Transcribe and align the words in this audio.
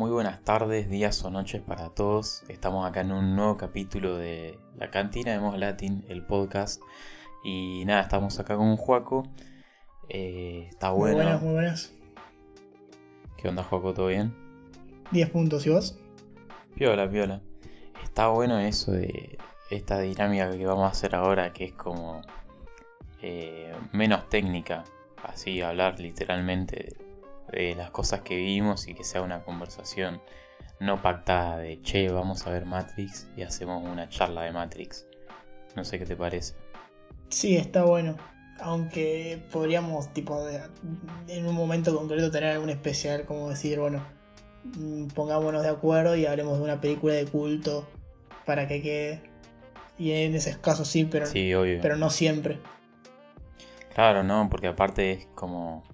Muy 0.00 0.10
buenas 0.10 0.42
tardes, 0.42 0.88
días 0.88 1.22
o 1.26 1.30
noches 1.30 1.60
para 1.60 1.90
todos. 1.90 2.42
Estamos 2.48 2.88
acá 2.88 3.02
en 3.02 3.12
un 3.12 3.36
nuevo 3.36 3.58
capítulo 3.58 4.16
de 4.16 4.58
La 4.78 4.90
Cantina 4.90 5.32
de 5.32 5.40
Mos 5.40 5.58
Latin, 5.58 6.06
el 6.08 6.24
podcast. 6.24 6.80
Y 7.44 7.84
nada, 7.84 8.00
estamos 8.00 8.40
acá 8.40 8.56
con 8.56 8.68
un 8.68 8.78
Juaco. 8.78 9.28
Eh, 10.08 10.68
está 10.70 10.88
bueno. 10.92 11.16
Muy 11.16 11.22
buenas, 11.22 11.42
muy 11.42 11.52
buenas. 11.52 11.92
¿Qué 13.36 13.48
onda, 13.48 13.62
Juaco? 13.62 13.92
¿Todo 13.92 14.06
bien? 14.06 14.34
10 15.10 15.28
puntos, 15.28 15.66
¿y 15.66 15.68
vos? 15.68 15.98
Piola, 16.74 17.06
piola. 17.10 17.42
Está 18.02 18.28
bueno 18.28 18.58
eso 18.58 18.92
de 18.92 19.36
esta 19.68 20.00
dinámica 20.00 20.50
que 20.50 20.64
vamos 20.64 20.84
a 20.84 20.92
hacer 20.92 21.14
ahora, 21.14 21.52
que 21.52 21.64
es 21.64 21.72
como 21.72 22.22
eh, 23.20 23.74
menos 23.92 24.30
técnica. 24.30 24.82
Así, 25.22 25.60
hablar 25.60 26.00
literalmente 26.00 27.09
de 27.52 27.74
las 27.74 27.90
cosas 27.90 28.20
que 28.20 28.36
vimos 28.36 28.88
y 28.88 28.94
que 28.94 29.04
sea 29.04 29.22
una 29.22 29.42
conversación 29.44 30.20
no 30.80 31.02
pactada 31.02 31.58
de 31.58 31.80
che, 31.82 32.10
vamos 32.10 32.46
a 32.46 32.50
ver 32.50 32.64
Matrix 32.64 33.28
y 33.36 33.42
hacemos 33.42 33.86
una 33.86 34.08
charla 34.08 34.42
de 34.42 34.52
Matrix. 34.52 35.06
No 35.76 35.84
sé 35.84 35.98
qué 35.98 36.06
te 36.06 36.16
parece. 36.16 36.54
Sí, 37.28 37.56
está 37.56 37.84
bueno. 37.84 38.16
Aunque 38.60 39.42
podríamos, 39.52 40.12
tipo, 40.12 40.46
en 41.28 41.46
un 41.46 41.54
momento 41.54 41.96
concreto 41.96 42.30
tener 42.30 42.52
algún 42.52 42.70
especial, 42.70 43.24
como 43.24 43.50
decir, 43.50 43.78
bueno, 43.78 44.02
mm, 44.64 45.08
pongámonos 45.08 45.62
de 45.62 45.68
acuerdo 45.68 46.16
y 46.16 46.26
hablemos 46.26 46.58
de 46.58 46.64
una 46.64 46.80
película 46.80 47.14
de 47.14 47.26
culto 47.26 47.86
para 48.44 48.66
que 48.66 48.82
quede. 48.82 49.22
Y 49.98 50.12
en 50.12 50.34
ese 50.34 50.58
caso 50.60 50.84
sí, 50.84 51.04
pero, 51.04 51.26
sí, 51.26 51.54
obvio. 51.54 51.78
pero 51.82 51.96
no 51.96 52.10
siempre. 52.10 52.58
Claro, 53.94 54.22
no, 54.22 54.48
porque 54.50 54.68
aparte 54.68 55.12
es 55.12 55.26
como 55.34 55.84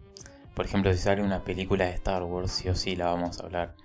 por 0.56 0.64
ejemplo, 0.64 0.90
si 0.94 0.98
sale 0.98 1.22
una 1.22 1.44
película 1.44 1.84
de 1.84 1.90
Star 1.90 2.22
Wars, 2.22 2.50
sí 2.50 2.70
o 2.70 2.74
sí 2.74 2.96
la 2.96 3.08
vamos 3.08 3.38
a 3.38 3.44
hablar. 3.44 3.76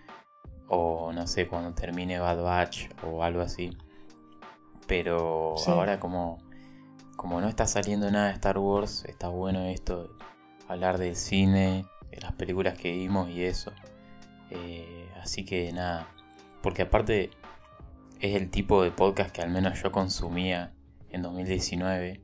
O 0.70 1.12
no 1.12 1.28
sé, 1.28 1.46
cuando 1.46 1.74
termine 1.74 2.18
Bad 2.18 2.42
Batch 2.42 2.88
o 3.04 3.26
algo 3.26 3.42
así. 3.42 3.78
Pero 4.88 5.56
ahora 5.68 6.00
como, 6.00 6.38
como 7.18 7.42
no 7.42 7.50
está 7.50 7.68
saliendo 7.68 8.10
nada 8.10 8.28
de 8.28 8.36
Star 8.36 8.58
Wars, 8.58 9.04
está 9.04 9.28
bueno 9.28 9.66
esto, 9.66 10.16
hablar 10.70 10.98
del 10.98 11.18
cine, 11.18 11.86
de 12.10 12.22
las 12.22 12.32
películas 12.32 12.78
que 12.78 12.94
vimos 12.94 13.30
y 13.30 13.44
eso. 13.44 13.74
Eh, 14.50 15.10
así 15.22 15.44
que 15.44 15.74
nada, 15.74 16.08
porque 16.64 16.84
aparte 16.84 17.32
es 18.22 18.34
el 18.34 18.50
tipo 18.50 18.82
de 18.82 18.92
podcast 18.92 19.36
que 19.36 19.42
al 19.42 19.50
menos 19.50 19.82
yo 19.84 19.92
consumía 19.92 20.72
en 21.10 21.22
2019. 21.22 22.22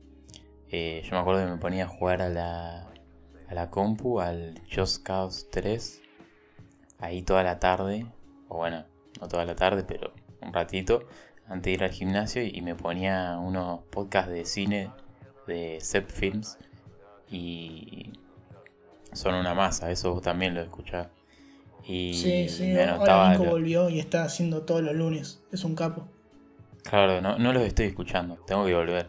Eh, 0.70 1.02
yo 1.04 1.10
me 1.10 1.18
acuerdo 1.18 1.44
que 1.44 1.50
me 1.50 1.58
ponía 1.58 1.84
a 1.84 1.88
jugar 1.88 2.22
a 2.22 2.30
la, 2.30 2.87
a 3.48 3.54
la 3.54 3.70
compu, 3.70 4.20
al 4.20 4.60
Just 4.74 5.02
Cause 5.02 5.46
3, 5.50 6.02
ahí 6.98 7.22
toda 7.22 7.42
la 7.42 7.58
tarde, 7.58 8.06
o 8.48 8.58
bueno, 8.58 8.84
no 9.20 9.28
toda 9.28 9.44
la 9.44 9.54
tarde, 9.54 9.84
pero 9.84 10.12
un 10.42 10.52
ratito, 10.52 11.06
antes 11.46 11.64
de 11.64 11.70
ir 11.72 11.84
al 11.84 11.90
gimnasio 11.90 12.42
y 12.42 12.60
me 12.60 12.74
ponía 12.74 13.38
unos 13.38 13.80
podcasts 13.90 14.30
de 14.30 14.44
cine 14.44 14.90
de 15.46 15.78
Zep 15.80 16.10
Films 16.10 16.58
y 17.30 18.12
son 19.12 19.34
una 19.34 19.54
masa, 19.54 19.90
eso 19.90 20.20
también 20.20 20.54
lo 20.54 20.60
escuchaba. 20.60 21.10
Y 21.84 22.12
sí, 22.14 22.48
sí, 22.48 22.66
me 22.66 22.84
ahora 22.84 23.30
Nico 23.30 23.44
volvió 23.44 23.88
y 23.88 23.98
está 23.98 24.24
haciendo 24.24 24.62
todos 24.62 24.82
los 24.82 24.94
lunes, 24.94 25.40
es 25.52 25.64
un 25.64 25.74
capo. 25.74 26.06
Claro, 26.82 27.20
no, 27.22 27.38
no 27.38 27.52
los 27.52 27.62
estoy 27.62 27.86
escuchando, 27.86 28.36
tengo 28.46 28.66
que 28.66 28.74
volver. 28.74 29.08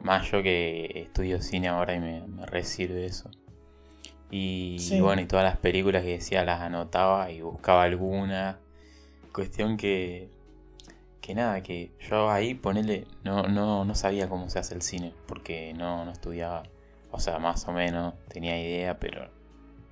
Más 0.00 0.30
yo 0.30 0.42
que 0.42 1.02
estudio 1.06 1.42
cine 1.42 1.68
ahora 1.68 1.94
y 1.94 2.00
me, 2.00 2.20
me 2.28 2.46
resirve 2.46 3.06
eso. 3.06 3.30
Y, 4.30 5.00
bueno, 5.00 5.22
y 5.22 5.26
todas 5.26 5.44
las 5.44 5.56
películas 5.56 6.02
que 6.02 6.10
decía 6.10 6.44
las 6.44 6.60
anotaba 6.60 7.30
y 7.30 7.40
buscaba 7.40 7.84
alguna. 7.84 8.58
Cuestión 9.32 9.76
que. 9.76 10.28
Que 11.20 11.34
nada, 11.34 11.62
que 11.62 11.90
yo 12.08 12.30
ahí 12.30 12.54
ponele. 12.54 13.06
No, 13.24 13.44
no, 13.44 13.84
no 13.84 13.94
sabía 13.94 14.28
cómo 14.28 14.48
se 14.48 14.58
hace 14.58 14.74
el 14.74 14.82
cine, 14.82 15.12
porque 15.26 15.74
no, 15.74 16.04
no 16.04 16.12
estudiaba. 16.12 16.64
O 17.10 17.20
sea, 17.20 17.38
más 17.38 17.66
o 17.68 17.72
menos 17.72 18.14
tenía 18.28 18.60
idea, 18.60 18.98
pero 18.98 19.28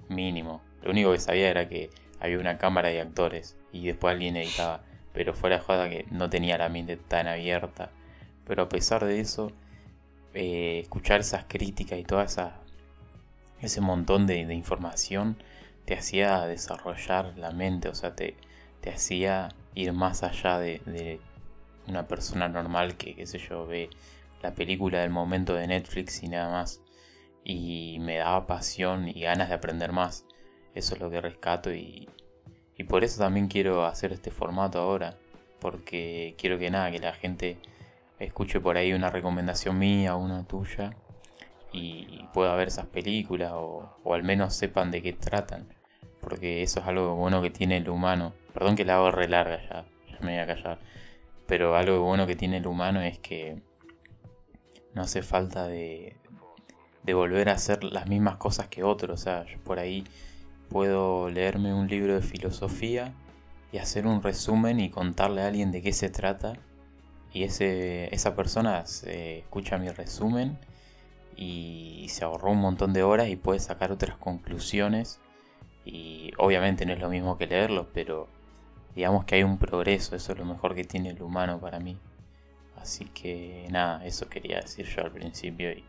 mínimo. 0.09 0.63
Lo 0.83 0.91
único 0.91 1.13
que 1.13 1.19
sabía 1.19 1.51
era 1.51 1.69
que 1.69 1.91
había 2.21 2.39
una 2.39 2.59
cámara 2.59 2.89
de 2.89 3.01
actores 3.01 3.57
y 3.73 3.87
después 3.87 4.13
alguien 4.13 4.37
editaba. 4.37 4.83
Pero 5.13 5.35
fuera 5.35 5.57
de 5.59 5.63
joda 5.63 5.89
que 5.89 6.07
no 6.11 6.29
tenía 6.29 6.59
la 6.59 6.69
mente 6.69 6.97
tan 6.97 7.29
abierta. 7.29 7.91
Pero 8.47 8.65
a 8.65 8.69
pesar 8.69 9.05
de 9.05 9.21
eso, 9.21 9.53
eh, 10.35 10.81
escuchar 10.83 11.21
esas 11.21 11.45
críticas 11.45 11.99
y 11.99 12.03
todas 12.05 12.33
esas 12.33 12.53
ese 13.65 13.81
montón 13.81 14.27
de, 14.27 14.39
información 14.41 15.37
te 15.85 15.95
hacía 15.95 16.47
desarrollar 16.47 17.37
la 17.37 17.51
mente, 17.51 17.89
o 17.89 17.95
sea, 17.95 18.15
te, 18.15 18.37
te 18.81 18.91
hacía 18.91 19.49
ir 19.75 19.93
más 19.93 20.23
allá 20.23 20.59
de, 20.59 21.21
una 21.87 22.09
persona 22.09 22.49
normal 22.49 22.97
que, 22.97 23.15
qué 23.15 23.27
sé 23.27 23.39
yo, 23.39 23.67
ve 23.67 23.91
la 24.43 24.55
película 24.55 25.01
del 25.01 25.11
momento 25.11 25.55
de 25.55 25.67
Netflix 25.67 26.23
y 26.23 26.29
nada 26.29 26.51
más. 26.51 26.81
Y 27.45 27.99
me 28.01 28.17
daba 28.17 28.47
pasión 28.47 29.09
y 29.09 29.21
ganas 29.21 29.51
de 29.51 29.55
aprender 29.55 29.93
más. 29.93 30.25
Eso 30.75 30.95
es 30.95 31.01
lo 31.01 31.11
que 31.11 31.21
rescato 31.21 31.75
y, 31.75 32.09
y 32.79 32.85
por 32.85 33.05
eso 33.05 33.21
también 33.21 33.49
quiero 33.49 33.85
hacer 33.85 34.13
este 34.13 34.31
formato 34.31 34.79
ahora. 34.81 35.19
Porque 35.61 36.35
quiero 36.39 36.59
que 36.59 36.71
nada, 36.71 36.91
que 36.91 37.01
la 37.01 37.13
gente 37.13 37.59
escuche 38.19 38.61
por 38.61 38.79
ahí 38.79 38.95
una 38.95 39.11
recomendación 39.11 39.79
mía 39.79 40.17
una 40.17 40.47
tuya 40.47 40.97
y 41.75 42.29
pueda 42.33 42.55
ver 42.55 42.69
esas 42.69 42.87
películas 42.87 43.53
o, 43.55 43.97
al 44.13 44.23
menos 44.23 44.55
sepan 44.55 44.91
de 44.91 45.03
qué 45.03 45.13
tratan. 45.13 45.69
Porque 46.21 46.63
eso 46.63 46.81
es 46.81 46.87
algo 46.87 47.17
bueno 47.17 47.43
que 47.43 47.51
tiene 47.51 47.77
el 47.79 47.89
humano. 47.89 48.33
Perdón 48.53 48.77
que 48.77 48.85
la 48.85 48.97
hago 48.97 49.11
re 49.11 49.29
larga 49.29 49.61
ya, 49.63 49.85
ya 50.11 50.19
me 50.21 50.33
voy 50.33 50.41
a 50.41 50.47
callar. 50.47 50.79
Pero 51.47 51.77
algo 51.77 52.01
bueno 52.01 52.27
que 52.27 52.37
tiene 52.37 52.59
el 52.59 52.67
humano 52.67 53.03
es 53.03 53.19
que 53.19 53.61
no 54.95 55.03
hace 55.03 55.23
falta 55.23 55.67
de, 55.67 56.17
de 57.03 57.15
volver 57.15 57.49
a 57.49 57.53
hacer 57.53 57.85
las 57.85 58.09
mismas 58.09 58.37
cosas 58.37 58.69
que 58.69 58.85
otros. 58.85 59.21
O 59.21 59.23
sea, 59.23 59.45
yo 59.45 59.59
por 59.63 59.79
ahí 59.79 60.05
puedo 60.69 61.31
leerme 61.31 61.75
un 61.75 61.89
libro 61.89 62.15
de 62.15 62.23
filosofía 62.23 63.13
y 63.73 63.79
hacer 63.79 64.07
un 64.07 64.23
resumen 64.23 64.81
y 64.81 64.91
contarle 64.91 65.43
a 65.43 65.49
alguien 65.49 65.73
de 65.73 65.83
qué 65.83 65.93
se 65.93 66.09
trata. 66.09 66.55
Y 67.33 67.43
ese, 67.43 68.15
esa 68.15 68.37
persona 68.37 68.87
se 68.87 69.41
escucha 69.41 69.77
mi 69.77 69.89
resumen 69.89 70.59
y 71.37 72.07
se 72.09 72.25
ahorró 72.25 72.51
un 72.51 72.61
montón 72.61 72.93
de 72.93 73.03
horas 73.03 73.29
y 73.29 73.37
puede 73.37 73.61
sacar 73.61 73.93
otras 73.93 74.17
conclusiones. 74.17 75.21
Y 75.85 76.33
obviamente 76.39 76.87
no 76.87 76.93
es 76.93 77.01
lo 77.01 77.09
mismo 77.11 77.37
que 77.37 77.47
leerlo, 77.47 77.89
pero 77.93 78.29
digamos 78.95 79.25
que 79.25 79.37
hay 79.37 79.43
un 79.43 79.59
progreso, 79.59 80.17
eso 80.17 80.33
es 80.33 80.39
lo 80.39 80.45
mejor 80.45 80.75
que 80.75 80.85
tiene 80.85 81.11
el 81.11 81.23
humano 81.23 81.61
para 81.61 81.81
mí. 81.81 81.99
Así 82.77 83.07
que 83.07 83.67
nada, 83.71 84.05
eso 84.05 84.29
quería 84.29 84.61
decir 84.61 84.87
yo 84.87 85.03
al 85.03 85.11
principio 85.11 85.73
y, 85.73 85.85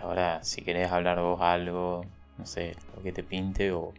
ahora 0.00 0.42
si 0.42 0.62
querés 0.62 0.90
hablar 0.90 1.20
vos 1.20 1.40
algo, 1.40 2.04
no 2.36 2.46
sé, 2.46 2.74
lo 2.96 3.02
que 3.02 3.12
te 3.12 3.22
pinte 3.22 3.70
o, 3.72 3.92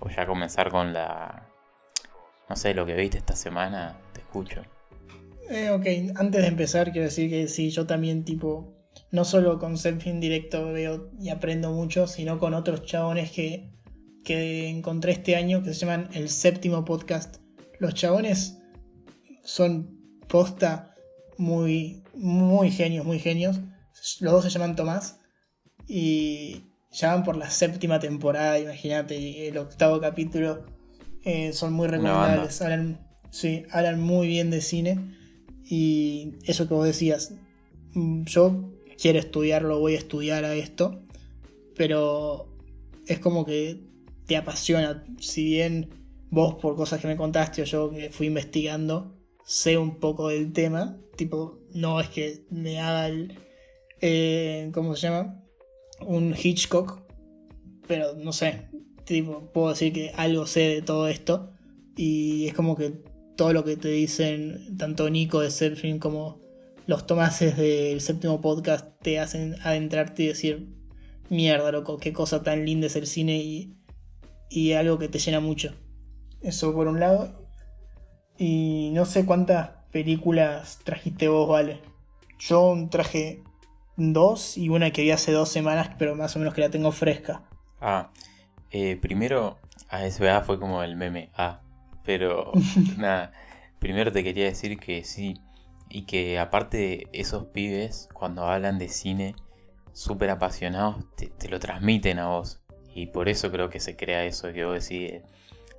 o 0.00 0.08
ya 0.08 0.26
comenzar 0.26 0.70
con 0.70 0.92
la, 0.92 1.46
no 2.48 2.56
sé, 2.56 2.74
lo 2.74 2.84
que 2.86 2.94
viste 2.94 3.18
esta 3.18 3.36
semana, 3.36 3.96
te 4.12 4.20
escucho. 4.20 4.62
Eh, 5.48 5.70
ok, 5.70 6.18
antes 6.18 6.42
de 6.42 6.48
empezar 6.48 6.90
quiero 6.92 7.06
decir 7.06 7.30
que 7.30 7.48
sí, 7.48 7.70
yo 7.70 7.86
también 7.86 8.24
tipo 8.24 8.77
no 9.10 9.24
solo 9.24 9.58
con 9.58 9.78
Selfie 9.78 10.12
directo 10.14 10.72
veo 10.72 11.10
y 11.18 11.30
aprendo 11.30 11.72
mucho, 11.72 12.06
sino 12.06 12.38
con 12.38 12.54
otros 12.54 12.84
chabones 12.84 13.30
que, 13.30 13.70
que 14.24 14.68
encontré 14.68 15.12
este 15.12 15.36
año 15.36 15.62
que 15.62 15.72
se 15.72 15.80
llaman 15.80 16.08
el 16.12 16.28
séptimo 16.28 16.84
podcast. 16.84 17.36
Los 17.78 17.94
chabones 17.94 18.58
son 19.42 19.98
posta 20.28 20.94
muy, 21.38 22.02
muy 22.14 22.70
genios, 22.70 23.06
muy 23.06 23.18
genios. 23.18 23.60
Los 24.20 24.32
dos 24.32 24.44
se 24.44 24.50
llaman 24.50 24.76
Tomás 24.76 25.20
y 25.86 26.64
ya 26.90 27.14
van 27.14 27.24
por 27.24 27.36
la 27.36 27.50
séptima 27.50 27.98
temporada, 28.00 28.58
imagínate, 28.58 29.48
el 29.48 29.56
octavo 29.56 30.00
capítulo. 30.00 30.66
Eh, 31.24 31.52
son 31.52 31.72
muy 31.72 31.88
recomendables, 31.88 32.60
hablan, 32.62 33.06
sí, 33.30 33.64
hablan 33.70 34.00
muy 34.00 34.28
bien 34.28 34.50
de 34.50 34.60
cine 34.60 35.16
y 35.64 36.36
eso 36.44 36.68
que 36.68 36.74
vos 36.74 36.86
decías, 36.86 37.34
mm, 37.94 38.24
yo 38.24 38.77
quiero 39.00 39.18
estudiarlo, 39.18 39.78
voy 39.78 39.94
a 39.94 39.98
estudiar 39.98 40.44
a 40.44 40.54
esto, 40.54 41.00
pero 41.76 42.48
es 43.06 43.18
como 43.20 43.44
que 43.44 43.80
te 44.26 44.36
apasiona, 44.36 45.04
si 45.20 45.44
bien 45.44 45.88
vos 46.30 46.56
por 46.56 46.76
cosas 46.76 47.00
que 47.00 47.06
me 47.06 47.16
contaste 47.16 47.62
o 47.62 47.64
yo 47.64 47.90
que 47.90 48.10
fui 48.10 48.26
investigando, 48.26 49.14
sé 49.44 49.78
un 49.78 49.98
poco 50.00 50.28
del 50.28 50.52
tema, 50.52 50.98
tipo, 51.16 51.58
no 51.72 52.00
es 52.00 52.08
que 52.08 52.44
me 52.50 52.80
haga 52.80 53.08
el, 53.08 53.38
eh, 54.00 54.70
¿cómo 54.74 54.94
se 54.94 55.08
llama? 55.08 55.42
Un 56.00 56.34
Hitchcock, 56.36 57.00
pero 57.86 58.14
no 58.14 58.32
sé, 58.32 58.68
tipo, 59.04 59.50
puedo 59.52 59.70
decir 59.70 59.92
que 59.92 60.12
algo 60.14 60.46
sé 60.46 60.60
de 60.60 60.82
todo 60.82 61.08
esto. 61.08 61.50
Y 61.96 62.46
es 62.46 62.54
como 62.54 62.76
que 62.76 63.02
todo 63.36 63.52
lo 63.52 63.64
que 63.64 63.76
te 63.76 63.88
dicen 63.88 64.76
tanto 64.76 65.08
Nico 65.10 65.40
de 65.40 65.50
Surfing 65.50 65.98
como 65.98 66.40
los 66.88 67.04
tomases 67.06 67.54
del 67.58 68.00
séptimo 68.00 68.40
podcast 68.40 68.98
te 69.02 69.20
hacen 69.20 69.56
adentrarte 69.62 70.22
y 70.22 70.28
decir, 70.28 70.70
mierda, 71.28 71.70
loco, 71.70 71.98
qué 71.98 72.14
cosa 72.14 72.42
tan 72.42 72.64
linda 72.64 72.86
es 72.86 72.96
el 72.96 73.06
cine 73.06 73.36
y, 73.36 73.76
y 74.48 74.72
algo 74.72 74.98
que 74.98 75.10
te 75.10 75.18
llena 75.18 75.38
mucho. 75.38 75.74
Eso 76.40 76.72
por 76.72 76.88
un 76.88 76.98
lado. 76.98 77.46
Y 78.38 78.88
no 78.94 79.04
sé 79.04 79.26
cuántas 79.26 79.68
películas 79.92 80.78
trajiste 80.82 81.28
vos, 81.28 81.46
Vale. 81.46 81.82
Yo 82.38 82.74
traje 82.90 83.42
dos 83.98 84.56
y 84.56 84.70
una 84.70 84.90
que 84.90 85.02
vi 85.02 85.10
hace 85.10 85.30
dos 85.30 85.50
semanas, 85.50 85.90
pero 85.98 86.14
más 86.14 86.36
o 86.36 86.38
menos 86.38 86.54
que 86.54 86.62
la 86.62 86.70
tengo 86.70 86.90
fresca. 86.90 87.42
Ah, 87.82 88.12
eh, 88.70 88.96
primero, 88.96 89.58
a 89.90 90.08
SBA 90.08 90.40
fue 90.40 90.58
como 90.58 90.82
el 90.82 90.96
meme. 90.96 91.28
Ah, 91.36 91.60
pero 92.02 92.50
nada. 92.96 93.32
Primero 93.78 94.10
te 94.10 94.24
quería 94.24 94.46
decir 94.46 94.78
que 94.78 95.04
sí. 95.04 95.34
Y 95.90 96.02
que 96.02 96.38
aparte 96.38 97.08
esos 97.12 97.46
pibes, 97.46 98.08
cuando 98.12 98.44
hablan 98.44 98.78
de 98.78 98.88
cine, 98.88 99.34
súper 99.92 100.30
apasionados, 100.30 101.04
te, 101.16 101.48
lo 101.48 101.58
transmiten 101.58 102.18
a 102.18 102.28
vos. 102.28 102.60
Y 102.94 103.06
por 103.06 103.28
eso 103.28 103.50
creo 103.50 103.70
que 103.70 103.80
se 103.80 103.96
crea 103.96 104.24
eso, 104.24 104.52
que 104.52 104.64
vos 104.64 104.88
decís, 104.88 105.22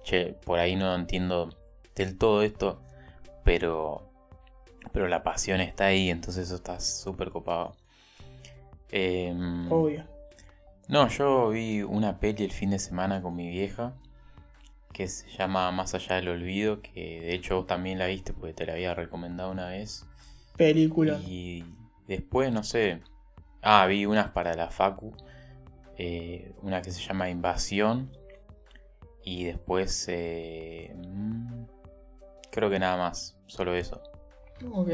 che, 0.03 0.33
por 0.45 0.59
ahí 0.59 0.75
no 0.75 0.93
entiendo 0.95 1.49
del 1.95 2.17
todo 2.17 2.43
esto, 2.43 2.81
pero, 3.43 4.09
pero 4.91 5.07
la 5.07 5.23
pasión 5.23 5.61
está 5.61 5.85
ahí, 5.87 6.09
entonces 6.09 6.47
eso 6.47 6.55
está 6.55 6.79
súper 6.79 7.29
copado. 7.29 7.75
Em, 8.91 9.71
Obvio. 9.71 10.05
No, 10.87 11.07
yo 11.09 11.49
vi 11.49 11.83
una 11.83 12.19
peli 12.19 12.43
el 12.43 12.51
fin 12.51 12.71
de 12.71 12.79
semana 12.79 13.21
con 13.21 13.35
mi 13.35 13.49
vieja 13.49 13.93
que 14.99 15.07
se 15.07 15.29
llama 15.29 15.71
Más 15.71 15.95
allá 15.95 16.17
del 16.17 16.27
olvido, 16.27 16.81
que 16.81 17.21
de 17.21 17.33
hecho 17.33 17.55
vos 17.55 17.67
también 17.67 17.99
la 17.99 18.07
viste 18.07 18.33
porque 18.33 18.53
te 18.53 18.65
la 18.65 18.73
había 18.73 18.93
recomendado 18.93 19.49
una 19.49 19.69
vez. 19.69 20.05
Película. 20.57 21.21
Y 21.25 21.63
después, 22.05 22.51
no 22.51 22.63
sé. 22.63 22.99
Ah, 23.61 23.85
vi 23.85 24.05
unas 24.05 24.31
para 24.31 24.55
la 24.55 24.69
Facu. 24.69 25.15
Eh, 25.97 26.51
una 26.63 26.81
que 26.81 26.91
se 26.91 26.99
llama 26.99 27.29
Invasión. 27.29 28.11
Y 29.23 29.45
después... 29.45 30.05
Eh, 30.09 30.93
mm, 30.97 31.63
creo 32.51 32.69
que 32.69 32.79
nada 32.79 32.97
más. 32.97 33.37
Solo 33.47 33.75
eso. 33.75 34.01
Ok. 34.69 34.89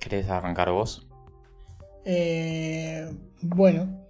¿Querés 0.00 0.28
arrancar 0.28 0.72
vos? 0.72 1.06
Eh, 2.04 3.08
bueno. 3.42 4.08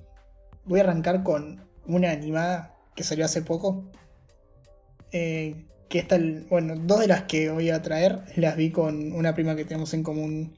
Voy 0.65 0.81
a 0.81 0.85
arrancar 0.85 1.23
con 1.23 1.69
una 1.85 2.11
animada 2.11 2.75
que 2.95 3.05
salió 3.05 3.27
hace 3.27 3.43
poco. 3.43 3.85
Eh, 5.13 5.67
que 5.89 5.99
está 5.99 6.19
bueno, 6.49 6.75
dos 6.77 7.01
de 7.01 7.09
las 7.09 7.23
que 7.25 7.51
voy 7.51 7.69
a 7.71 7.83
traer 7.83 8.21
las 8.37 8.57
vi 8.57 8.71
con 8.71 9.13
una 9.13 9.35
prima 9.35 9.57
que 9.57 9.65
tenemos 9.65 9.93
en 9.93 10.05
común. 10.05 10.57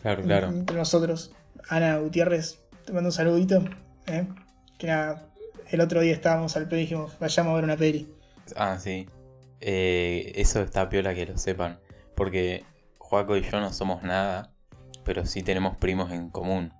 Claro, 0.00 0.22
claro. 0.22 0.48
Entre 0.48 0.76
nosotros. 0.76 1.32
Ana 1.68 1.98
Gutiérrez, 1.98 2.60
te 2.86 2.92
mando 2.92 3.08
un 3.08 3.12
saludito. 3.12 3.62
¿eh? 4.06 4.26
Que 4.78 4.86
nada, 4.86 5.28
el 5.68 5.82
otro 5.82 6.00
día 6.00 6.14
estábamos 6.14 6.56
al 6.56 6.66
pedo 6.66 6.78
y 6.78 6.82
dijimos, 6.82 7.12
vayamos 7.20 7.52
a 7.52 7.54
ver 7.56 7.64
una 7.64 7.76
peli. 7.76 8.08
Ah, 8.56 8.78
sí. 8.80 9.06
Eh, 9.60 10.32
eso 10.36 10.62
está 10.62 10.88
piola 10.88 11.14
que 11.14 11.26
lo 11.26 11.36
sepan. 11.36 11.78
Porque 12.14 12.64
Joaco 12.96 13.36
y 13.36 13.42
yo 13.42 13.60
no 13.60 13.72
somos 13.74 14.02
nada, 14.02 14.54
pero 15.04 15.26
sí 15.26 15.42
tenemos 15.42 15.76
primos 15.76 16.10
en 16.10 16.30
común. 16.30 16.72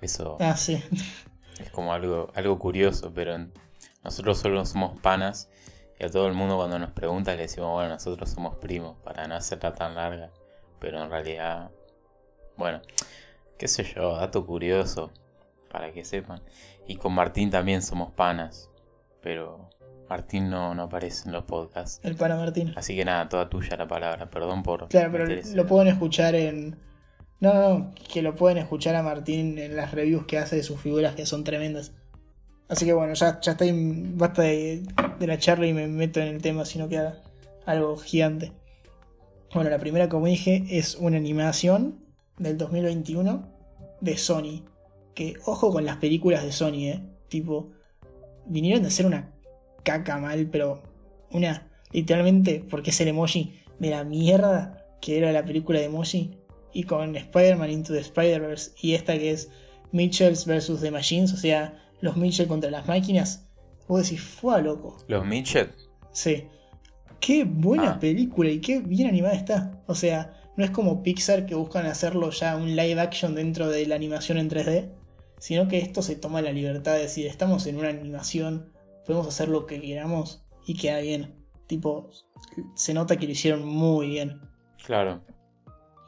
Eso. 0.00 0.38
Ah, 0.40 0.56
sí. 0.56 0.82
Es 1.60 1.70
como 1.70 1.92
algo, 1.92 2.32
algo 2.34 2.58
curioso, 2.58 3.12
pero 3.12 3.36
nosotros 4.02 4.38
solo 4.38 4.64
somos 4.64 4.98
panas 5.00 5.50
y 5.98 6.04
a 6.04 6.10
todo 6.10 6.28
el 6.28 6.34
mundo 6.34 6.56
cuando 6.56 6.78
nos 6.78 6.92
pregunta 6.92 7.34
le 7.34 7.42
decimos, 7.42 7.72
bueno, 7.72 7.90
nosotros 7.90 8.30
somos 8.30 8.56
primos, 8.56 8.96
para 9.02 9.26
no 9.26 9.34
hacerla 9.34 9.72
tan 9.72 9.94
larga. 9.94 10.30
Pero 10.78 11.02
en 11.02 11.10
realidad, 11.10 11.70
bueno, 12.56 12.80
qué 13.58 13.66
sé 13.66 13.82
yo, 13.82 14.16
dato 14.16 14.46
curioso, 14.46 15.10
para 15.70 15.92
que 15.92 16.04
sepan. 16.04 16.40
Y 16.86 16.96
con 16.96 17.12
Martín 17.14 17.50
también 17.50 17.82
somos 17.82 18.12
panas, 18.12 18.70
pero 19.20 19.70
Martín 20.08 20.48
no, 20.48 20.74
no 20.74 20.84
aparece 20.84 21.26
en 21.26 21.32
los 21.32 21.44
podcasts. 21.44 22.00
El 22.04 22.14
pana 22.14 22.36
Martín. 22.36 22.72
Así 22.76 22.94
que 22.94 23.04
nada, 23.04 23.28
toda 23.28 23.48
tuya 23.48 23.76
la 23.76 23.88
palabra, 23.88 24.30
perdón 24.30 24.62
por... 24.62 24.88
Claro, 24.88 25.10
pero 25.10 25.26
lo 25.54 25.66
pueden 25.66 25.88
escuchar 25.88 26.34
en... 26.36 26.78
No, 27.40 27.54
no, 27.54 27.78
no, 27.78 27.94
que 28.12 28.22
lo 28.22 28.34
pueden 28.34 28.58
escuchar 28.58 28.94
a 28.96 29.02
Martín 29.02 29.58
en 29.58 29.76
las 29.76 29.92
reviews 29.92 30.26
que 30.26 30.38
hace 30.38 30.56
de 30.56 30.62
sus 30.62 30.80
figuras 30.80 31.14
que 31.14 31.26
son 31.26 31.44
tremendas. 31.44 31.92
Así 32.68 32.84
que 32.84 32.92
bueno, 32.92 33.14
ya, 33.14 33.40
ya 33.40 33.52
estoy. 33.52 33.72
Basta 34.14 34.42
de, 34.42 34.82
la 35.20 35.38
charla 35.38 35.66
y 35.66 35.72
me 35.72 35.86
meto 35.86 36.20
en 36.20 36.28
el 36.28 36.42
tema, 36.42 36.64
sino 36.64 36.88
que 36.88 37.00
algo 37.64 37.96
gigante. 37.96 38.52
Bueno, 39.54 39.70
la 39.70 39.78
primera, 39.78 40.08
como 40.08 40.26
dije, 40.26 40.64
es 40.70 40.96
una 40.96 41.16
animación 41.16 42.04
del 42.38 42.58
2021 42.58 43.48
de 44.00 44.16
Sony. 44.18 44.64
Que 45.14 45.34
ojo 45.46 45.72
con 45.72 45.84
las 45.84 45.96
películas 45.96 46.44
de 46.44 46.52
Sony, 46.52 46.88
eh. 46.88 47.02
Tipo, 47.28 47.70
vinieron 48.46 48.82
de 48.82 48.90
ser 48.90 49.06
una 49.06 49.32
caca 49.82 50.18
mal, 50.18 50.48
pero 50.50 50.82
una, 51.30 51.70
literalmente, 51.92 52.64
porque 52.68 52.90
es 52.90 53.00
el 53.00 53.08
emoji 53.08 53.60
de 53.78 53.90
la 53.90 54.04
mierda 54.04 54.84
que 55.00 55.16
era 55.16 55.32
la 55.32 55.44
película 55.44 55.78
de 55.78 55.86
emoji. 55.86 56.38
Y 56.74 56.82
con 56.82 57.16
Spider-Man 57.16 57.70
Into 57.70 57.94
the 57.94 58.00
Spider-Verse 58.00 58.72
y 58.80 58.92
esta 58.92 59.14
que 59.14 59.30
es 59.30 59.48
Mitchells 59.90 60.44
vs. 60.44 60.80
The 60.80 60.90
Machines, 60.90 61.32
o 61.32 61.38
sea, 61.38 61.87
los 62.00 62.16
Mitchell 62.16 62.48
contra 62.48 62.70
las 62.70 62.86
máquinas, 62.86 63.48
vos 63.86 64.02
decís, 64.02 64.20
fue 64.20 64.62
loco. 64.62 64.96
¿Los 65.08 65.24
Mitchell? 65.26 65.70
Sí. 66.12 66.48
Qué 67.20 67.44
buena 67.44 67.92
ah. 67.92 68.00
película 68.00 68.50
y 68.50 68.60
qué 68.60 68.80
bien 68.80 69.08
animada 69.08 69.34
está. 69.34 69.82
O 69.86 69.94
sea, 69.94 70.38
no 70.56 70.64
es 70.64 70.70
como 70.70 71.02
Pixar 71.02 71.46
que 71.46 71.54
buscan 71.54 71.86
hacerlo 71.86 72.30
ya 72.30 72.56
un 72.56 72.76
live 72.76 73.00
action 73.00 73.34
dentro 73.34 73.68
de 73.68 73.86
la 73.86 73.96
animación 73.96 74.38
en 74.38 74.50
3D, 74.50 74.90
sino 75.38 75.68
que 75.68 75.78
esto 75.78 76.02
se 76.02 76.16
toma 76.16 76.42
la 76.42 76.52
libertad 76.52 76.94
de 76.94 77.02
decir, 77.02 77.26
estamos 77.26 77.66
en 77.66 77.76
una 77.76 77.88
animación, 77.88 78.72
podemos 79.04 79.26
hacer 79.26 79.48
lo 79.48 79.66
que 79.66 79.80
queramos 79.80 80.44
y 80.66 80.74
queda 80.74 81.00
bien. 81.00 81.34
Tipo, 81.66 82.10
se 82.74 82.94
nota 82.94 83.16
que 83.16 83.26
lo 83.26 83.32
hicieron 83.32 83.66
muy 83.66 84.08
bien. 84.08 84.40
Claro. 84.84 85.22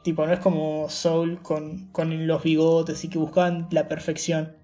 Tipo, 0.03 0.25
no 0.25 0.33
es 0.33 0.39
como 0.39 0.89
Soul 0.89 1.41
con, 1.41 1.87
con 1.91 2.27
los 2.27 2.43
bigotes 2.43 3.03
y 3.03 3.09
que 3.09 3.19
buscaban 3.19 3.67
la 3.71 3.87
perfección 3.87 4.60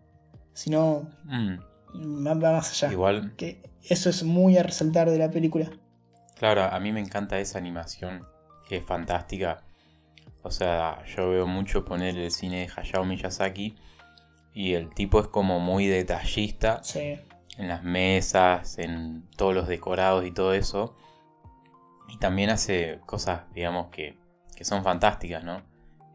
sino 0.57 1.07
mm. 1.25 2.27
va 2.27 2.33
más 2.33 2.71
allá. 2.71 2.91
Igual. 2.91 3.35
Que 3.35 3.61
eso 3.83 4.09
es 4.09 4.23
muy 4.23 4.57
a 4.57 4.63
resaltar 4.63 5.07
de 5.07 5.19
la 5.19 5.29
película. 5.29 5.69
Claro, 6.35 6.63
a 6.63 6.79
mí 6.79 6.91
me 6.91 6.99
encanta 6.99 7.37
esa 7.39 7.59
animación, 7.59 8.25
que 8.67 8.77
es 8.77 8.83
fantástica. 8.83 9.63
O 10.41 10.49
sea, 10.49 11.05
yo 11.05 11.29
veo 11.29 11.45
mucho 11.45 11.85
poner 11.85 12.17
el 12.17 12.31
cine 12.31 12.61
de 12.61 12.71
Hayao 12.75 13.05
Miyazaki 13.05 13.75
y 14.51 14.73
el 14.73 14.91
tipo 14.95 15.19
es 15.19 15.27
como 15.27 15.59
muy 15.59 15.85
detallista 15.85 16.83
sí. 16.83 17.19
en 17.57 17.67
las 17.67 17.83
mesas, 17.83 18.79
en 18.79 19.29
todos 19.35 19.53
los 19.53 19.67
decorados 19.67 20.25
y 20.25 20.31
todo 20.31 20.55
eso. 20.55 20.97
Y 22.09 22.17
también 22.17 22.49
hace 22.49 22.99
cosas, 23.05 23.41
digamos, 23.53 23.89
que, 23.91 24.17
que 24.55 24.63
son 24.63 24.83
fantásticas, 24.83 25.43
¿no? 25.43 25.61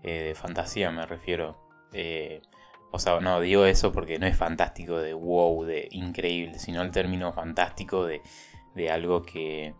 Eh, 0.02 0.25
de 0.25 0.34
fantasía 0.34 0.90
me 0.90 1.06
refiero. 1.06 1.62
Eh, 1.92 2.42
o 2.94 2.99
sea, 2.99 3.20
no 3.20 3.40
digo 3.40 3.64
eso 3.64 3.90
porque 3.90 4.18
no 4.18 4.26
es 4.26 4.37
fantástico 4.37 4.99
de 4.99 5.14
wow, 5.14 5.64
de 5.64 5.88
increíble, 5.92 6.58
sino 6.58 6.82
el 6.82 6.90
término 6.90 7.32
fantástico 7.32 8.06
de, 8.06 8.20
algo 8.90 9.22
que, 9.22 9.75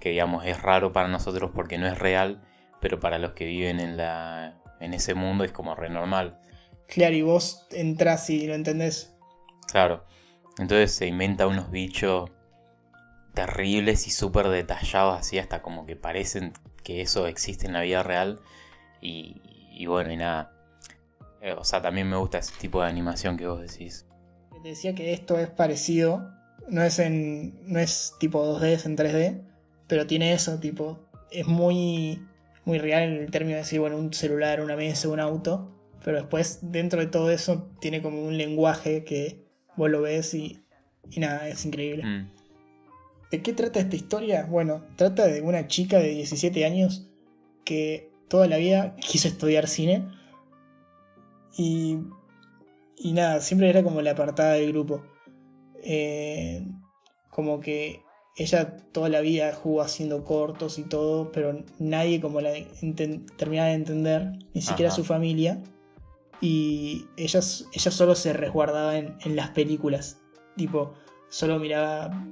que, 0.00 0.10
digamos, 0.10 0.44
es 0.44 0.60
raro 0.60 0.92
para 0.92 1.06
nosotros 1.06 1.52
porque 1.54 1.78
no 1.78 1.86
es 1.86 1.96
real, 1.96 2.42
pero 2.80 2.98
para 2.98 3.18
los 3.18 3.32
que 3.32 3.44
viven 3.46 3.78
en, 3.78 3.96
la, 3.96 4.60
en 4.80 4.92
ese 4.92 5.14
mundo 5.14 5.44
es 5.44 5.52
como 5.52 5.76
re 5.76 5.88
normal. 5.88 6.40
Claro, 6.88 7.14
y 7.14 7.22
vos 7.22 7.68
entras 7.70 8.28
y 8.28 8.44
lo 8.48 8.54
entendés. 8.54 9.14
Claro. 9.70 10.04
Entonces 10.58 10.92
se 10.92 11.06
inventa 11.06 11.46
unos 11.46 11.70
bichos 11.70 12.28
terribles 13.34 14.08
y 14.08 14.10
súper 14.10 14.48
detallados, 14.48 15.20
así 15.20 15.38
hasta 15.38 15.62
como 15.62 15.86
que 15.86 15.94
parecen 15.94 16.54
que 16.82 17.02
eso 17.02 17.28
existe 17.28 17.68
en 17.68 17.72
la 17.72 17.82
vida 17.82 18.02
real. 18.02 18.40
Y, 19.00 19.40
y 19.70 19.86
bueno, 19.86 20.10
y 20.10 20.16
nada 20.16 20.52
eh, 21.42 21.54
o 21.58 21.64
sea, 21.64 21.82
también 21.82 22.08
me 22.08 22.16
gusta 22.16 22.38
ese 22.38 22.52
tipo 22.60 22.80
de 22.80 22.88
animación 22.88 23.36
que 23.36 23.48
vos 23.48 23.60
decís. 23.60 24.06
Te 24.62 24.68
decía 24.68 24.94
que 24.94 25.12
esto 25.12 25.38
es 25.38 25.50
parecido. 25.50 26.30
No 26.68 26.84
es 26.84 27.00
en. 27.00 27.60
no 27.66 27.80
es 27.80 28.14
tipo 28.20 28.46
2D, 28.46 28.66
es 28.66 28.86
en 28.86 28.96
3D. 28.96 29.42
Pero 29.88 30.06
tiene 30.06 30.32
eso, 30.32 30.60
tipo. 30.60 31.00
Es 31.32 31.48
muy. 31.48 32.24
muy 32.64 32.78
real 32.78 33.02
en 33.02 33.22
el 33.24 33.30
término 33.32 33.56
de 33.56 33.62
decir, 33.62 33.80
bueno, 33.80 33.96
un 33.96 34.14
celular, 34.14 34.60
una 34.60 34.76
mesa, 34.76 35.08
un 35.08 35.18
auto. 35.18 35.76
Pero 36.04 36.18
después, 36.18 36.60
dentro 36.62 37.00
de 37.00 37.06
todo 37.06 37.30
eso, 37.32 37.68
tiene 37.80 38.00
como 38.02 38.22
un 38.22 38.38
lenguaje 38.38 39.02
que 39.02 39.44
vos 39.76 39.90
lo 39.90 40.00
ves 40.00 40.34
y. 40.34 40.62
y 41.10 41.18
nada, 41.18 41.48
es 41.48 41.66
increíble. 41.66 42.04
Mm. 42.04 42.30
¿De 43.32 43.42
qué 43.42 43.52
trata 43.52 43.80
esta 43.80 43.96
historia? 43.96 44.46
Bueno, 44.48 44.84
trata 44.94 45.26
de 45.26 45.40
una 45.40 45.66
chica 45.66 45.98
de 45.98 46.10
17 46.10 46.64
años 46.64 47.08
que 47.64 48.12
toda 48.28 48.46
la 48.46 48.58
vida 48.58 48.94
quiso 48.96 49.26
estudiar 49.26 49.66
cine 49.66 50.04
y, 51.56 51.98
y 52.96 53.12
nada, 53.12 53.40
siempre 53.40 53.68
era 53.68 53.82
como 53.82 54.00
la 54.02 54.12
apartada 54.12 54.54
del 54.54 54.72
grupo. 54.72 55.02
Eh, 55.82 56.66
como 57.30 57.60
que 57.60 58.02
ella 58.36 58.76
toda 58.92 59.08
la 59.08 59.20
vida 59.20 59.52
jugó 59.54 59.82
haciendo 59.82 60.24
cortos 60.24 60.78
y 60.78 60.84
todo, 60.84 61.32
pero 61.32 61.64
nadie 61.78 62.20
como 62.20 62.40
la 62.40 62.52
terminaba 63.36 63.68
de 63.68 63.74
entender, 63.74 64.32
ni 64.54 64.62
siquiera 64.62 64.90
su 64.90 65.04
familia. 65.04 65.62
Y 66.40 67.06
ella, 67.16 67.40
ella 67.72 67.90
solo 67.90 68.14
se 68.14 68.32
resguardaba 68.32 68.96
en, 68.96 69.16
en, 69.20 69.36
las 69.36 69.50
películas. 69.50 70.18
Tipo, 70.56 70.94
solo 71.28 71.58
miraba 71.58 72.26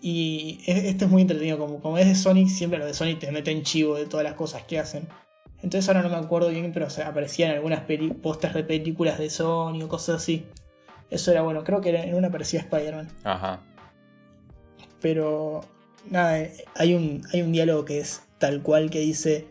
Y 0.00 0.60
esto 0.66 1.04
es 1.04 1.10
muy 1.10 1.22
entretenido, 1.22 1.58
como, 1.58 1.80
como 1.80 1.96
es 1.98 2.08
de 2.08 2.14
Sonic, 2.16 2.48
siempre 2.48 2.78
los 2.78 2.88
de 2.88 2.94
Sonic 2.94 3.20
te 3.20 3.30
meten 3.30 3.62
chivo 3.62 3.94
de 3.94 4.06
todas 4.06 4.24
las 4.24 4.34
cosas 4.34 4.64
que 4.64 4.78
hacen. 4.78 5.06
Entonces 5.62 5.88
ahora 5.88 6.02
no 6.02 6.08
me 6.08 6.16
acuerdo 6.16 6.48
bien, 6.48 6.72
pero 6.72 6.88
aparecían 7.06 7.52
algunas 7.52 7.84
pósters 8.20 8.54
de 8.54 8.64
películas 8.64 9.18
de 9.18 9.30
Sonic 9.30 9.84
o 9.84 9.88
cosas 9.88 10.16
así. 10.16 10.46
Eso 11.10 11.30
era 11.30 11.42
bueno, 11.42 11.62
creo 11.62 11.80
que 11.80 11.90
en 11.90 12.14
una 12.14 12.28
aparecía 12.28 12.60
Spider-Man. 12.60 13.08
Ajá. 13.22 13.60
Pero 15.00 15.60
nada, 16.10 16.48
hay 16.74 16.94
un, 16.94 17.22
hay 17.32 17.42
un 17.42 17.52
diálogo 17.52 17.84
que 17.84 18.00
es 18.00 18.22
tal 18.38 18.62
cual 18.62 18.90
que 18.90 19.00
dice, 19.00 19.46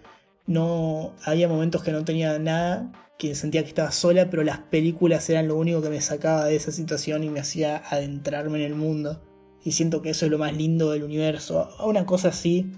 no, 0.47 1.13
había 1.23 1.47
momentos 1.47 1.83
que 1.83 1.91
no 1.91 2.03
tenía 2.03 2.37
nada, 2.39 2.91
que 3.17 3.35
sentía 3.35 3.61
que 3.61 3.69
estaba 3.69 3.91
sola, 3.91 4.29
pero 4.29 4.43
las 4.43 4.57
películas 4.57 5.29
eran 5.29 5.47
lo 5.47 5.55
único 5.55 5.81
que 5.81 5.89
me 5.89 6.01
sacaba 6.01 6.45
de 6.45 6.55
esa 6.55 6.71
situación 6.71 7.23
y 7.23 7.29
me 7.29 7.39
hacía 7.39 7.83
adentrarme 7.89 8.57
en 8.57 8.65
el 8.65 8.75
mundo. 8.75 9.21
Y 9.63 9.73
siento 9.73 10.01
que 10.01 10.09
eso 10.09 10.25
es 10.25 10.31
lo 10.31 10.39
más 10.39 10.57
lindo 10.57 10.89
del 10.89 11.03
universo. 11.03 11.69
Una 11.85 12.05
cosa 12.05 12.29
así 12.29 12.71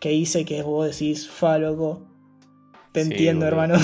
que 0.00 0.08
dice 0.08 0.46
que 0.46 0.62
vos 0.62 0.86
decís, 0.90 1.28
fa 1.28 1.58
loco, 1.58 2.09
te 2.92 3.02
entiendo 3.02 3.46
hermano. 3.46 3.76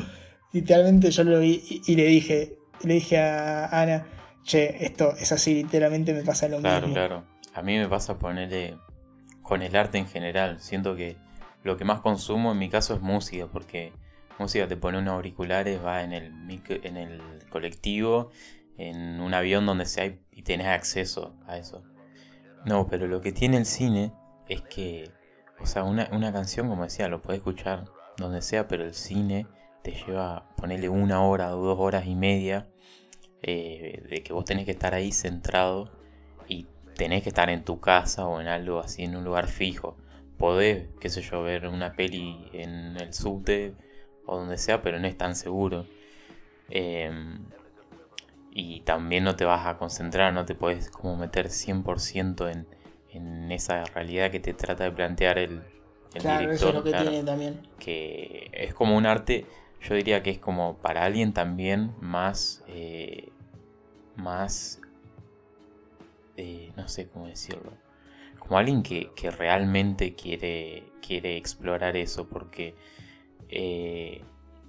literalmente 0.52 1.10
yo 1.10 1.24
lo 1.24 1.40
vi 1.40 1.82
y, 1.86 1.96
le 1.96 2.06
dije, 2.06 2.58
le 2.82 2.94
dije 2.94 3.18
a 3.18 3.66
Ana, 3.66 4.06
che, 4.42 4.84
esto 4.84 5.14
es 5.18 5.32
así, 5.32 5.54
literalmente 5.54 6.14
me 6.14 6.22
pasa 6.22 6.48
lo 6.48 6.56
mismo. 6.56 6.70
Claro, 6.70 6.92
claro. 6.92 7.24
A 7.54 7.62
mí 7.62 7.76
me 7.76 7.88
pasa 7.88 8.18
ponerle 8.18 8.76
con 9.42 9.62
el 9.62 9.74
arte 9.76 9.98
en 9.98 10.06
general. 10.06 10.60
Siento 10.60 10.96
que 10.96 11.16
lo 11.62 11.76
que 11.76 11.84
más 11.84 12.00
consumo 12.00 12.52
en 12.52 12.58
mi 12.58 12.68
caso 12.68 12.94
es 12.94 13.00
música, 13.00 13.46
porque 13.46 13.92
música 14.38 14.68
te 14.68 14.76
pone 14.76 14.98
unos 14.98 15.14
auriculares, 15.14 15.84
va 15.84 16.02
en 16.02 16.12
el, 16.12 16.32
en 16.82 16.96
el 16.96 17.20
colectivo, 17.50 18.30
en 18.76 19.20
un 19.20 19.34
avión 19.34 19.66
donde 19.66 19.86
sea 19.86 20.06
y 20.32 20.42
tenés 20.42 20.66
acceso 20.66 21.34
a 21.46 21.56
eso. 21.56 21.82
No, 22.64 22.86
pero 22.88 23.06
lo 23.06 23.20
que 23.20 23.32
tiene 23.32 23.56
el 23.56 23.66
cine 23.66 24.12
es 24.48 24.62
que, 24.62 25.10
o 25.60 25.66
sea, 25.66 25.84
una, 25.84 26.32
canción, 26.32 26.68
como 26.68 26.84
decía, 26.84 27.08
lo 27.08 27.22
puedes 27.22 27.38
escuchar 27.38 27.84
donde 28.18 28.42
sea, 28.42 28.68
pero 28.68 28.84
el 28.84 28.94
cine 28.94 29.46
te 29.82 29.92
lleva 29.92 30.48
ponerle 30.56 30.88
una 30.88 31.22
hora 31.24 31.54
o 31.56 31.64
dos 31.64 31.78
horas 31.78 32.06
y 32.06 32.14
media 32.14 32.68
eh, 33.42 34.02
de 34.08 34.22
que 34.22 34.32
vos 34.32 34.44
tenés 34.44 34.64
que 34.64 34.72
estar 34.72 34.94
ahí 34.94 35.12
centrado 35.12 35.90
y 36.48 36.66
tenés 36.96 37.22
que 37.22 37.28
estar 37.28 37.50
en 37.50 37.64
tu 37.64 37.80
casa 37.80 38.26
o 38.26 38.40
en 38.40 38.48
algo 38.48 38.80
así, 38.80 39.04
en 39.04 39.16
un 39.16 39.24
lugar 39.24 39.46
fijo 39.48 39.96
podés, 40.36 40.88
qué 41.00 41.08
sé 41.08 41.22
yo, 41.22 41.42
ver 41.42 41.66
una 41.66 41.92
peli 41.92 42.48
en 42.52 42.96
el 42.96 43.12
subte 43.14 43.74
o 44.26 44.38
donde 44.38 44.58
sea, 44.58 44.82
pero 44.82 44.98
no 44.98 45.06
es 45.06 45.16
tan 45.16 45.34
seguro. 45.34 45.86
Em, 46.68 47.46
y 48.50 48.80
también 48.80 49.24
no 49.24 49.36
te 49.36 49.44
vas 49.44 49.66
a 49.66 49.76
concentrar, 49.78 50.32
no 50.32 50.44
te 50.44 50.54
puedes 50.54 50.90
como 50.90 51.16
meter 51.16 51.50
100% 51.50 52.50
en, 52.50 52.66
en 53.10 53.52
esa 53.52 53.84
realidad 53.84 54.30
que 54.30 54.40
te 54.40 54.54
trata 54.54 54.84
de 54.84 54.92
plantear 54.92 55.38
el, 55.38 55.62
el 56.16 56.22
claro, 56.22 56.52
Eso 56.52 56.68
es 56.68 56.74
lo 56.74 56.84
que 56.84 56.92
tiene 56.92 57.22
también. 57.22 57.60
Que 57.78 58.50
es 58.52 58.74
como 58.74 58.96
un 58.96 59.06
arte, 59.06 59.46
yo 59.82 59.94
diría 59.94 60.22
que 60.22 60.30
es 60.30 60.38
como 60.38 60.76
para 60.78 61.04
alguien 61.04 61.32
también 61.32 61.94
más... 62.00 62.64
Eh, 62.68 63.30
más... 64.16 64.80
Eh, 66.36 66.72
no 66.76 66.86
sé 66.88 67.08
cómo 67.08 67.26
decirlo 67.26 67.72
como 68.46 68.58
alguien 68.58 68.82
que, 68.82 69.10
realmente 69.30 70.14
quiere, 70.14 70.84
quiere 71.04 71.36
explorar 71.36 71.96
eso, 71.96 72.28
porque 72.28 72.74
eh, 73.48 74.22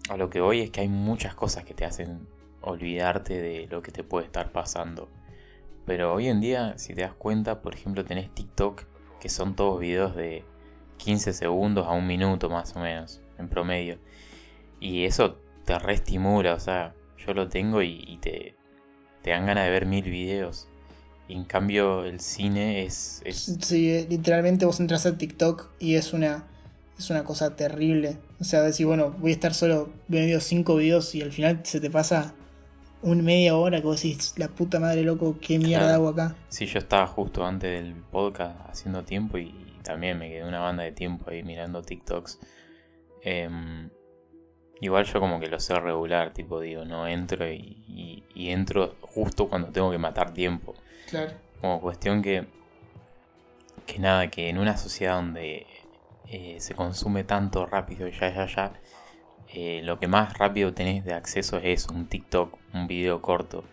a 0.10 0.18
lo 0.18 0.30
que 0.30 0.42
voy 0.42 0.62
es 0.62 0.72
que 0.72 0.82
hay 0.82 0.88
muchas 0.88 1.36
cosas 1.36 1.64
que 1.64 1.74
te 1.74 1.86
hacen 1.86 2.28
olvidarte 2.62 3.40
de 3.40 3.68
lo 3.68 3.82
que 3.82 3.92
te 3.92 4.04
puede 4.04 4.26
estar 4.26 4.52
pasando. 4.52 5.10
Pero 5.86 6.14
hoy 6.14 6.28
en 6.28 6.42
día, 6.42 6.78
si 6.78 6.94
te 6.94 7.02
das 7.02 7.14
cuenta, 7.14 7.62
por 7.62 7.76
ejemplo, 7.76 8.04
tenés 8.04 8.34
TikTok, 8.34 8.84
que 9.20 9.30
son 9.30 9.56
todos 9.56 9.80
videos 9.80 10.16
de 10.16 10.44
15 10.98 11.34
segundos 11.34 11.88
a 11.88 11.92
un 11.92 12.08
minuto 12.08 12.50
más 12.50 12.76
o 12.76 12.80
menos, 12.80 13.22
en 13.38 13.48
promedio. 13.48 13.98
Y 14.80 15.06
eso 15.06 15.38
te 15.66 15.78
reestimula, 15.80 16.54
o 16.54 16.60
sea, 16.60 16.94
yo 17.18 17.34
lo 17.34 17.48
tengo 17.48 17.82
y, 17.82 18.04
y 18.08 18.18
te, 18.18 18.56
te 19.22 19.32
dan 19.32 19.46
ganas 19.46 19.66
de 19.66 19.72
ver 19.72 19.86
mil 19.86 20.04
videos. 20.04 20.68
Y 21.28 21.34
en 21.34 21.44
cambio 21.44 22.06
el 22.06 22.20
cine 22.20 22.86
es, 22.86 23.22
Sí, 23.60 23.90
eh, 23.90 24.08
literalmente 24.10 24.66
vos 24.66 24.80
entras 24.80 25.06
a 25.06 25.18
TikTok 25.18 25.70
y 25.80 25.96
es 25.96 26.14
una, 26.14 26.46
es 26.98 27.10
una 27.10 27.24
cosa 27.24 27.56
terrible. 27.56 28.18
O 28.40 28.44
sea, 28.44 28.62
decir, 28.62 28.86
bueno, 28.86 29.14
voy 29.20 29.32
a 29.32 29.34
estar 29.34 29.54
solo 29.54 29.90
viendo 30.08 30.40
cinco 30.40 30.78
videos 30.78 31.14
y 31.16 31.22
al 31.22 31.32
final 31.32 31.60
se 31.64 31.82
te 31.82 31.90
pasa 31.90 32.34
un 33.02 33.24
media 33.24 33.56
hora 33.56 33.80
que 33.80 33.86
vos 33.86 34.02
decís, 34.02 34.34
la 34.38 34.48
puta 34.48 34.80
madre 34.80 35.04
loco, 35.04 35.38
qué 35.42 35.60
mierda 35.60 35.96
hago 35.96 36.10
acá. 36.10 36.36
Sí, 36.50 36.66
yo 36.66 36.80
estaba 36.80 37.06
justo 37.08 37.46
antes 37.46 37.72
del 37.72 37.94
podcast 37.96 38.58
haciendo 38.70 39.04
tiempo 39.04 39.38
y 39.38 39.54
también 39.88 40.18
me 40.18 40.30
quedé 40.30 40.44
una 40.44 40.60
banda 40.60 40.84
de 40.84 40.92
tiempo 40.92 41.30
ahí 41.30 41.44
mirando 41.44 41.82
TikToks. 41.82 42.40
Em, 43.24 43.90
igual 44.82 45.06
yo 45.06 45.20
como 45.20 45.40
que 45.40 45.48
lo 45.48 45.60
sé 45.60 45.74
regular, 45.80 46.34
tipo 46.34 46.60
digo, 46.60 46.86
no 46.86 47.08
entro 47.08 47.48
y 47.50 48.24
entro 48.36 48.96
justo 49.02 49.50
cuando 49.50 49.70
tengo 49.70 49.92
que 49.92 49.98
matar 49.98 50.34
tiempo. 50.34 50.76
Claro. 51.10 51.34
Como 51.62 51.82
cuestión 51.82 52.22
que, 52.22 52.46
que 53.86 54.00
nada, 54.00 54.30
que 54.30 54.50
en 54.50 54.58
una 54.58 54.78
sociedad 54.78 55.16
donde 55.16 55.66
eh, 56.30 56.58
se 56.60 56.76
consume 56.76 57.24
tanto 57.24 57.66
rápido, 57.66 58.08
ya, 58.10 58.34
ya, 58.34 58.46
ya, 58.46 58.74
eh, 59.54 59.82
lo 59.84 60.00
que 60.00 60.08
más 60.08 60.38
rápido 60.38 60.74
tenés 60.74 61.06
de 61.06 61.14
acceso 61.14 61.58
es 61.58 61.88
un 61.88 62.08
TikTok, 62.08 62.58
un 62.74 62.88
video 62.88 63.22
corto. 63.22 63.64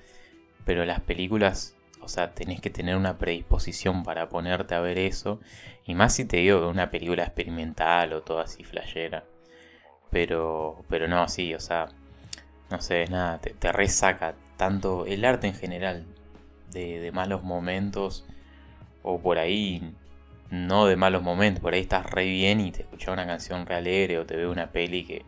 Pero 0.65 0.85
las 0.85 1.01
películas, 1.01 1.75
o 2.01 2.09
sea, 2.09 2.33
tenés 2.35 2.61
que 2.61 2.71
tener 2.71 2.97
una 2.97 3.19
predisposición 3.19 4.05
para 4.05 4.29
ponerte 4.29 4.75
a 4.75 4.81
ver 4.81 4.99
eso. 4.99 5.41
Y 5.87 5.95
más 5.95 6.15
si 6.15 6.25
te 6.25 6.39
digo 6.39 6.61
que 6.61 6.67
una 6.67 6.91
película 6.91 7.25
experimental 7.25 8.13
o 8.13 8.23
todo 8.23 8.41
así 8.41 8.65
flashera. 8.65 9.25
Pero, 10.11 10.85
pero 10.89 11.09
no, 11.09 11.29
sí, 11.29 11.55
o 11.55 11.61
sea, 11.61 11.89
no 12.71 12.81
sé, 12.81 13.07
nada, 13.07 13.39
te, 13.41 13.51
te 13.51 13.73
resaca 13.73 14.35
tanto 14.57 15.07
el 15.07 15.25
arte 15.25 15.49
en 15.49 15.55
general 15.55 16.07
de, 16.75 17.11
malos 17.13 17.43
momentos 17.43 18.25
o 19.03 19.21
por 19.21 19.39
ahí 19.39 19.95
no 20.51 20.87
de 20.87 20.97
malos 20.97 21.23
momentos, 21.23 21.63
por 21.63 21.75
ahí 21.75 21.81
estás 21.81 22.07
re 22.07 22.27
bien 22.27 22.61
y 22.61 22.71
te 22.71 22.83
escuchas 22.83 23.13
una 23.13 23.27
canción 23.27 23.67
re 23.67 23.77
alegre 23.77 24.19
o 24.19 24.27
te 24.27 24.37
ve 24.37 24.47
una 24.47 24.71
peli 24.71 25.05
que 25.05 25.25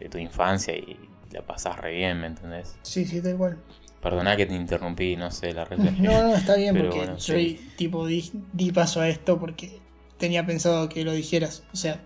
de 0.00 0.08
tu 0.08 0.18
infancia 0.18 0.74
y 0.74 0.98
la 1.30 1.42
pasas 1.42 1.78
re 1.78 1.92
bien, 1.94 2.20
¿me 2.20 2.28
entendés? 2.28 2.76
Sí, 2.82 3.04
sí, 3.04 3.20
da 3.20 3.30
igual. 3.30 3.58
Perdona 4.00 4.36
que 4.36 4.46
te 4.46 4.54
interrumpí, 4.54 5.16
no 5.16 5.30
sé, 5.30 5.52
la 5.52 5.64
reflexión. 5.64 6.04
No, 6.04 6.22
no, 6.22 6.34
está 6.34 6.56
bien 6.56 6.76
porque 6.76 7.08
yo 7.18 7.58
tipo 7.76 8.06
di, 8.06 8.72
paso 8.72 9.00
a 9.00 9.08
esto 9.08 9.38
porque 9.38 9.80
tenía 10.24 10.46
pensado 10.46 10.88
que 10.88 11.04
lo 11.04 11.12
dijeras. 11.12 11.64
O 11.74 11.76
sea, 11.76 12.00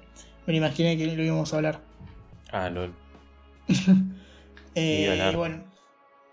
me 0.47 0.57
imaginé 0.57 0.97
que 0.97 1.07
lo 1.07 1.23
íbamos 1.23 1.53
a 1.53 1.57
hablar. 1.57 1.81
Ah, 2.51 2.69
lol. 2.69 2.93
eh, 4.75 5.33
bueno, 5.37 5.63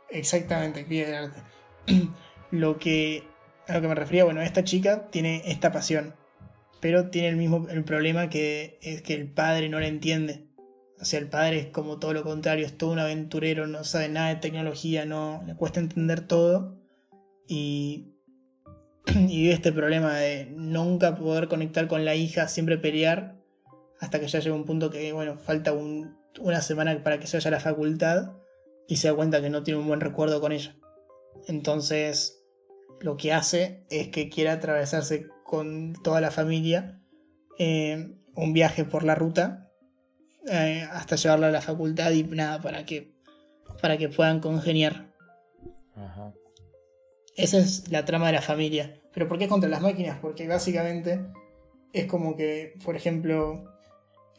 exactamente, 0.09 0.79
arte. 1.15 1.41
lo 2.51 2.79
que, 2.79 3.23
a 3.67 3.75
lo 3.75 3.81
que 3.81 3.87
me 3.87 3.93
refería, 3.93 4.23
bueno, 4.23 4.41
esta 4.41 4.63
chica 4.63 5.11
tiene 5.11 5.43
esta 5.45 5.71
pasión, 5.71 6.15
pero 6.79 7.11
tiene 7.11 7.27
el 7.27 7.35
mismo 7.35 7.67
el 7.69 7.83
problema 7.83 8.29
que 8.29 8.79
es 8.81 9.03
que 9.03 9.13
el 9.13 9.27
padre 9.27 9.69
no 9.69 9.79
la 9.79 9.87
entiende. 9.87 10.47
O 10.99 11.05
sea, 11.05 11.19
el 11.19 11.27
padre 11.27 11.59
es 11.59 11.67
como 11.67 11.99
todo 11.99 12.13
lo 12.13 12.23
contrario, 12.23 12.65
es 12.65 12.75
todo 12.75 12.93
un 12.93 12.99
aventurero, 12.99 13.67
no 13.67 13.83
sabe 13.83 14.09
nada 14.09 14.29
de 14.29 14.37
tecnología, 14.37 15.05
no 15.05 15.43
le 15.45 15.55
cuesta 15.55 15.79
entender 15.79 16.21
todo. 16.21 16.79
Y, 17.47 18.14
y 19.29 19.49
este 19.49 19.71
problema 19.71 20.15
de 20.15 20.47
nunca 20.55 21.15
poder 21.15 21.47
conectar 21.47 21.87
con 21.87 22.05
la 22.05 22.15
hija, 22.15 22.47
siempre 22.47 22.77
pelear, 22.77 23.35
hasta 23.99 24.19
que 24.19 24.27
ya 24.27 24.39
llega 24.39 24.55
un 24.55 24.65
punto 24.65 24.89
que, 24.89 25.13
bueno, 25.13 25.37
falta 25.37 25.73
una 25.73 26.61
semana 26.61 27.01
para 27.03 27.19
que 27.19 27.27
se 27.27 27.37
vaya 27.37 27.47
a 27.49 27.51
la 27.51 27.59
facultad 27.59 28.33
y 28.87 28.97
se 28.97 29.07
da 29.07 29.15
cuenta 29.15 29.41
que 29.41 29.49
no 29.49 29.63
tiene 29.63 29.79
un 29.79 29.87
buen 29.87 30.01
recuerdo 30.01 30.41
con 30.41 30.51
ella. 30.51 30.75
Entonces, 31.47 32.43
lo 32.99 33.17
que 33.17 33.33
hace 33.33 33.85
es 33.89 34.09
que 34.09 34.29
quiere 34.29 34.49
atravesarse 34.49 35.27
con 35.43 35.93
toda 36.03 36.21
la 36.21 36.31
familia 36.31 37.01
eh, 37.57 38.15
un 38.35 38.53
viaje 38.53 38.83
por 38.83 39.03
la 39.03 39.15
ruta 39.15 39.71
eh, 40.47 40.87
hasta 40.91 41.15
llevarla 41.15 41.47
a 41.47 41.51
la 41.51 41.61
facultad 41.61 42.11
y 42.11 42.23
nada, 42.23 42.61
para 42.61 42.85
que, 42.85 43.15
para 43.81 43.97
que 43.97 44.09
puedan 44.09 44.39
congeniar. 44.39 45.13
Esa 47.35 47.57
es 47.57 47.89
la 47.91 48.05
trama 48.05 48.27
de 48.27 48.33
la 48.33 48.41
familia. 48.41 49.01
¿Pero 49.13 49.27
por 49.27 49.37
qué 49.37 49.47
contra 49.47 49.69
las 49.69 49.81
máquinas? 49.81 50.19
Porque 50.21 50.47
básicamente 50.47 51.25
es 51.93 52.05
como 52.05 52.35
que, 52.35 52.73
por 52.83 52.95
ejemplo, 52.95 53.65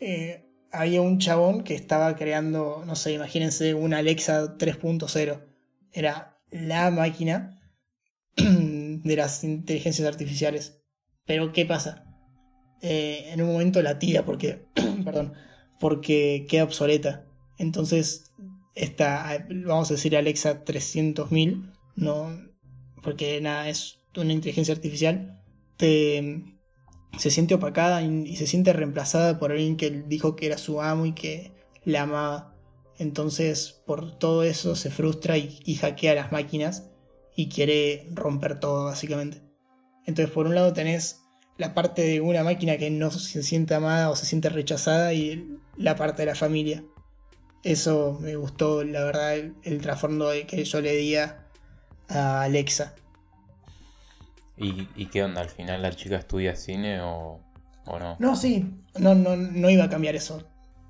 eh, 0.01 0.47
había 0.71 1.01
un 1.01 1.19
chabón 1.19 1.63
que 1.63 1.75
estaba 1.75 2.15
creando, 2.17 2.85
no 2.87 2.97
sé, 2.97 3.13
imagínense 3.13 3.75
una 3.75 3.99
Alexa 3.99 4.57
3.0. 4.57 5.45
Era 5.93 6.39
la 6.51 6.91
máquina 6.91 7.61
de 8.37 9.17
las 9.17 9.45
inteligencias 9.45 10.07
artificiales. 10.07 10.83
Pero 11.25 11.53
¿qué 11.53 11.67
pasa? 11.67 12.05
Eh, 12.83 13.31
en 13.33 13.43
un 13.43 13.53
momento 13.53 13.83
la 13.83 13.99
tira 13.99 14.25
porque, 14.25 14.67
perdón, 15.05 15.35
porque 15.81 16.47
queda 16.49 16.65
obsoleta. 16.65 17.27
Entonces, 17.59 18.35
esta, 18.75 19.47
vamos 19.49 19.91
a 19.91 19.95
decir 19.95 20.17
Alexa 20.17 20.65
300.000, 20.65 21.73
no, 21.97 22.39
porque 23.07 23.41
nada, 23.41 23.69
es 23.69 24.01
una 24.17 24.33
inteligencia 24.33 24.75
artificial, 24.75 25.41
se 25.79 27.31
siente 27.31 27.55
opacada 27.55 28.03
y, 28.03 28.37
se 28.37 28.49
siente 28.49 28.73
reemplazada 28.73 29.39
por 29.39 29.53
alguien 29.53 29.77
que 29.77 29.93
dijo 29.93 30.35
que 30.35 30.47
era 30.47 30.59
su 30.59 30.83
amo 30.83 31.07
y 31.07 31.13
que 31.13 31.53
la 31.85 32.03
amaba. 32.03 32.57
Entonces, 32.99 33.81
por 33.87 34.19
todo 34.19 34.43
eso 34.43 34.75
se 34.75 34.91
frustra 34.91 35.39
y, 35.39 35.61
y 35.65 35.77
hackea 35.77 36.17
las 36.17 36.33
máquinas 36.33 36.91
y 37.37 37.49
quiere 37.49 38.09
romper 38.13 38.59
todo, 38.59 38.87
básicamente. 38.87 39.41
Entonces, 40.05 40.35
por 40.35 40.49
un 40.49 40.57
lado 40.57 40.73
tenés 40.73 41.21
la 41.59 41.75
parte 41.75 42.03
de 42.03 42.21
una 42.21 42.43
máquina 42.43 42.77
que 42.77 42.91
no 42.91 43.13
se 43.13 43.45
siente 43.45 43.75
amada 43.75 44.11
o 44.11 44.17
se 44.17 44.27
siente 44.27 44.49
rechazada 44.49 45.13
y 45.13 45.57
la 45.77 45.95
parte 45.95 46.23
de 46.23 46.27
la 46.27 46.35
familia. 46.35 46.83
Eso 47.63 48.19
me 48.21 48.35
gustó, 48.35 48.83
la 48.83 49.05
verdad, 49.05 49.37
el, 49.37 49.81
trasfondo 49.81 50.33
que 50.49 50.65
yo 50.65 50.81
le 50.81 50.97
di 50.97 51.15
a 51.15 51.46
Alexa. 52.09 52.95
¿Y, 54.57 55.07
qué 55.07 55.23
onda? 55.23 55.43
¿Al 55.43 55.51
final 55.51 55.83
la 55.83 55.93
chica 55.93 56.17
estudia 56.17 56.57
cine 56.57 57.01
o, 57.03 57.41
no? 57.87 58.17
No, 58.19 58.37
sí, 58.37 58.65
no, 58.99 59.15
no, 59.15 59.37
no 59.37 59.71
iba 59.71 59.85
a 59.85 59.91
cambiar 59.91 60.17
eso. 60.17 60.43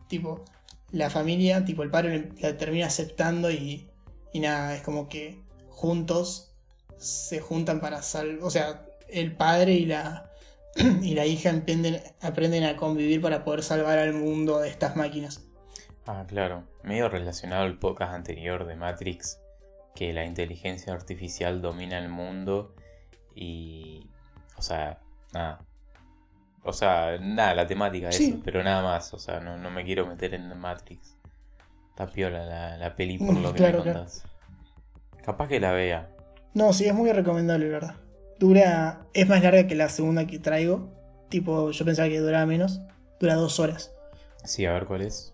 Tipo, 0.08 0.44
la 0.92 1.10
familia, 1.10 1.64
tipo, 1.64 1.82
el 1.82 1.90
padre 1.90 2.30
la 2.38 2.56
termina 2.56 2.86
aceptando 2.86 3.50
y, 3.50 3.88
y 4.32 4.40
nada, 4.40 4.76
es 4.76 4.82
como 4.82 5.08
que 5.08 5.42
juntos 5.68 6.54
se 6.96 7.40
juntan 7.40 7.80
para 7.80 8.02
salvar. 8.02 8.44
O 8.44 8.50
sea, 8.50 8.86
el 9.08 9.34
padre 9.34 9.74
y 9.74 9.86
la, 9.86 10.30
y 11.02 11.14
la 11.14 11.26
hija 11.26 11.50
aprenden, 11.50 12.00
aprenden 12.20 12.64
a 12.64 12.76
convivir 12.76 13.20
para 13.20 13.44
poder 13.44 13.62
salvar 13.62 13.98
al 13.98 14.14
mundo 14.14 14.60
de 14.60 14.68
estas 14.68 14.96
máquinas. 14.96 15.42
Ah, 16.06 16.24
claro. 16.28 16.64
Medio 16.84 17.08
relacionado 17.08 17.64
al 17.64 17.78
podcast 17.78 18.14
anterior 18.14 18.64
de 18.64 18.76
Matrix, 18.76 19.40
que 19.96 20.12
la 20.12 20.24
inteligencia 20.24 20.92
artificial 20.92 21.60
domina 21.60 21.98
el 21.98 22.08
mundo 22.08 22.74
y. 23.34 24.06
O 24.56 24.62
sea, 24.62 25.00
nada. 25.34 25.58
O 26.62 26.72
sea, 26.72 27.18
nada, 27.20 27.54
la 27.54 27.66
temática 27.66 28.08
de 28.08 28.16
eso, 28.16 28.38
pero 28.44 28.62
nada 28.62 28.82
más. 28.82 29.12
O 29.14 29.18
sea, 29.18 29.40
no, 29.40 29.70
me 29.70 29.84
quiero 29.84 30.06
meter 30.06 30.34
en 30.34 30.56
Matrix. 30.56 31.16
Está 31.90 32.06
piola 32.06 32.44
la, 32.44 32.76
la 32.76 32.94
peli 32.94 33.18
por 33.18 33.34
mm, 33.34 33.42
lo 33.42 33.54
que 33.54 33.62
me 33.62 33.72
contás. 33.72 34.24
Capaz 35.24 35.48
que 35.48 35.58
la 35.58 35.72
vea. 35.72 36.10
No, 36.54 36.72
sí, 36.72 36.86
es 36.86 36.94
muy 36.94 37.10
recomendable, 37.10 37.66
la 37.66 37.72
verdad. 37.72 37.94
Dura. 38.38 39.06
Es 39.14 39.28
más 39.28 39.42
larga 39.42 39.66
que 39.66 39.74
la 39.74 39.88
segunda 39.88 40.26
que 40.26 40.38
traigo. 40.38 40.90
Tipo, 41.28 41.70
yo 41.70 41.84
pensaba 41.84 42.08
que 42.08 42.20
duraba 42.20 42.46
menos. 42.46 42.80
Dura 43.18 43.34
dos 43.34 43.58
horas. 43.58 43.92
Sí, 44.44 44.66
a 44.66 44.72
ver 44.72 44.86
cuál 44.86 45.02
es. 45.02 45.32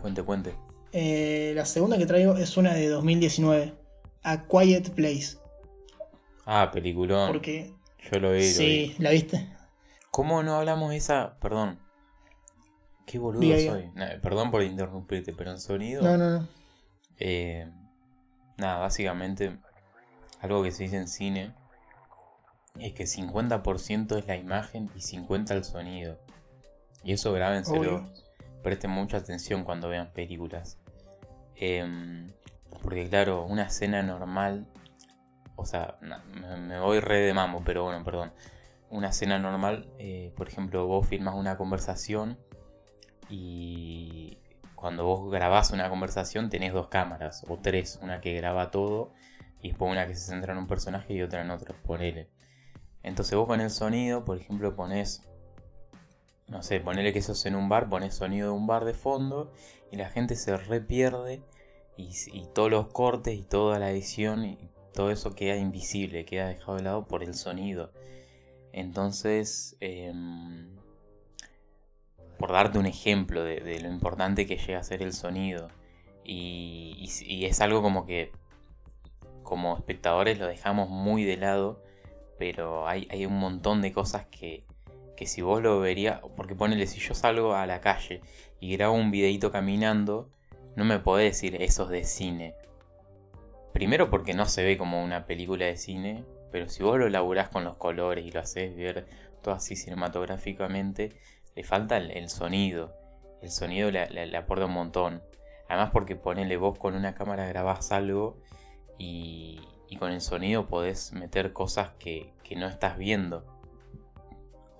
Cuente, 0.00 0.22
cuente. 0.22 0.54
Eh, 0.92 1.52
la 1.54 1.66
segunda 1.66 1.98
que 1.98 2.06
traigo 2.06 2.36
es 2.36 2.56
una 2.56 2.74
de 2.74 2.88
2019. 2.88 3.74
A 4.22 4.46
Quiet 4.46 4.90
Place. 4.90 5.38
Ah, 6.44 6.70
peliculón. 6.72 7.30
Porque. 7.30 7.72
Yo 8.10 8.18
lo 8.18 8.32
vi. 8.32 8.42
Sí, 8.42 8.96
¿la 8.98 9.10
viste? 9.10 9.48
¿Cómo 10.10 10.42
no 10.42 10.56
hablamos 10.56 10.90
de 10.90 10.96
esa? 10.96 11.38
Perdón. 11.40 11.78
Qué 13.06 13.18
boludo 13.18 13.58
soy. 13.58 13.90
perdón 14.22 14.50
por 14.50 14.62
interrumpirte, 14.62 15.32
pero 15.32 15.50
en 15.50 15.60
sonido. 15.60 16.02
No, 16.02 16.16
no, 16.16 16.38
no. 16.38 16.48
Eh, 17.18 17.68
nada, 18.56 18.78
básicamente. 18.78 19.58
Algo 20.40 20.62
que 20.62 20.72
se 20.72 20.84
dice 20.84 20.96
en 20.96 21.08
cine. 21.08 21.54
Es 22.78 22.92
que 22.92 23.04
50% 23.04 24.18
es 24.18 24.26
la 24.26 24.36
imagen 24.36 24.90
y 24.94 25.00
50% 25.00 25.50
el 25.50 25.64
sonido. 25.64 26.18
Y 27.02 27.12
eso 27.12 27.32
grábenselo. 27.32 28.08
Presten 28.62 28.90
mucha 28.90 29.18
atención 29.18 29.64
cuando 29.64 29.88
vean 29.88 30.12
películas. 30.12 30.78
Em, 31.56 32.28
porque 32.82 33.08
claro, 33.08 33.44
una 33.44 33.64
escena 33.64 34.02
normal 34.02 34.66
o 35.60 35.66
sea, 35.66 35.98
me 36.00 36.80
voy 36.80 37.00
re 37.00 37.20
de 37.20 37.34
mambo, 37.34 37.62
pero 37.62 37.84
bueno, 37.84 38.02
perdón. 38.02 38.32
Una 38.88 39.10
escena 39.10 39.38
normal, 39.38 39.86
eh, 39.98 40.32
por 40.34 40.48
ejemplo, 40.48 40.86
vos 40.86 41.06
filmas 41.06 41.34
una 41.34 41.58
conversación 41.58 42.38
y 43.28 44.38
cuando 44.74 45.04
vos 45.04 45.30
grabás 45.30 45.70
una 45.70 45.90
conversación 45.90 46.48
tenés 46.48 46.72
dos 46.72 46.88
cámaras, 46.88 47.44
o 47.46 47.58
tres, 47.58 47.98
una 48.02 48.22
que 48.22 48.32
graba 48.34 48.70
todo 48.70 49.12
y 49.60 49.68
después 49.68 49.92
una 49.92 50.06
que 50.06 50.14
se 50.14 50.30
centra 50.30 50.54
en 50.54 50.60
un 50.60 50.66
personaje 50.66 51.12
y 51.12 51.20
otra 51.20 51.42
en 51.42 51.50
otro, 51.50 51.74
ponele. 51.84 52.30
Entonces 53.02 53.36
vos 53.36 53.46
con 53.46 53.60
el 53.60 53.70
sonido, 53.70 54.24
por 54.24 54.38
ejemplo, 54.38 54.74
pones, 54.74 55.28
no 56.50 56.62
sé, 56.62 56.80
ponele 56.80 57.12
que 57.12 57.22
sos 57.22 57.46
en 57.46 57.54
un 57.54 57.68
bar, 57.68 57.88
pones 57.88 58.14
sonido 58.14 58.48
de 58.48 58.54
un 58.54 58.66
bar 58.66 58.84
de 58.84 58.94
fondo 58.94 59.50
y 59.90 59.96
la 59.96 60.10
gente 60.10 60.36
se 60.36 60.56
re 60.56 60.80
pierde 60.80 61.42
y, 61.96 62.10
y 62.32 62.46
todos 62.52 62.70
los 62.70 62.88
cortes 62.88 63.38
y 63.38 63.42
toda 63.42 63.78
la 63.78 63.90
edición 63.90 64.44
y 64.44 64.58
todo 64.92 65.10
eso 65.10 65.34
queda 65.34 65.56
invisible, 65.56 66.24
queda 66.24 66.48
dejado 66.48 66.76
de 66.76 66.82
lado 66.82 67.06
por 67.06 67.22
el 67.22 67.34
sonido. 67.34 67.92
Entonces, 68.72 69.76
em, 69.80 70.76
por 72.38 72.52
darte 72.52 72.78
un 72.78 72.86
ejemplo 72.86 73.42
de, 73.44 73.80
lo 73.80 73.88
importante 73.88 74.46
que 74.46 74.56
llega 74.56 74.78
a 74.78 74.84
ser 74.84 75.02
el 75.02 75.12
sonido, 75.12 75.68
y, 76.24 77.08
es 77.44 77.60
algo 77.60 77.82
como 77.82 78.06
que 78.06 78.32
como 79.42 79.76
espectadores 79.76 80.38
lo 80.38 80.46
dejamos 80.46 80.88
muy 80.88 81.24
de 81.24 81.36
lado, 81.36 81.82
pero 82.38 82.86
hay, 82.88 83.26
un 83.26 83.38
montón 83.38 83.82
de 83.82 83.92
cosas 83.92 84.26
que, 84.26 84.64
que 85.20 85.26
si 85.26 85.42
vos 85.42 85.62
lo 85.62 85.78
verías, 85.78 86.20
porque 86.34 86.56
ponele, 86.56 86.88
si 86.88 86.98
yo 86.98 87.14
salgo 87.14 87.54
a 87.54 87.66
la 87.66 87.80
calle 87.80 88.22
y 88.58 88.76
grabo 88.76 88.94
un 88.94 89.10
videito 89.10 89.52
caminando, 89.52 90.30
no 90.74 90.84
me 90.84 90.98
podés 90.98 91.32
decir 91.32 91.62
eso 91.62 91.84
es 91.84 91.90
de 91.90 92.04
cine, 92.04 92.54
Primero 93.72 94.10
porque 94.10 94.34
no 94.34 94.46
se 94.46 94.64
ve 94.64 94.76
como 94.76 95.02
una 95.02 95.26
película 95.26 95.66
de 95.66 95.76
cine, 95.76 96.24
pero 96.50 96.68
si 96.68 96.82
vos 96.82 96.98
lo 96.98 97.08
laburás 97.08 97.50
con 97.50 97.64
los 97.64 97.76
colores 97.76 98.26
y 98.26 98.30
lo 98.30 98.40
haces 98.40 98.76
ver 98.76 99.06
todo 99.42 99.54
así 99.54 99.76
cinematográficamente, 99.76 101.10
le 101.54 101.62
falta 101.62 101.96
el, 101.96 102.28
sonido. 102.28 102.94
El 103.42 103.50
sonido 103.50 103.90
le, 103.90 104.36
aporta 104.36 104.66
un 104.66 104.72
montón. 104.72 105.22
Además 105.68 105.90
porque 105.92 106.16
ponele 106.16 106.56
vos 106.56 106.78
con 106.78 106.94
una 106.94 107.14
cámara 107.14 107.46
grabás 107.46 107.92
algo 107.92 108.38
y, 108.98 109.60
con 109.98 110.12
el 110.12 110.20
sonido 110.20 110.66
podés 110.66 111.12
meter 111.12 111.52
cosas 111.52 111.90
que, 111.98 112.32
no 112.56 112.66
estás 112.66 112.98
viendo. 112.98 113.59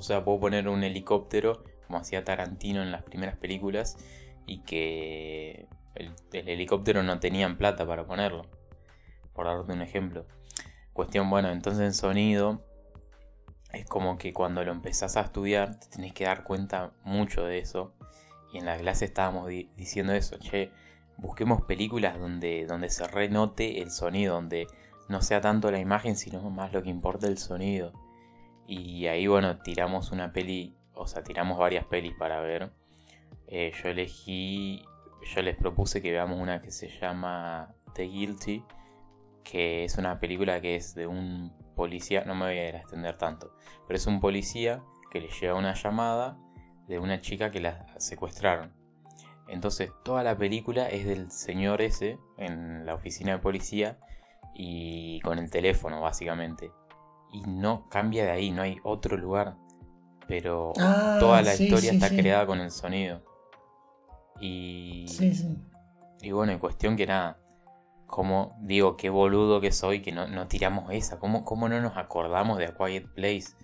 O 0.01 0.03
sea, 0.03 0.25
puedo 0.25 0.41
poner 0.41 0.67
un 0.67 0.83
helicóptero, 0.83 1.63
como 1.87 1.99
hacía 1.99 2.25
Tarantino 2.25 2.83
en 2.83 2.91
las 2.91 3.03
primeras 3.03 3.37
películas, 3.37 3.99
y 4.47 4.61
que 4.63 5.69
el, 5.95 6.15
el 6.33 6.49
helicóptero 6.49 7.03
no 7.03 7.21
tenían 7.21 7.59
plata 7.59 7.87
para 7.87 8.07
ponerlo 8.07 8.47
por 9.35 9.45
darte 9.45 9.75
un 9.75 9.83
ejemplo. 9.83 10.27
Cuestión, 10.95 11.29
bueno, 11.29 11.51
entonces 11.51 11.85
en 11.85 11.93
sonido 11.93 12.65
es 13.75 13.85
como 13.85 14.17
que 14.17 14.33
cuando 14.33 14.65
lo 14.65 14.73
empezás 14.73 15.19
a 15.19 15.21
estudiar 15.21 15.79
te 15.79 15.89
tenés 15.89 16.15
que 16.15 16.25
dar 16.25 16.45
cuenta 16.45 16.93
mucho 17.05 17.45
de 17.45 17.59
eso. 17.59 17.93
Y 18.55 18.57
en 18.57 18.65
la 18.65 18.79
clase 18.79 19.05
estábamos 19.05 19.49
diciendo 19.49 20.15
eso, 20.15 20.39
che, 20.39 20.71
busquemos 21.19 21.61
películas 21.61 22.19
donde, 22.19 22.65
donde 22.67 22.89
se 22.89 23.07
renote 23.07 23.83
el 23.83 23.91
sonido, 23.91 24.37
donde 24.37 24.67
no 25.11 25.21
sea 25.21 25.43
tanto 25.43 25.71
la 25.71 25.79
imagen, 25.79 26.17
sino 26.17 26.49
más 26.49 26.73
lo 26.73 26.83
que 26.83 26.89
importa 26.89 27.27
el 27.27 27.37
sonido. 27.37 27.93
Y 28.71 29.09
ahí, 29.09 29.27
bueno, 29.27 29.59
tiramos 29.59 30.13
una 30.13 30.33
peli, 30.33 30.77
o 30.95 31.05
sea, 31.05 31.25
tiramos 31.25 31.59
varias 31.59 31.85
pelis 31.87 32.15
para 32.17 32.41
ver. 32.41 32.71
Eh, 33.49 33.73
yo 33.83 33.89
elegí, 33.89 34.85
yo 35.35 35.43
les 35.43 35.57
propuse 35.57 36.01
que 36.01 36.13
veamos 36.13 36.39
una 36.39 36.63
que 36.63 36.71
se 36.71 36.89
llama 36.89 37.75
The 37.95 38.05
Guilty, 38.05 38.63
que 39.43 39.83
es 39.83 39.99
una 39.99 40.21
película 40.21 40.61
que 40.61 40.77
es 40.77 40.95
de 40.95 41.09
un 41.09 41.53
policía, 41.75 42.23
no 42.25 42.37
me 42.37 42.45
voy 42.45 42.59
a 42.59 42.69
extender 42.69 43.19
tanto, 43.19 43.57
pero 43.89 43.97
es 43.97 44.07
un 44.07 44.21
policía 44.21 44.85
que 45.11 45.21
le 45.21 45.31
llega 45.31 45.55
una 45.55 45.75
llamada 45.75 46.39
de 46.87 47.01
una 47.01 47.21
chica 47.21 47.51
que 47.51 47.59
la 47.59 47.89
secuestraron. 47.99 48.73
Entonces 49.49 49.91
toda 50.05 50.23
la 50.23 50.39
película 50.39 50.89
es 50.89 51.07
del 51.07 51.33
señor 51.33 51.83
ese 51.83 52.21
en 52.37 52.87
la 52.87 52.95
oficina 52.95 53.33
de 53.33 53.39
policía 53.41 53.99
y 54.55 55.19
con 55.23 55.41
el 55.41 55.51
teléfono 55.51 56.01
básicamente. 56.01 56.71
Y 57.33 57.43
no 57.43 57.89
cambia 57.89 58.25
de 58.25 58.31
ahí, 58.31 58.51
no 58.51 58.63
hay 58.63 58.79
otro 58.83 59.17
lugar. 59.17 59.57
Pero 60.27 60.73
ah, 60.79 61.17
toda 61.19 61.43
la 61.43 61.55
historia 61.55 61.93
está 61.93 62.09
creada 62.09 62.47
con 62.47 62.61
el 62.61 62.71
sonido. 62.71 63.23
Y, 64.41 65.07
y 66.23 66.31
bueno, 66.33 66.53
en 66.53 66.59
cuestión 66.59 66.97
que 66.97 67.07
nada, 67.07 67.39
como 68.07 68.57
digo, 68.61 68.97
qué 68.97 69.09
boludo 69.09 69.61
que 69.61 69.71
soy 69.71 70.03
que 70.03 70.13
no, 70.13 70.49
tiramos 70.49 70.93
esa. 70.93 71.19
¿Cómo, 71.19 71.45
¿Cómo, 71.45 71.69
no 71.69 71.81
nos 71.81 71.97
acordamos 71.97 72.59
de 72.59 72.67
A 72.67 72.75
Quiet 72.75 73.07
Place? 73.15 73.55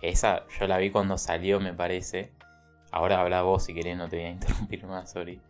Esa 0.00 0.46
yo 0.58 0.66
la 0.66 0.78
vi 0.78 0.90
cuando 0.90 1.18
salió, 1.18 1.58
me 1.60 1.74
parece. 1.74 2.32
Ahora 2.92 3.20
habla 3.20 3.42
vos 3.42 3.64
si 3.64 3.74
querés, 3.74 3.96
no 3.96 4.08
te 4.08 4.16
voy 4.16 4.26
a 4.26 4.30
interrumpir 4.30 4.86
más, 4.86 5.10
sorry. 5.10 5.40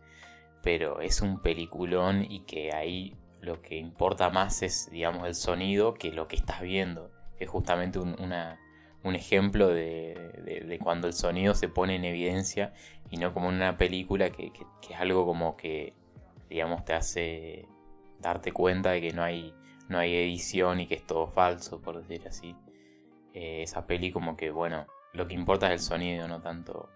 Pero 0.63 1.01
es 1.01 1.21
un 1.21 1.39
peliculón 1.39 2.25
y 2.27 2.41
que 2.41 2.73
ahí 2.73 3.15
lo 3.41 3.61
que 3.61 3.77
importa 3.77 4.31
más 4.31 4.63
es, 4.63 4.89
digamos, 4.89 5.27
el 5.27 5.35
sonido 5.35 5.93
que 5.93 6.11
lo 6.11 6.27
que 6.27 6.35
estás 6.35 6.61
viendo. 6.61 7.11
Es 7.39 7.49
justamente 7.49 7.99
un, 7.99 8.15
un 9.03 9.15
ejemplo 9.15 9.67
de, 9.69 10.79
cuando 10.81 11.07
el 11.07 11.13
sonido 11.13 11.53
se 11.55 11.69
pone 11.69 11.95
en 11.95 12.05
evidencia 12.05 12.73
y 13.09 13.17
no 13.17 13.33
como 13.33 13.49
en 13.49 13.55
una 13.55 13.77
película 13.77 14.29
que 14.29 14.51
es 14.89 14.99
algo 14.99 15.25
como 15.25 15.55
que, 15.57 15.93
digamos, 16.49 16.85
te 16.85 16.93
hace 16.93 17.67
darte 18.19 18.51
cuenta 18.51 18.91
de 18.91 19.01
que 19.01 19.13
no 19.13 19.23
hay, 19.23 19.53
no 19.89 19.99
hay 19.99 20.15
edición 20.15 20.79
y 20.79 20.87
que 20.87 20.95
es 20.95 21.05
todo 21.05 21.27
falso, 21.27 21.81
por 21.81 22.01
decir 22.01 22.27
así. 22.27 22.55
eh, 23.33 23.61
esa 23.63 23.85
peli 23.85 24.11
como 24.11 24.35
que, 24.37 24.49
bueno, 24.49 24.87
lo 25.13 25.27
que 25.27 25.33
importa 25.33 25.67
es 25.67 25.73
el 25.73 25.79
sonido, 25.79 26.27
no 26.27 26.41
tanto... 26.41 26.89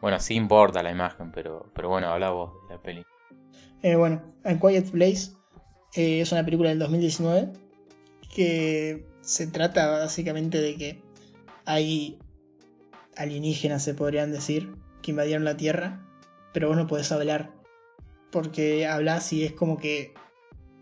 Bueno, 0.00 0.18
sí 0.20 0.34
importa 0.34 0.82
la 0.82 0.90
imagen, 0.90 1.30
pero, 1.32 1.70
pero 1.74 1.88
bueno, 1.88 2.08
habla 2.08 2.30
vos 2.30 2.52
de 2.68 2.74
la 2.74 2.82
peli. 2.82 3.04
Eh, 3.82 3.96
bueno, 3.96 4.20
A 4.44 4.54
Quiet 4.54 4.90
Place 4.90 5.32
eh, 5.94 6.20
es 6.20 6.32
una 6.32 6.44
película 6.44 6.68
del 6.70 6.78
2019 6.78 7.52
que 8.34 9.06
se 9.24 9.46
trata 9.46 9.88
básicamente 9.88 10.60
de 10.60 10.76
que 10.76 11.02
hay 11.64 12.18
alienígenas, 13.16 13.82
se 13.82 13.94
podrían 13.94 14.32
decir, 14.32 14.74
que 15.02 15.12
invadieron 15.12 15.44
la 15.44 15.56
Tierra, 15.56 16.06
pero 16.52 16.68
vos 16.68 16.76
no 16.76 16.86
podés 16.86 17.10
hablar. 17.12 17.52
Porque 18.30 18.86
hablas 18.86 19.32
y 19.32 19.44
es 19.44 19.52
como 19.52 19.78
que 19.78 20.12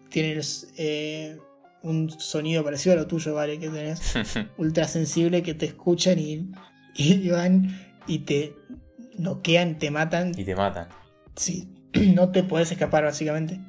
tienes 0.09 0.73
eh, 0.77 1.39
un 1.83 2.11
sonido 2.11 2.65
parecido 2.65 2.95
a 2.95 2.97
lo 2.97 3.07
tuyo, 3.07 3.35
¿vale? 3.35 3.59
Que 3.59 3.69
tenés 3.69 4.01
ultra 4.57 4.89
sensible 4.89 5.43
que 5.43 5.55
te 5.55 5.67
escuchan 5.67 6.19
y, 6.19 6.51
y 6.95 7.29
van 7.31 7.79
y 8.07 8.21
te 8.21 8.57
noquean, 9.19 9.79
te 9.79 9.91
matan. 9.91 10.33
Y 10.37 10.45
te 10.45 10.57
matan. 10.57 10.89
Sí, 11.37 11.69
no 12.15 12.31
te 12.31 12.43
podés 12.43 12.73
escapar 12.73 13.05
básicamente. 13.05 13.61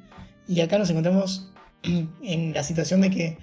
Y 0.48 0.60
acá 0.60 0.78
nos 0.78 0.90
encontramos 0.90 1.52
en 2.22 2.52
la 2.52 2.64
situación 2.64 3.02
de 3.02 3.10
que... 3.10 3.38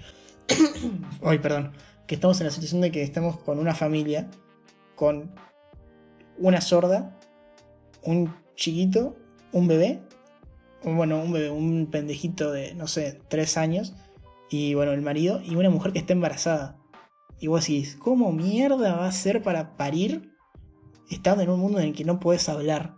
Ay, 1.22 1.38
perdón. 1.38 1.72
Que 2.06 2.14
estamos 2.14 2.40
en 2.40 2.46
la 2.46 2.52
situación 2.52 2.80
de 2.80 2.90
que 2.90 3.02
estamos 3.02 3.38
con 3.38 3.58
una 3.58 3.74
familia, 3.74 4.30
con 4.96 5.32
una 6.38 6.60
sorda, 6.60 7.18
un 8.02 8.34
chiquito, 8.56 9.16
un 9.52 9.68
bebé, 9.68 10.02
bueno, 10.84 11.20
un 11.20 11.32
bebé, 11.32 11.50
un 11.50 11.88
pendejito 11.90 12.50
de, 12.50 12.74
no 12.74 12.86
sé, 12.86 13.20
tres 13.28 13.56
años, 13.56 13.94
y 14.50 14.74
bueno, 14.74 14.92
el 14.92 15.02
marido, 15.02 15.40
y 15.42 15.54
una 15.54 15.70
mujer 15.70 15.92
que 15.92 16.00
está 16.00 16.12
embarazada. 16.12 16.78
Y 17.38 17.46
vos 17.46 17.62
decís, 17.66 17.96
¿cómo 17.96 18.32
mierda 18.32 18.96
va 18.96 19.06
a 19.06 19.12
ser 19.12 19.42
para 19.42 19.76
parir 19.76 20.32
estando 21.10 21.42
en 21.42 21.50
un 21.50 21.60
mundo 21.60 21.78
en 21.78 21.88
el 21.88 21.94
que 21.94 22.04
no 22.04 22.20
puedes 22.20 22.48
hablar? 22.48 22.96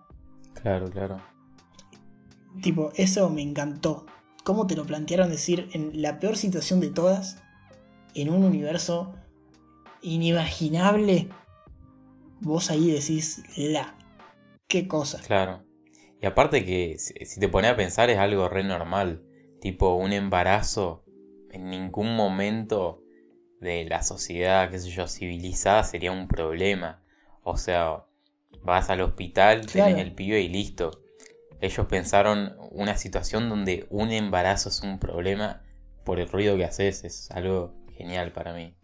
Claro, 0.54 0.90
claro. 0.90 1.20
Tipo, 2.62 2.92
eso 2.96 3.28
me 3.30 3.42
encantó. 3.42 4.06
¿Cómo 4.44 4.66
te 4.66 4.76
lo 4.76 4.84
plantearon 4.84 5.30
decir 5.30 5.70
en 5.72 6.02
la 6.02 6.20
peor 6.20 6.36
situación 6.36 6.78
de 6.78 6.90
todas? 6.90 7.42
En 8.14 8.28
un 8.28 8.44
universo 8.44 9.14
inimaginable. 10.02 11.30
Vos 12.42 12.70
ahí 12.70 12.90
decís, 12.90 13.42
la. 13.56 13.96
Qué 14.68 14.86
cosa. 14.86 15.22
Claro. 15.22 15.64
Y 16.20 16.26
aparte 16.26 16.62
que 16.66 16.98
si 16.98 17.40
te 17.40 17.48
pones 17.48 17.70
a 17.70 17.76
pensar 17.76 18.10
es 18.10 18.18
algo 18.18 18.50
re 18.50 18.64
normal. 18.64 19.24
Tipo, 19.62 19.94
un 19.94 20.12
embarazo 20.12 21.06
en 21.50 21.70
ningún 21.70 22.14
momento 22.14 23.02
de 23.62 23.86
la 23.86 24.02
sociedad, 24.02 24.70
qué 24.70 24.78
sé 24.78 24.90
yo, 24.90 25.08
civilizada 25.08 25.84
sería 25.84 26.12
un 26.12 26.28
problema. 26.28 27.02
O 27.44 27.56
sea, 27.56 28.04
vas 28.62 28.90
al 28.90 29.00
hospital, 29.00 29.64
tenés 29.64 29.96
el 29.96 30.14
pibe 30.14 30.42
y 30.42 30.48
listo 30.50 31.03
ellos 31.64 31.86
pensaron 31.86 32.56
una 32.70 32.96
situación 32.96 33.48
donde 33.48 33.86
un 33.90 34.12
embarazo 34.12 34.68
es 34.68 34.80
un 34.82 34.98
problema 34.98 35.62
por 36.04 36.20
el 36.20 36.28
ruido 36.28 36.56
que 36.56 36.64
haces. 36.64 37.04
Es 37.04 37.30
algo 37.30 37.74
genial 37.96 38.32
para 38.32 38.52
mí. 38.52 38.74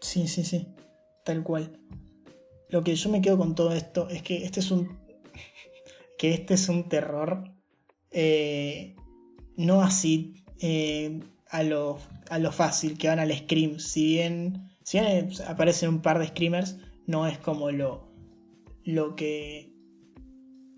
Sí, 0.00 0.26
sí, 0.26 0.44
sí. 0.44 0.68
Tal 1.24 1.42
cual. 1.42 1.78
Lo 2.68 2.82
que 2.82 2.94
yo 2.94 3.10
me 3.10 3.20
quedo 3.20 3.38
con 3.38 3.54
todo 3.54 3.72
esto 3.72 4.08
es 4.08 4.22
que 4.22 4.44
este 4.44 4.60
es 4.60 4.70
un. 4.70 4.98
que 6.18 6.34
este 6.34 6.54
es 6.54 6.68
un 6.68 6.88
terror. 6.88 7.44
Eh, 8.10 8.96
no 9.56 9.82
así 9.82 10.44
eh, 10.60 11.20
a, 11.48 11.62
lo, 11.62 11.98
a 12.30 12.52
fácil, 12.52 12.98
que 12.98 13.08
van 13.08 13.20
al 13.20 13.32
Scream. 13.32 13.78
Si 13.78 14.04
bien, 14.04 14.70
si 14.82 14.98
bien 14.98 15.30
aparecen 15.46 15.88
un 15.88 16.02
par 16.02 16.18
de 16.18 16.26
Screamers, 16.26 16.78
no 17.06 17.26
es 17.26 17.38
como 17.38 17.70
lo, 17.70 18.12
lo 18.84 19.14
que 19.14 19.71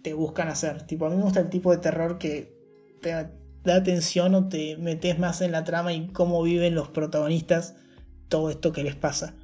te 0.05 0.13
buscan 0.13 0.49
hacer. 0.49 0.87
Tipo, 0.87 1.07
a 1.07 1.11
mí 1.11 1.17
me 1.17 1.23
gusta 1.23 1.41
el 1.41 1.49
tipo 1.49 1.73
de 1.73 1.79
terror 1.79 2.19
que 2.19 2.55
te 3.01 3.11
da 3.11 3.75
atención 3.75 4.35
o 4.35 4.49
te 4.49 4.77
metes 4.77 5.19
más 5.19 5.41
en 5.41 5.51
la 5.51 5.65
trama 5.65 5.95
y 5.95 6.09
cómo 6.09 6.43
viven 6.43 6.75
los 6.75 6.91
protagonistas 6.91 7.75
todo 8.29 8.51
esto 8.51 8.71
que 8.71 8.85
les 8.85 8.95
pasa. 8.95 9.35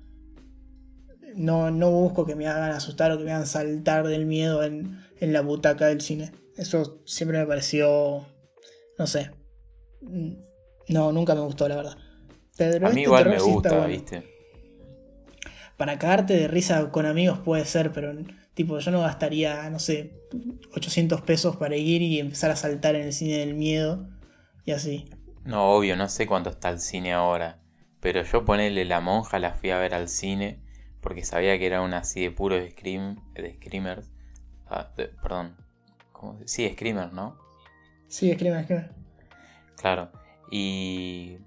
No, 1.35 1.71
no 1.71 1.91
busco 1.91 2.27
que 2.27 2.37
me 2.37 2.47
hagan 2.47 2.73
asustar 2.73 3.11
o 3.11 3.17
que 3.17 3.25
me 3.25 3.33
hagan 3.33 3.47
saltar 3.47 4.07
del 4.07 4.27
miedo 4.27 4.63
en, 4.63 4.99
la 5.21 5.41
butaca 5.41 5.87
del 5.87 6.03
cine. 6.03 6.31
Eso 6.59 7.01
siempre 7.07 7.39
me 7.39 7.47
pareció. 7.47 8.27
No 8.99 9.07
sé. 9.07 9.31
No, 10.89 11.11
nunca 11.11 11.35
me 11.35 11.41
gustó, 11.41 11.69
la 11.69 11.77
verdad. 11.77 11.97
Pero 12.59 12.87
a 12.87 12.91
mí 12.91 13.01
este 13.01 13.01
igual 13.01 13.31
me 13.31 13.39
gusta, 13.39 13.87
¿viste? 13.87 14.25
Para 15.79 15.99
cagarte 15.99 16.35
de 16.35 16.49
risa 16.49 16.91
con 16.91 17.07
amigos 17.07 17.39
puede 17.39 17.65
ser, 17.65 17.93
pero 17.93 18.13
Tipo, 18.61 18.79
yo 18.79 18.91
no 18.91 19.01
gastaría, 19.01 19.71
no 19.71 19.79
sé, 19.79 20.13
800 20.77 21.23
pesos 21.23 21.57
para 21.57 21.77
ir 21.77 22.03
y 22.03 22.21
empezar 22.21 22.51
a 22.51 22.57
saltar 22.57 22.95
en 22.95 23.07
el 23.07 23.15
cine 23.15 23.39
del 23.39 23.55
miedo 23.55 24.07
y 24.67 24.73
así. 24.73 25.09
No, 25.47 25.73
obvio, 25.73 25.97
no 25.97 26.11
sé 26.11 26.27
cuánto 26.27 26.51
está 26.51 26.69
el 26.69 26.79
cine 26.79 27.15
ahora. 27.15 27.59
Pero 28.01 28.23
yo 28.23 28.45
ponerle 28.45 28.85
La 28.85 29.01
Monja 29.01 29.39
la 29.39 29.55
fui 29.55 29.71
a 29.71 29.79
ver 29.79 29.95
al 29.95 30.09
cine 30.11 30.61
porque 31.01 31.25
sabía 31.25 31.59
que 31.59 31.65
era 31.65 31.81
una 31.81 32.01
así 32.01 32.21
de 32.21 32.33
puro 32.33 32.55
scream, 32.69 33.17
de 33.33 33.55
screamers. 33.55 34.11
Ah, 34.69 34.93
perdón. 34.95 35.57
¿Cómo? 36.13 36.39
Sí, 36.45 36.69
screamer, 36.69 37.15
¿no? 37.15 37.39
Sí, 38.09 38.31
screamer, 38.31 38.65
screamer. 38.65 38.91
Claro. 39.79 40.13
Y... 40.51 41.39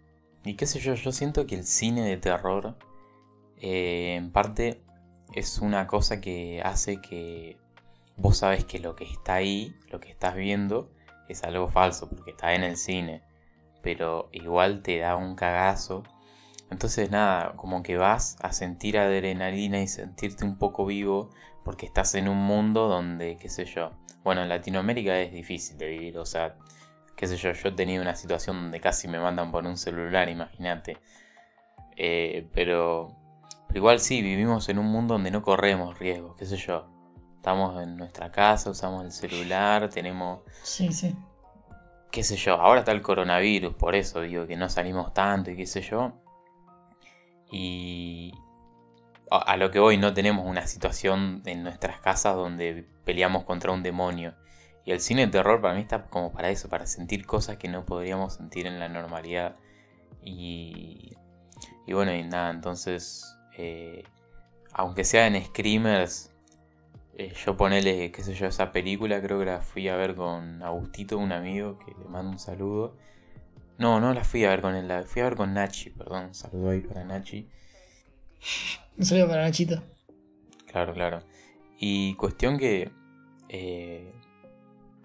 Y 0.43 0.55
qué 0.55 0.65
sé 0.65 0.79
yo, 0.79 0.95
yo 0.95 1.11
siento 1.11 1.45
que 1.45 1.53
el 1.53 1.63
cine 1.63 2.01
de 2.01 2.17
terror 2.17 2.75
eh, 3.61 4.15
en 4.15 4.31
parte 4.31 4.81
es 5.33 5.59
una 5.59 5.87
cosa 5.87 6.21
que 6.21 6.61
hace 6.63 7.01
que 7.01 7.57
vos 8.17 8.37
sabes 8.37 8.65
que 8.65 8.79
lo 8.79 8.95
que 8.95 9.05
está 9.05 9.35
ahí, 9.35 9.75
lo 9.89 9.99
que 9.99 10.09
estás 10.09 10.35
viendo, 10.35 10.89
es 11.27 11.43
algo 11.43 11.69
falso, 11.69 12.09
porque 12.09 12.31
está 12.31 12.53
en 12.53 12.63
el 12.63 12.77
cine, 12.77 13.21
pero 13.81 14.29
igual 14.31 14.81
te 14.81 14.99
da 14.99 15.15
un 15.15 15.35
cagazo. 15.35 16.03
Entonces 16.69 17.11
nada, 17.11 17.53
como 17.55 17.83
que 17.83 17.97
vas 17.97 18.37
a 18.41 18.51
sentir 18.51 18.97
adrenalina 18.97 19.81
y 19.81 19.87
sentirte 19.87 20.45
un 20.45 20.57
poco 20.57 20.85
vivo 20.85 21.29
porque 21.63 21.85
estás 21.85 22.15
en 22.15 22.27
un 22.27 22.37
mundo 22.37 22.87
donde, 22.87 23.37
qué 23.37 23.49
sé 23.49 23.65
yo, 23.65 23.91
bueno, 24.23 24.41
en 24.41 24.49
Latinoamérica 24.49 25.19
es 25.19 25.31
difícil 25.31 25.77
de 25.77 25.87
vivir, 25.87 26.17
o 26.17 26.25
sea, 26.25 26.55
qué 27.15 27.27
sé 27.27 27.37
yo, 27.37 27.51
yo 27.51 27.69
he 27.69 27.71
tenido 27.73 28.01
una 28.01 28.15
situación 28.15 28.57
donde 28.57 28.79
casi 28.79 29.07
me 29.07 29.19
mandan 29.19 29.51
por 29.51 29.65
un 29.65 29.77
celular, 29.77 30.29
imagínate. 30.29 30.97
Eh, 31.95 32.47
pero 33.73 33.85
igual 33.85 33.99
sí, 33.99 34.21
vivimos 34.21 34.69
en 34.69 34.77
un 34.77 34.85
mundo 34.85 35.15
donde 35.15 35.31
no 35.31 35.41
corremos 35.41 35.97
riesgos, 35.97 36.35
qué 36.37 36.45
sé 36.45 36.57
yo. 36.57 36.85
Estamos 37.37 37.81
en 37.81 37.97
nuestra 37.97 38.31
casa, 38.31 38.69
usamos 38.69 39.03
el 39.03 39.11
celular, 39.11 39.89
tenemos... 39.89 40.41
Sí, 40.61 40.93
sí. 40.93 41.15
Qué 42.11 42.23
sé 42.23 42.35
yo, 42.35 42.53
ahora 42.53 42.81
está 42.81 42.91
el 42.91 43.01
coronavirus, 43.01 43.73
por 43.73 43.95
eso 43.95 44.21
digo 44.21 44.45
que 44.45 44.55
no 44.55 44.69
salimos 44.69 45.11
tanto 45.15 45.49
y 45.49 45.55
qué 45.55 45.65
sé 45.65 45.81
yo. 45.81 46.13
Y 47.51 48.31
a, 49.31 49.57
lo 49.57 49.71
que 49.71 49.79
hoy 49.79 49.97
no 49.97 50.13
tenemos 50.13 50.45
una 50.45 50.67
situación 50.67 51.41
en 51.47 51.63
nuestras 51.63 51.99
casas 51.99 52.35
donde 52.35 52.87
peleamos 53.05 53.43
contra 53.43 53.71
un 53.71 53.81
demonio. 53.81 54.35
Y 54.85 54.91
el 54.91 54.99
cine 54.99 55.25
de 55.25 55.31
terror 55.31 55.61
para 55.61 55.73
mí 55.73 55.81
está 55.81 56.05
como 56.11 56.31
para 56.31 56.51
eso, 56.51 56.69
para 56.69 56.85
sentir 56.85 57.25
cosas 57.25 57.57
que 57.57 57.69
no 57.69 57.87
podríamos 57.87 58.35
sentir 58.35 58.67
en 58.67 58.79
la 58.79 58.87
normalidad. 58.87 59.55
Y, 60.21 61.17
y 61.87 61.93
bueno, 61.93 62.13
y 62.13 62.21
nada, 62.21 62.51
entonces 62.51 63.35
eh, 63.57 64.03
aunque 64.73 65.03
sea 65.03 65.27
en 65.27 65.43
Screamers, 65.43 66.31
eh, 67.17 67.33
yo 67.45 67.55
ponele, 67.55 68.11
qué 68.11 68.23
sé 68.23 68.33
yo, 68.33 68.47
esa 68.47 68.71
película, 68.71 69.21
creo 69.21 69.39
que 69.39 69.45
la 69.45 69.61
fui 69.61 69.87
a 69.87 69.95
ver 69.95 70.15
con 70.15 70.63
Agustito, 70.63 71.17
un 71.17 71.31
amigo, 71.31 71.77
que 71.79 71.91
le 71.91 72.09
mando 72.09 72.31
un 72.31 72.39
saludo. 72.39 72.95
No, 73.77 73.99
no 73.99 74.13
la 74.13 74.23
fui 74.23 74.45
a 74.45 74.49
ver 74.49 74.61
con 74.61 74.75
él, 74.75 74.87
la 74.87 75.03
fui 75.03 75.21
a 75.21 75.25
ver 75.25 75.35
con 75.35 75.53
Nachi, 75.53 75.91
perdón, 75.91 76.25
un 76.25 76.33
saludo 76.33 76.71
ahí 76.71 76.81
para 76.81 77.03
Nachi. 77.03 77.49
Un 78.97 79.05
saludo 79.05 79.27
para 79.27 79.43
Nachito. 79.43 79.81
Claro, 80.67 80.93
claro. 80.93 81.23
Y 81.77 82.15
cuestión 82.15 82.57
que... 82.57 82.91
Eh, 83.49 84.11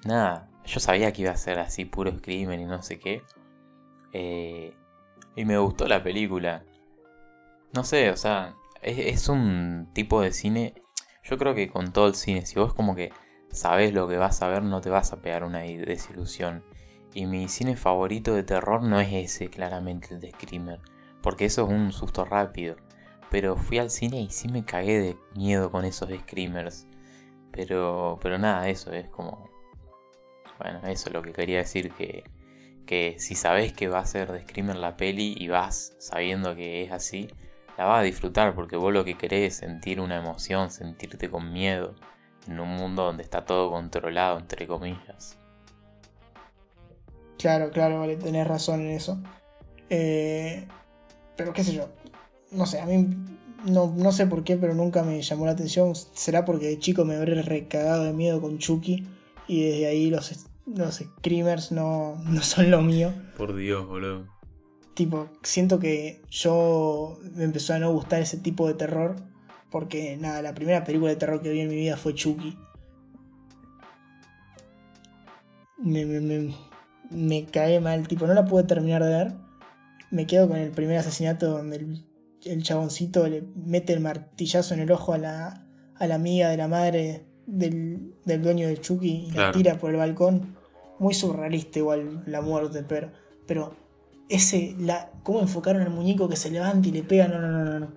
nada, 0.05 0.49
yo 0.65 0.81
sabía 0.81 1.13
que 1.13 1.23
iba 1.23 1.33
a 1.33 1.37
ser 1.37 1.59
así 1.59 1.85
puro 1.85 2.17
Screamer 2.17 2.59
y 2.61 2.65
no 2.65 2.83
sé 2.83 2.99
qué. 2.99 3.23
y 5.35 5.45
me 5.45 5.59
gustó 5.59 5.87
la 5.87 6.03
película. 6.03 6.65
No 7.75 7.85
sé, 7.85 8.11
o 8.11 8.17
sea, 8.17 8.55
es, 8.83 9.29
un 9.29 9.89
tipo 9.93 10.21
de 10.21 10.33
cine. 10.33 10.75
Yo 11.23 11.37
creo 11.39 11.55
que 11.55 11.69
con 11.69 11.93
todo 11.93 12.07
el 12.07 12.15
cine, 12.15 12.47
si 12.47 12.59
vos 12.59 12.75
como 12.75 12.95
que 12.95 13.13
sabes 13.51 13.93
lo 13.93 14.09
que 14.09 14.17
vas 14.17 14.41
a 14.43 14.49
ver, 14.49 14.63
no 14.63 14.81
te 14.81 14.91
vas 14.91 15.13
a 15.13 15.21
pegar 15.21 15.45
una 15.45 15.61
desilusión. 15.61 16.65
Y 17.15 17.27
mi 17.27 17.49
cine 17.49 17.77
favorito 17.77 18.35
de 18.35 18.43
terror 18.43 18.83
no 18.83 19.01
es 19.01 19.13
ese, 19.13 19.49
claramente, 19.49 20.15
el 20.15 20.21
de 20.21 20.31
Screamer. 20.31 20.81
Porque 21.23 21.47
eso 21.47 21.65
es 21.65 21.69
un 21.71 21.93
susto 21.93 22.25
rápido. 22.25 22.77
Pero 23.31 23.57
fui 23.57 23.79
al 23.79 23.91
cine 23.91 24.21
y 24.21 24.31
sí 24.31 24.49
me 24.49 24.65
cagué 24.65 24.99
de 25.01 25.17
miedo 25.35 25.71
con 25.71 25.85
esos 25.85 26.11
Screamers. 26.11 26.87
Pero, 27.53 28.19
pero 28.23 28.39
nada, 28.39 28.69
eso 28.69 28.93
es 28.93 29.09
como... 29.09 29.49
Bueno, 30.59 30.81
eso 30.87 31.09
es 31.09 31.13
lo 31.13 31.23
que 31.23 31.33
quería 31.33 31.59
decir, 31.59 31.93
que, 31.93 32.25
que 32.87 33.17
si 33.19 33.35
sabes 33.35 33.73
que 33.73 33.89
va 33.89 34.01
a 34.01 34.07
ser 34.07 34.33
de 34.33 34.43
Screamer 34.43 34.77
la 34.77 34.97
peli 34.97 35.35
y 35.39 35.49
vas 35.49 35.95
sabiendo 35.99 36.57
que 36.57 36.83
es 36.83 36.91
así, 36.91 37.29
la 37.79 37.85
vas 37.85 38.01
a 38.01 38.03
disfrutar 38.03 38.57
porque 38.57 38.77
vos 38.77 38.93
lo 38.93 39.05
que 39.05 39.17
querés 39.17 39.53
es 39.53 39.61
sentir 39.61 40.01
una 40.01 40.17
emoción, 40.17 40.71
sentirte 40.71 41.31
con 41.31 41.53
miedo 41.53 41.95
en 42.49 42.59
un 42.59 42.71
mundo 42.71 43.05
donde 43.05 43.23
está 43.23 43.45
todo 43.45 43.71
controlado, 43.71 44.39
entre 44.39 44.67
comillas. 44.67 45.39
Claro, 47.39 47.71
claro, 47.71 48.01
vale, 48.01 48.17
tenés 48.17 48.49
razón 48.49 48.81
en 48.81 48.91
eso. 48.91 49.23
Eh, 49.91 50.67
pero 51.37 51.53
qué 51.53 51.63
sé 51.63 51.73
yo, 51.73 51.89
no 52.51 52.67
sé, 52.67 52.81
a 52.81 52.87
mí 52.87 53.15
no, 53.65 53.95
no, 53.97 54.11
sé 54.11 54.27
por 54.27 54.43
qué, 54.43 54.57
pero 54.57 54.75
nunca 54.75 55.05
me 55.05 55.23
llamó 55.23 55.47
la 55.47 55.53
atención. 55.53 55.95
Será 55.95 56.45
porque 56.45 56.67
de 56.67 56.81
chico 56.81 57.05
me 57.05 57.15
habré 57.15 57.41
recagado 57.43 58.03
de 58.03 58.13
miedo 58.13 58.41
con 58.41 58.59
Chucky 58.59 59.07
y 59.47 59.63
desde 59.63 59.87
ahí 59.87 60.11
los, 60.11 60.49
los 60.67 60.97
screamers 60.97 61.71
no, 61.71 62.17
no 62.25 62.43
son 62.43 62.73
lo 62.73 62.83
mío. 62.83 63.13
Por 63.37 63.55
Dios, 63.55 63.87
boludo. 63.87 64.38
Tipo, 64.99 65.29
siento 65.45 65.79
que 65.79 66.23
yo 66.29 67.21
me 67.37 67.45
empezó 67.45 67.73
a 67.73 67.79
no 67.79 67.93
gustar 67.93 68.21
ese 68.21 68.37
tipo 68.37 68.67
de 68.67 68.75
terror 68.75 69.15
porque 69.71 70.17
nada, 70.17 70.43
la 70.43 70.55
primera 70.55 70.83
película 70.83 71.11
de 71.11 71.17
terror 71.17 71.41
que 71.41 71.53
vi 71.53 71.61
en 71.61 71.69
mi 71.69 71.77
vida 71.77 71.97
fue 71.97 72.17
Chucky. 72.17 72.59
Me, 75.79 76.05
me, 76.05 76.53
me, 77.11 77.45
cae 77.45 77.79
mal, 77.79 78.09
tipo, 78.09 78.27
no 78.27 78.35
la 78.35 78.45
pude 78.45 78.65
terminar 78.65 79.05
de 79.05 79.11
ver. 79.11 79.35
Me 80.11 80.27
quedo 80.27 80.49
con 80.49 80.57
el 80.57 80.73
primer 80.73 80.99
asesinato 80.99 81.47
donde 81.47 81.77
el, 82.45 82.63
chaboncito 82.65 83.29
le 83.29 83.45
mete 83.55 83.93
el 83.93 84.01
martillazo 84.01 84.75
en 84.75 84.81
el 84.81 84.91
ojo 84.91 85.13
a 85.13 85.19
la, 85.19 85.65
a 85.95 86.07
la 86.09 86.17
amiga 86.17 86.49
de 86.49 86.57
la 86.57 86.67
madre 86.67 87.25
del, 87.47 88.17
dueño 88.25 88.67
de 88.67 88.81
Chucky 88.81 89.29
y 89.29 89.31
la 89.31 89.53
tira 89.53 89.77
por 89.77 89.91
el 89.91 89.97
balcón. 89.97 90.57
Muy 90.99 91.15
surrealista 91.15 91.79
igual 91.79 92.25
la 92.27 92.41
muerte, 92.41 92.83
pero, 92.83 93.13
pero 93.47 93.88
ese, 94.29 94.75
la, 94.79 95.11
cómo 95.23 95.41
enfocaron 95.41 95.83
al 95.83 95.91
muñeco 95.91 96.29
que 96.29 96.37
se 96.37 96.51
levanta 96.51 96.89
y 96.89 96.93
le 96.93 97.03
pega, 97.03 97.29
no, 97.29 97.41
no, 97.41 97.65
no, 97.65 97.81
no. 97.81 97.89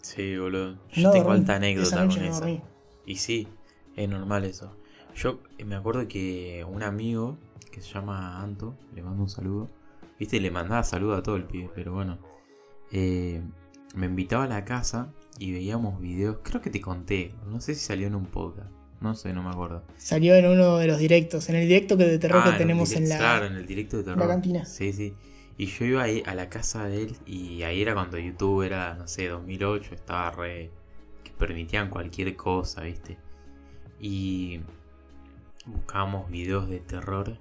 Sí, 0.00 0.36
boludo. 0.36 0.78
Yo 0.92 1.10
tengo 1.10 1.32
alta 1.32 1.56
anécdota 1.56 2.06
con 2.06 2.24
eso. 2.24 2.62
Y 3.04 3.16
sí, 3.16 3.48
es 3.96 4.08
normal 4.08 4.44
eso. 4.44 4.76
Yo 5.14 5.40
me 5.64 5.76
acuerdo 5.76 6.06
que 6.08 6.64
un 6.68 6.82
amigo 6.82 7.38
que 7.70 7.80
se 7.80 7.92
llama 7.92 8.42
Anto, 8.42 8.76
le 8.94 9.02
mando 9.02 9.22
un 9.22 9.28
saludo. 9.28 9.68
Viste, 10.18 10.40
le 10.40 10.50
mandaba 10.50 10.82
saludo 10.84 11.16
a 11.16 11.22
todo 11.22 11.36
el 11.36 11.44
pibe, 11.44 11.70
pero 11.74 11.92
bueno. 11.92 12.18
Eh, 12.92 13.40
me 13.94 14.06
invitaba 14.06 14.44
a 14.44 14.48
la 14.48 14.64
casa 14.64 15.12
y 15.38 15.52
veíamos 15.52 16.00
videos. 16.00 16.38
Creo 16.42 16.60
que 16.60 16.70
te 16.70 16.80
conté, 16.80 17.34
no 17.46 17.60
sé 17.60 17.74
si 17.74 17.80
salió 17.80 18.06
en 18.06 18.14
un 18.14 18.26
podcast. 18.26 18.70
No 19.00 19.14
sé, 19.14 19.32
no 19.32 19.42
me 19.42 19.48
acuerdo. 19.48 19.82
Salió 19.96 20.34
en 20.34 20.46
uno 20.46 20.76
de 20.76 20.86
los 20.86 20.98
directos, 20.98 21.48
en 21.48 21.56
el 21.56 21.66
directo 21.66 21.96
que 21.96 22.04
de 22.04 22.18
terror 22.18 22.44
que 22.44 22.50
ah, 22.50 22.58
tenemos 22.58 22.92
en 22.92 23.08
la. 23.08 23.16
Claro, 23.16 23.46
en 23.46 23.54
el 23.54 23.66
directo 23.66 23.96
de 23.96 24.02
terror. 24.02 24.18
La 24.18 24.28
cantina. 24.28 24.66
Sí, 24.66 24.92
sí. 24.92 25.14
Y 25.60 25.66
yo 25.66 25.84
iba 25.84 26.02
ahí 26.04 26.22
a 26.24 26.34
la 26.34 26.48
casa 26.48 26.86
de 26.86 27.02
él 27.02 27.16
y 27.26 27.64
ahí 27.64 27.82
era 27.82 27.92
cuando 27.92 28.16
YouTube 28.16 28.62
era, 28.62 28.94
no 28.94 29.06
sé, 29.06 29.28
2008, 29.28 29.94
estaba 29.94 30.30
re... 30.30 30.70
que 31.22 31.32
permitían 31.32 31.90
cualquier 31.90 32.34
cosa, 32.34 32.80
¿viste? 32.80 33.18
Y 34.00 34.60
buscábamos 35.66 36.30
videos 36.30 36.66
de 36.66 36.80
terror 36.80 37.36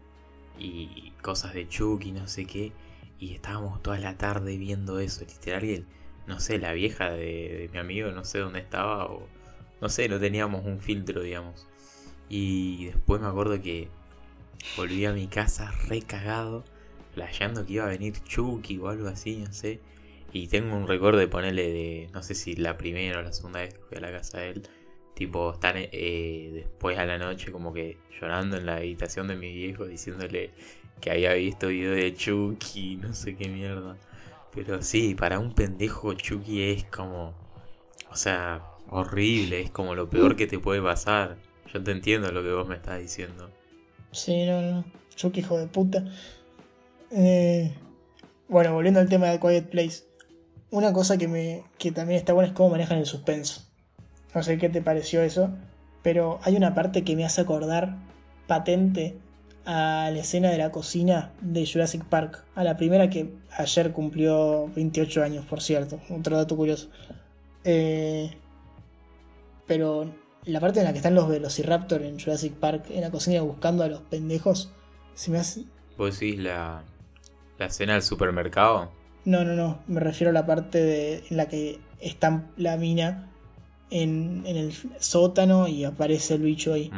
y 0.58 1.14
cosas 1.22 1.54
de 1.54 1.70
Chucky, 1.70 2.12
no 2.12 2.28
sé 2.28 2.46
qué. 2.46 2.74
Y 3.20 3.36
estábamos 3.36 3.82
toda 3.82 3.98
la 4.00 4.18
tarde 4.18 4.58
viendo 4.58 5.00
eso, 5.00 5.22
literal. 5.22 5.64
Y 5.64 5.86
no 6.28 6.42
sé, 6.42 6.60
la 6.60 6.74
vieja 6.74 7.12
de, 7.12 7.70
mi 7.72 7.80
amigo, 7.80 8.12
no 8.12 8.26
sé 8.26 8.40
dónde 8.40 8.60
estaba. 8.60 9.06
O 9.06 9.30
no 9.80 9.88
sé, 9.88 10.10
no 10.10 10.20
teníamos 10.20 10.66
un 10.66 10.82
filtro, 10.82 11.22
digamos. 11.22 11.70
Y 12.28 12.88
después 12.88 13.22
me 13.22 13.28
acuerdo 13.28 13.62
que 13.62 13.88
volví 14.76 15.06
a 15.06 15.14
mi 15.14 15.30
casa 15.30 15.72
re 15.88 16.02
flasheando 17.14 17.66
que 17.66 17.74
iba 17.74 17.86
a 17.86 17.90
venir 17.90 18.14
Chucky 18.24 18.78
o 18.78 18.90
algo 18.90 19.08
así, 19.08 19.38
no 19.38 19.52
sé. 19.52 19.80
Y 20.32 20.48
tengo 20.48 20.76
un 20.76 20.88
recuerdo 20.88 21.20
de 21.20 21.28
ponerle 21.28 21.72
de, 21.72 22.10
no 22.14 22.22
sé 22.22 22.36
si 22.36 22.56
la 22.56 22.78
primera 22.78 23.20
o 23.20 23.22
la 23.24 23.34
segunda 23.34 23.62
vez 23.62 23.74
que 23.74 23.82
fui 23.82 23.98
a 23.98 24.02
la 24.02 24.12
casa 24.12 24.40
de 24.40 24.50
él, 24.50 24.64
tipo, 25.16 25.52
estar 25.54 25.76
eh, 25.76 26.52
después 26.54 26.98
a 27.00 27.06
la 27.06 27.18
noche 27.18 27.52
como 27.52 27.74
que 27.74 27.98
llorando 28.20 28.58
en 28.58 28.66
la 28.66 28.78
habitación 28.78 29.28
de 29.28 29.36
mi 29.36 29.52
viejo 29.52 29.86
diciéndole 29.86 30.52
que 31.02 31.12
había 31.12 31.34
visto 31.34 31.68
video 31.68 31.94
de 31.94 32.14
Chucky, 32.14 32.98
no 32.98 33.14
sé 33.14 33.36
qué 33.36 33.50
mierda. 33.50 33.98
Pero 34.54 34.82
sí, 34.82 35.16
para 35.16 35.40
un 35.40 35.54
pendejo 35.54 36.14
Chucky 36.14 36.64
es 36.64 36.86
como, 36.86 37.34
o 38.10 38.16
sea, 38.16 38.64
horrible, 38.90 39.62
es 39.62 39.72
como 39.72 39.96
lo 39.96 40.10
peor 40.10 40.36
que 40.36 40.48
te 40.48 40.60
puede 40.60 40.82
pasar. 40.82 41.38
Yo 41.74 41.84
te 41.84 41.92
entiendo 41.92 42.32
lo 42.32 42.44
que 42.44 42.52
vos 42.52 42.68
me 42.68 42.76
estás 42.76 43.00
diciendo. 43.00 43.50
Sí, 44.12 44.46
no, 44.46 44.62
no. 44.62 44.86
Chucky, 45.16 45.42
hijo 45.42 45.58
de 45.58 45.68
puta. 45.68 46.06
Eh, 47.12 47.74
bueno, 48.48 48.74
volviendo 48.74 49.00
al 49.00 49.10
tema 49.10 49.28
de 49.28 49.40
Quiet 49.40 49.70
Place. 49.70 50.04
Una 50.72 50.94
cosa 50.94 51.18
que, 51.18 51.28
me, 51.28 51.64
que 51.78 51.92
también 51.92 52.20
está 52.20 52.34
buena 52.34 52.50
es 52.50 52.54
cómo 52.56 52.70
manejan 52.70 53.00
el 53.00 53.06
suspenso. 53.06 53.64
No 54.34 54.44
sé 54.44 54.58
qué 54.58 54.70
te 54.70 54.82
pareció 54.82 55.22
eso, 55.22 55.50
pero 56.04 56.40
hay 56.44 56.56
una 56.56 56.76
parte 56.76 57.04
que 57.04 57.16
me 57.16 57.26
hace 57.26 57.42
acordar 57.42 57.98
patente 58.48 59.18
a 59.66 60.10
la 60.12 60.20
escena 60.20 60.50
de 60.50 60.58
la 60.58 60.72
cocina 60.72 61.32
de 61.42 61.66
Jurassic 61.66 62.04
Park. 62.06 62.44
A 62.56 62.64
la 62.64 62.78
primera 62.78 63.10
que 63.10 63.34
ayer 63.58 63.92
cumplió 63.92 64.68
28 64.76 65.24
años, 65.24 65.46
por 65.46 65.62
cierto. 65.62 66.00
Otro 66.10 66.38
dato 66.38 66.56
curioso. 66.56 66.90
Eh, 67.64 68.32
pero 69.68 70.12
la 70.46 70.60
parte 70.60 70.80
en 70.80 70.86
la 70.86 70.92
que 70.92 70.98
están 70.98 71.16
los 71.16 71.28
Velociraptor 71.28 72.02
en 72.04 72.20
Jurassic 72.20 72.54
Park 72.54 72.86
en 72.90 73.02
la 73.02 73.12
cocina 73.12 73.42
buscando 73.42 73.84
a 73.84 73.88
los 73.88 74.02
pendejos, 74.02 74.72
se 75.14 75.32
me 75.32 75.40
hace... 75.40 75.66
¿Vos 75.98 76.20
decís 76.20 76.40
la, 76.40 76.84
¿La 77.60 77.66
escena 77.66 77.94
del 77.94 78.02
supermercado? 78.02 78.90
No, 79.26 79.44
no, 79.44 79.54
no. 79.54 79.80
Me 79.88 80.00
refiero 80.00 80.30
a 80.30 80.34
la 80.34 80.46
parte 80.46 80.82
de, 80.82 81.24
en 81.30 81.36
la 81.36 81.50
que 81.50 81.82
está 82.00 82.50
la 82.56 82.78
mina 82.78 83.30
en, 83.92 84.44
el 84.46 84.74
sótano 85.00 85.68
y 85.68 85.84
aparece 85.84 86.36
el 86.36 86.44
bicho 86.44 86.74
ahí. 86.74 86.90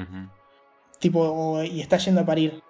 Tipo, 0.99 1.63
y 1.63 1.81
está 1.81 1.97
yendo 1.97 2.21
a 2.21 2.25
parir. 2.25 2.61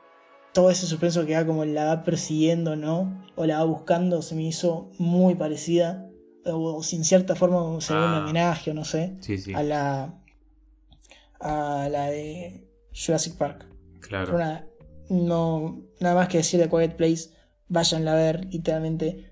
Todo 0.53 0.69
ese 0.69 0.85
suspenso 0.85 1.25
que 1.25 1.35
va 1.35 1.45
como 1.45 1.65
la 1.65 1.85
va 1.85 2.03
persiguiendo, 2.03 2.77
¿no? 2.77 3.25
O 3.35 3.45
la 3.45 3.57
va 3.57 3.65
buscando, 3.65 4.21
se 4.21 4.35
me 4.35 4.43
hizo 4.43 4.89
muy 4.97 5.35
parecida. 5.35 6.07
O, 6.45 6.81
sin 6.83 7.03
cierta 7.03 7.35
forma 7.35 7.79
se 7.81 7.93
ve 7.93 7.99
un 7.99 8.13
ah. 8.13 8.23
homenaje, 8.23 8.71
o 8.71 8.73
no 8.73 8.85
sé. 8.85 9.17
A 9.53 9.63
la. 9.63 10.13
A 11.41 11.89
la 11.89 12.05
de 12.05 12.67
Jurassic 12.93 13.35
Park. 13.35 13.65
Claro. 13.99 14.37
no. 15.09 15.81
Nada 15.99 16.15
más 16.15 16.29
que 16.29 16.37
decir 16.37 16.59
de 16.59 16.69
Quiet 16.69 16.95
Place 16.95 17.40
Váyanla 17.71 18.11
a 18.11 18.15
ver, 18.15 18.47
literalmente, 18.51 19.31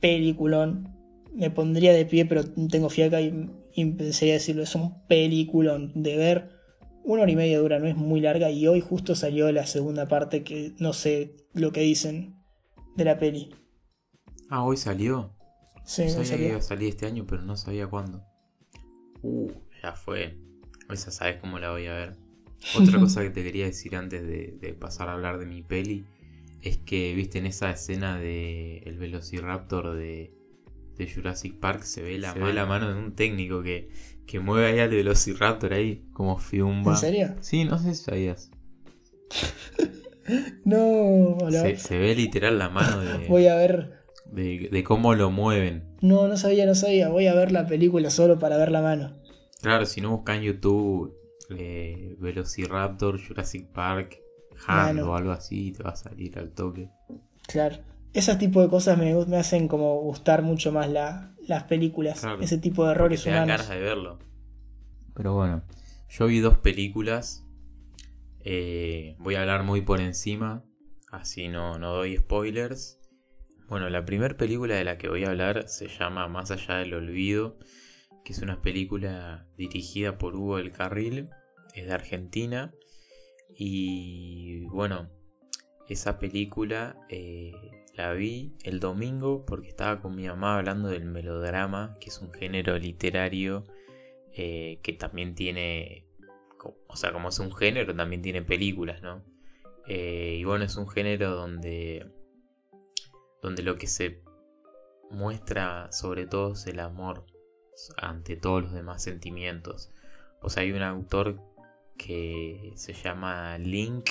peliculón. 0.00 0.94
Me 1.32 1.50
pondría 1.50 1.94
de 1.94 2.04
pie, 2.04 2.26
pero 2.26 2.44
tengo 2.44 2.90
fiaca 2.90 3.22
y, 3.22 3.50
empezaría 3.74 4.34
a 4.34 4.36
decirlo. 4.36 4.62
Es 4.62 4.74
un 4.74 5.06
peliculón 5.06 5.90
de 5.94 6.16
ver. 6.18 6.50
Una 7.04 7.22
hora 7.22 7.32
y 7.32 7.36
media 7.36 7.58
dura, 7.58 7.78
no 7.78 7.86
es 7.86 7.96
muy 7.96 8.20
larga. 8.20 8.50
Y 8.50 8.66
hoy 8.66 8.82
justo 8.82 9.14
salió 9.14 9.50
la 9.50 9.66
segunda 9.66 10.08
parte 10.08 10.44
que 10.44 10.74
no 10.78 10.92
sé 10.92 11.34
lo 11.54 11.72
que 11.72 11.80
dicen 11.80 12.36
de 12.96 13.04
la 13.06 13.18
peli. 13.18 13.54
Ah, 14.50 14.62
hoy 14.62 14.76
salió. 14.76 15.34
Sí, 15.86 16.10
sabía 16.10 16.36
que 16.36 16.48
iba 16.48 16.58
a 16.58 16.62
salir 16.62 16.90
este 16.90 17.06
año, 17.06 17.24
pero 17.26 17.40
no 17.40 17.56
sabía 17.56 17.86
cuándo. 17.86 18.22
Uh, 19.22 19.50
ya 19.82 19.94
fue. 19.94 20.36
Esa 20.90 21.10
sabes 21.10 21.36
cómo 21.40 21.58
la 21.58 21.70
voy 21.70 21.86
a 21.86 21.94
ver. 21.94 22.16
Otra 22.78 22.98
cosa 23.00 23.22
que 23.22 23.30
te 23.30 23.42
quería 23.42 23.64
decir 23.64 23.96
antes 23.96 24.22
de 24.22 24.76
pasar 24.78 25.08
a 25.08 25.14
hablar 25.14 25.38
de 25.38 25.46
mi 25.46 25.62
peli 25.62 26.04
es 26.62 26.78
que, 26.78 27.14
viste, 27.14 27.38
en 27.38 27.46
esa 27.46 27.70
escena 27.70 28.18
de 28.18 28.78
el 28.78 28.98
Velociraptor 28.98 29.94
de, 29.94 30.32
de 30.96 31.10
Jurassic 31.10 31.58
Park 31.58 31.82
se 31.82 32.02
ve 32.02 32.18
la, 32.18 32.34
mano. 32.34 32.52
la 32.52 32.66
mano 32.66 32.92
de 32.92 32.98
un 32.98 33.14
técnico 33.14 33.62
que, 33.62 33.88
que 34.26 34.40
mueve 34.40 34.66
ahí 34.66 34.78
al 34.80 34.90
Velociraptor 34.90 35.72
ahí, 35.72 36.04
como 36.12 36.38
fiumba. 36.38 36.92
¿En 36.92 36.98
serio? 36.98 37.34
Sí, 37.40 37.64
no 37.64 37.78
sé 37.78 37.94
si 37.94 38.04
sabías. 38.04 38.50
no, 40.64 41.38
se, 41.50 41.76
se, 41.76 41.98
ve 41.98 42.14
literal 42.14 42.58
la 42.58 42.68
mano 42.68 43.00
de. 43.00 43.26
Voy 43.28 43.46
a 43.46 43.56
ver. 43.56 44.00
De, 44.26 44.68
de, 44.70 44.84
cómo 44.84 45.14
lo 45.14 45.30
mueven. 45.30 45.84
No, 46.00 46.28
no 46.28 46.36
sabía, 46.36 46.66
no 46.66 46.74
sabía. 46.74 47.08
Voy 47.08 47.26
a 47.26 47.34
ver 47.34 47.52
la 47.52 47.66
película 47.66 48.10
solo 48.10 48.38
para 48.38 48.56
ver 48.56 48.70
la 48.70 48.80
mano. 48.80 49.20
Claro, 49.60 49.86
si 49.86 50.00
no 50.00 50.10
buscan 50.10 50.36
en 50.36 50.42
YouTube 50.42 51.16
eh, 51.50 52.14
Velociraptor, 52.18 53.20
Jurassic 53.20 53.66
Park, 53.72 54.20
o 54.68 55.14
algo 55.16 55.32
así 55.32 55.68
y 55.68 55.72
te 55.72 55.82
va 55.82 55.90
a 55.90 55.96
salir 55.96 56.38
al 56.38 56.50
toque. 56.50 56.90
Claro. 57.46 57.76
Ese 58.12 58.34
tipo 58.36 58.60
de 58.60 58.68
cosas 58.68 58.98
me, 58.98 59.14
me 59.26 59.36
hacen 59.36 59.68
como 59.68 60.00
gustar 60.00 60.42
mucho 60.42 60.72
más 60.72 60.88
las 60.90 61.64
películas. 61.64 62.24
ese 62.40 62.58
tipo 62.58 62.84
de 62.84 62.92
errores 62.92 63.24
humanos. 63.26 63.48
ganas 63.48 63.68
de 63.68 63.78
verlo. 63.78 64.18
Pero 65.14 65.34
bueno, 65.34 65.62
yo 66.08 66.26
vi 66.26 66.40
dos 66.40 66.58
películas. 66.58 67.46
Eh, 68.40 69.16
voy 69.18 69.36
a 69.36 69.42
hablar 69.42 69.62
muy 69.62 69.82
por 69.82 70.00
encima. 70.00 70.64
Así 71.12 71.48
no, 71.48 71.78
no 71.78 71.92
doy 71.92 72.16
spoilers. 72.16 72.98
Bueno, 73.68 73.88
la 73.88 74.04
primera 74.04 74.36
película 74.36 74.74
de 74.74 74.84
la 74.84 74.98
que 74.98 75.08
voy 75.08 75.24
a 75.24 75.28
hablar 75.28 75.68
se 75.68 75.86
llama 75.86 76.26
Más 76.26 76.50
allá 76.50 76.76
del 76.76 76.94
olvido, 76.94 77.58
que 78.24 78.32
es 78.32 78.40
una 78.40 78.60
película 78.60 79.46
dirigida 79.56 80.18
por 80.18 80.34
Hugo 80.34 80.56
del 80.56 80.72
Carril, 80.72 81.28
es 81.74 81.86
de 81.86 81.92
Argentina 81.92 82.74
y 83.56 84.64
bueno, 84.66 85.08
esa 85.88 86.18
película 86.18 86.96
eh, 87.08 87.52
la 87.94 88.12
vi 88.12 88.54
el 88.62 88.80
domingo 88.80 89.44
porque 89.44 89.68
estaba 89.68 90.00
con 90.00 90.14
mi 90.14 90.26
mamá 90.28 90.58
hablando 90.58 90.88
del 90.88 91.04
melodrama, 91.04 91.96
que 92.00 92.10
es 92.10 92.18
un 92.20 92.32
género 92.32 92.78
literario 92.78 93.66
eh, 94.32 94.78
que 94.82 94.92
también 94.92 95.34
tiene, 95.34 96.06
o 96.86 96.96
sea, 96.96 97.12
como 97.12 97.30
es 97.30 97.38
un 97.40 97.52
género, 97.52 97.94
también 97.94 98.22
tiene 98.22 98.42
películas, 98.42 99.02
¿no? 99.02 99.24
Eh, 99.88 100.36
y 100.38 100.44
bueno, 100.44 100.64
es 100.64 100.76
un 100.76 100.88
género 100.88 101.34
donde, 101.34 102.06
donde 103.42 103.64
lo 103.64 103.76
que 103.76 103.88
se 103.88 104.22
muestra 105.10 105.90
sobre 105.90 106.26
todo 106.26 106.52
es 106.52 106.66
el 106.68 106.78
amor 106.78 107.26
ante 107.96 108.36
todos 108.36 108.62
los 108.62 108.72
demás 108.72 109.02
sentimientos. 109.02 109.90
O 110.40 110.48
sea, 110.48 110.62
hay 110.62 110.70
un 110.70 110.82
autor 110.82 111.42
que 112.06 112.72
se 112.76 112.94
llama 112.94 113.58
Link, 113.58 114.10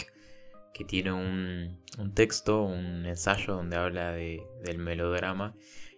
que 0.73 0.86
tiene 0.86 1.12
un, 1.12 1.82
texto, 2.13 2.62
un 2.62 3.06
ensayo 3.06 3.56
donde 3.56 3.78
habla 3.78 4.12
del 4.12 4.78
melodrama 4.78 5.56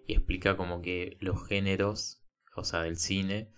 y 0.07 0.13
explica 0.13 0.55
como 0.55 0.81
que 0.81 1.17
los 1.19 1.45
géneros, 1.45 2.23
o 2.55 2.63
sea, 2.63 2.81
del 2.83 2.97
cine, 2.97 3.51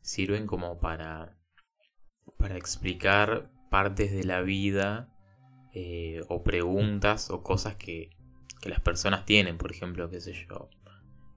sirven 0.00 0.46
como 0.46 0.78
para, 0.78 1.36
para 2.38 2.56
explicar 2.56 3.50
partes 3.68 4.12
de 4.12 4.24
la 4.24 4.42
vida 4.42 5.12
eh, 5.74 6.20
o 6.28 6.44
preguntas 6.44 7.30
o 7.30 7.42
cosas 7.42 7.74
que, 7.76 8.10
que 8.60 8.68
las 8.68 8.80
personas 8.80 9.24
tienen, 9.24 9.58
por 9.58 9.72
ejemplo, 9.72 10.08
qué 10.08 10.20
sé 10.20 10.32
yo. 10.32 10.70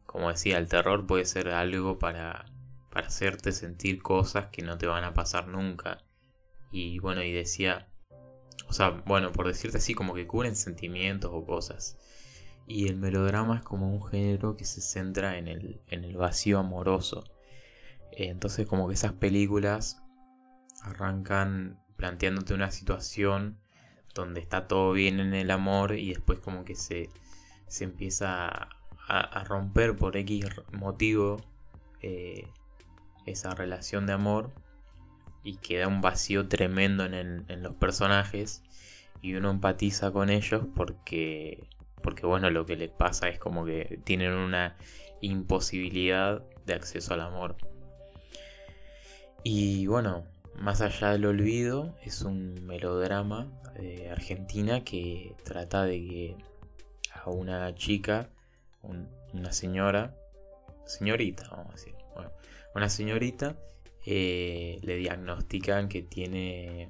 Como 0.06 0.30
decía, 0.30 0.60
el 0.60 0.70
terror 0.70 1.08
puede 1.08 1.26
ser 1.26 1.50
algo 1.50 1.98
para, 1.98 2.46
para 2.92 3.08
hacerte 3.08 3.52
sentir 3.52 4.02
cosas 4.02 4.48
que 4.48 4.62
no 4.62 4.78
te 4.78 4.86
van 4.88 5.04
a 5.04 5.14
pasar 5.14 5.48
nunca. 5.48 6.05
Y 6.76 7.00
bueno, 7.00 7.24
y 7.24 7.32
decía, 7.32 7.88
o 8.68 8.74
sea, 8.74 8.90
bueno, 9.06 9.32
por 9.32 9.48
decirte 9.48 9.78
así, 9.78 9.94
como 9.94 10.14
que 10.14 10.28
cubren 10.28 10.58
sentimientos 10.58 11.32
o 11.34 11.46
cosas. 11.46 11.98
Y 12.68 12.90
el 12.90 12.98
melodrama 12.98 13.56
es 13.56 13.62
como 13.62 13.90
un 13.90 14.06
género 14.06 14.58
que 14.58 14.66
se 14.66 14.82
centra 14.82 15.38
en 15.38 15.48
el, 15.48 15.80
en 15.88 16.04
el 16.04 16.18
vacío 16.18 16.60
amoroso. 16.60 17.24
Entonces 18.12 18.68
como 18.68 18.90
que 18.90 18.96
esas 18.96 19.14
películas 19.14 20.04
arrancan 20.82 21.80
planteándote 21.96 22.54
una 22.54 22.72
situación 22.72 23.58
donde 24.14 24.42
está 24.42 24.68
todo 24.68 24.92
bien 24.92 25.22
en 25.22 25.34
el 25.34 25.52
amor 25.52 25.98
y 25.98 26.10
después 26.10 26.40
como 26.40 26.66
que 26.66 26.76
se, 26.76 27.10
se 27.68 27.86
empieza 27.86 28.68
a, 29.08 29.44
romper 29.46 29.96
por 29.96 30.18
X 30.18 30.46
motivo 30.74 31.38
eh, 32.02 32.50
esa 33.26 33.56
relación 33.56 34.06
de 34.08 34.14
amor 34.14 34.52
y 35.46 35.58
queda 35.58 35.88
un 35.88 36.02
vacío 36.02 36.48
tremendo 36.48 37.06
en, 37.06 37.46
en, 37.48 37.64
los 37.64 37.76
personajes 37.76 38.64
y 39.22 39.36
uno 39.36 39.52
empatiza 39.52 40.12
con 40.12 40.30
ellos 40.32 40.64
porque 40.76 41.70
porque 42.02 42.26
bueno 42.26 42.50
lo 42.50 42.66
que 42.66 42.76
les 42.76 42.90
pasa 42.90 43.30
es 43.30 43.40
como 43.40 43.64
que 43.64 44.00
tienen 44.04 44.34
una 44.34 44.76
imposibilidad 45.22 46.44
de 46.66 46.74
acceso 46.74 47.14
al 47.14 47.22
amor. 47.22 47.56
Y 49.44 49.86
bueno 49.86 50.26
más 50.56 50.82
allá 50.82 51.12
del 51.12 51.26
olvido 51.26 51.96
es 52.02 52.24
un 52.24 52.66
melodrama 52.66 53.52
de 53.76 54.10
Argentina 54.10 54.84
que 54.84 55.36
trata 55.44 55.84
de 55.84 56.00
que 56.00 56.38
a 57.14 57.30
una 57.30 57.74
chica 57.76 58.30
una 58.82 59.52
señora 59.52 60.16
señorita 60.86 61.48
vamos 61.52 61.68
a 61.70 61.72
decir 61.74 61.96
bueno 62.16 62.32
una 62.74 62.90
señorita 62.90 63.58
eh, 64.06 64.80
le 64.84 64.98
diagnostican 64.98 65.90
que 65.90 66.04
tiene, 66.04 66.90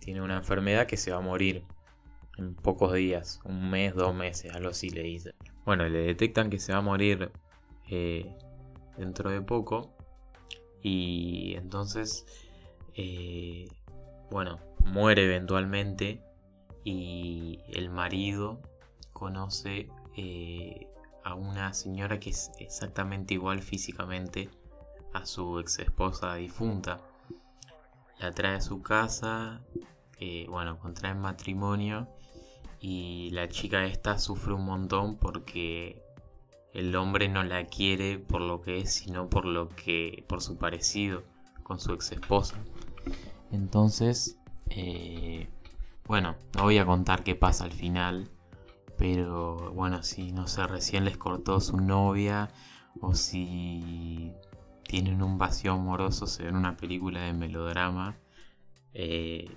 tiene 0.00 0.20
una 0.20 0.36
enfermedad 0.36 0.86
que 0.86 0.96
se 0.96 1.12
va 1.12 1.18
a 1.18 1.20
morir 1.20 1.64
en 2.36 2.54
pocos 2.54 2.94
días, 2.94 3.40
un 3.44 3.70
mes, 3.70 3.94
dos 3.94 4.14
meses, 4.14 4.52
algo 4.52 4.70
así 4.70 4.90
le 4.90 5.02
dice. 5.02 5.34
Bueno, 5.64 5.88
le 5.88 6.00
detectan 6.00 6.50
que 6.50 6.58
se 6.58 6.72
va 6.72 6.78
a 6.78 6.82
morir 6.82 7.30
eh, 7.88 8.36
dentro 8.96 9.30
de 9.30 9.40
poco 9.40 9.94
y 10.82 11.54
entonces, 11.56 12.26
eh, 12.94 13.68
bueno, 14.30 14.58
muere 14.84 15.24
eventualmente 15.24 16.20
y 16.84 17.60
el 17.68 17.88
marido 17.90 18.60
conoce 19.12 19.88
a 21.22 21.34
una 21.34 21.72
señora 21.72 22.18
que 22.18 22.30
es 22.30 22.50
exactamente 22.58 23.34
igual 23.34 23.62
físicamente 23.62 24.50
a 25.12 25.26
su 25.26 25.58
ex 25.58 25.78
esposa 25.78 26.34
difunta. 26.34 27.00
La 28.18 28.32
trae 28.32 28.56
a 28.56 28.60
su 28.60 28.82
casa, 28.82 29.60
eh, 30.18 30.46
bueno, 30.48 30.78
contraen 30.78 31.20
matrimonio 31.20 32.08
y 32.80 33.30
la 33.30 33.48
chica 33.48 33.84
esta 33.84 34.18
sufre 34.18 34.52
un 34.54 34.64
montón 34.64 35.16
porque 35.16 36.02
el 36.72 36.94
hombre 36.96 37.28
no 37.28 37.42
la 37.42 37.66
quiere 37.66 38.18
por 38.18 38.40
lo 38.40 38.60
que 38.60 38.78
es, 38.78 38.94
sino 38.94 39.28
por 39.28 39.44
lo 39.44 39.68
que, 39.68 40.24
por 40.28 40.40
su 40.40 40.56
parecido 40.56 41.22
con 41.62 41.80
su 41.80 41.92
ex 41.92 42.12
esposa. 42.12 42.56
Entonces, 43.50 44.38
eh, 44.70 45.48
bueno, 46.06 46.36
no 46.56 46.64
voy 46.64 46.78
a 46.78 46.86
contar 46.86 47.22
qué 47.22 47.34
pasa 47.34 47.64
al 47.64 47.72
final, 47.72 48.28
pero 48.96 49.72
bueno, 49.72 50.02
si 50.02 50.32
no 50.32 50.46
sé, 50.46 50.66
recién 50.66 51.04
les 51.04 51.16
cortó 51.16 51.60
su 51.60 51.76
novia 51.76 52.50
o 53.00 53.14
si 53.14 54.32
tienen 54.92 55.22
un 55.22 55.38
vacío 55.38 55.72
amoroso, 55.72 56.26
se 56.26 56.42
ven 56.42 56.54
una 56.54 56.76
película 56.76 57.22
de 57.22 57.32
melodrama. 57.32 58.18
Eh, 58.92 59.48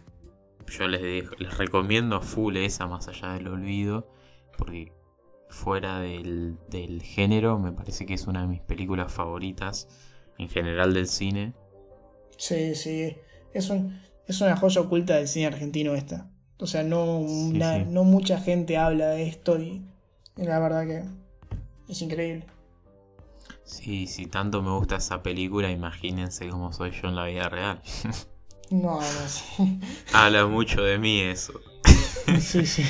yo 0.65 0.87
les, 0.87 1.29
les 1.37 1.57
recomiendo 1.57 2.21
full 2.21 2.55
esa 2.55 2.87
más 2.87 3.09
allá 3.09 3.33
del 3.33 3.49
olvido, 3.49 4.07
porque 4.57 4.93
fuera 5.49 5.99
del, 5.99 6.57
género 7.03 7.59
me 7.59 7.73
parece 7.73 8.05
que 8.05 8.13
es 8.13 8.27
una 8.27 8.43
de 8.43 8.47
mis 8.47 8.61
películas 8.61 9.11
favoritas 9.11 9.89
en 10.37 10.47
general 10.47 10.93
del 10.93 11.05
cine. 11.05 11.53
Sí, 12.37 12.73
sí, 12.73 13.17
es, 13.53 13.69
es 14.27 14.39
una 14.39 14.55
joya 14.55 14.79
oculta 14.79 15.17
del 15.17 15.27
cine 15.27 15.47
argentino 15.47 15.95
esta. 15.95 16.29
O 16.59 16.65
sea, 16.65 16.83
no, 16.83 17.19
no 17.19 18.03
mucha 18.05 18.39
gente 18.39 18.77
habla 18.77 19.09
de 19.09 19.27
esto 19.27 19.59
y 19.59 19.83
la 20.37 20.59
verdad 20.59 20.87
que 20.87 21.03
es 21.91 22.01
increíble. 22.01 22.45
Sí, 23.65 24.05
si 24.07 24.27
tanto 24.27 24.61
me 24.61 24.69
gusta 24.71 24.97
esa 24.97 25.23
película, 25.23 25.71
imagínense 25.71 26.47
cómo 26.49 26.71
soy 26.71 26.91
yo 26.91 27.09
en 27.09 27.15
la 27.15 27.25
vida 27.25 27.49
real. 27.49 27.81
No, 28.71 28.99
no 28.99 29.27
sé. 29.27 29.79
Habla 30.13 30.47
mucho 30.47 30.81
de 30.81 30.97
mí 30.97 31.19
eso. 31.19 31.53
Sí, 32.39 32.65
sí. 32.65 32.83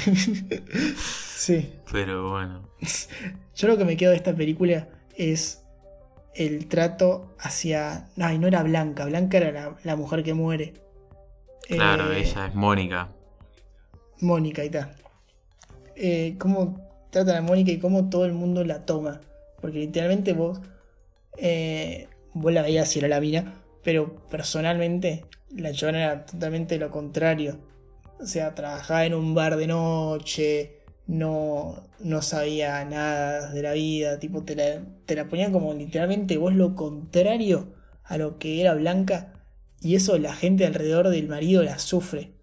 Sí. 1.35 1.73
Pero 1.91 2.31
bueno. 2.31 2.69
Yo 3.55 3.67
lo 3.67 3.77
que 3.77 3.83
me 3.83 3.97
quedo 3.97 4.11
de 4.11 4.17
esta 4.17 4.33
película 4.33 4.87
es 5.17 5.65
el 6.33 6.67
trato 6.67 7.35
hacia. 7.39 8.07
Ay, 8.17 8.39
no 8.39 8.47
era 8.47 8.63
Blanca. 8.63 9.05
Blanca 9.05 9.37
era 9.37 9.75
la, 9.83 9.95
mujer 9.97 10.23
que 10.23 10.33
muere. 10.33 10.75
Claro, 11.67 12.11
eh, 12.13 12.21
ella 12.21 12.47
es 12.47 12.55
Mónica. 12.55 13.09
Mónica, 14.21 14.61
ahí 14.61 14.67
está. 14.67 14.95
Eh, 15.97 16.35
cómo 16.39 16.79
tratan 17.09 17.35
a 17.35 17.41
Mónica 17.41 17.71
y 17.71 17.79
cómo 17.79 18.09
todo 18.09 18.25
el 18.25 18.33
mundo 18.33 18.63
la 18.63 18.85
toma. 18.85 19.19
Porque 19.65 19.79
literalmente 19.79 20.33
vos, 20.33 20.59
eh, 21.39 22.07
vos 22.35 22.53
la 22.53 22.61
veías 22.61 22.87
si 22.87 22.99
era 22.99 23.07
la 23.07 23.19
mina, 23.19 23.63
pero 23.83 24.27
personalmente 24.27 25.25
la 25.49 25.73
chavana 25.73 26.03
era 26.03 26.25
totalmente 26.27 26.77
lo 26.77 26.91
contrario. 26.91 27.57
O 28.19 28.27
sea, 28.27 28.53
trabajaba 28.53 29.07
en 29.07 29.15
un 29.15 29.33
bar 29.33 29.55
de 29.55 29.65
noche, 29.65 30.81
no, 31.07 31.81
no 31.99 32.21
sabía 32.21 32.85
nada 32.85 33.51
de 33.51 33.63
la 33.63 33.73
vida, 33.73 34.19
tipo, 34.19 34.43
te 34.43 34.55
la, 34.55 34.83
te 35.07 35.15
la 35.15 35.27
ponían 35.27 35.51
como 35.51 35.73
literalmente 35.73 36.37
vos 36.37 36.53
lo 36.53 36.75
contrario 36.75 37.73
a 38.03 38.19
lo 38.19 38.37
que 38.37 38.61
era 38.61 38.75
Blanca, 38.75 39.33
y 39.81 39.95
eso 39.95 40.19
la 40.19 40.35
gente 40.35 40.67
alrededor 40.67 41.09
del 41.09 41.27
marido 41.27 41.63
la 41.63 41.79
sufre. 41.79 42.33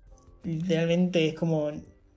Literalmente 0.43 1.29
es 1.29 1.35
como, 1.35 1.71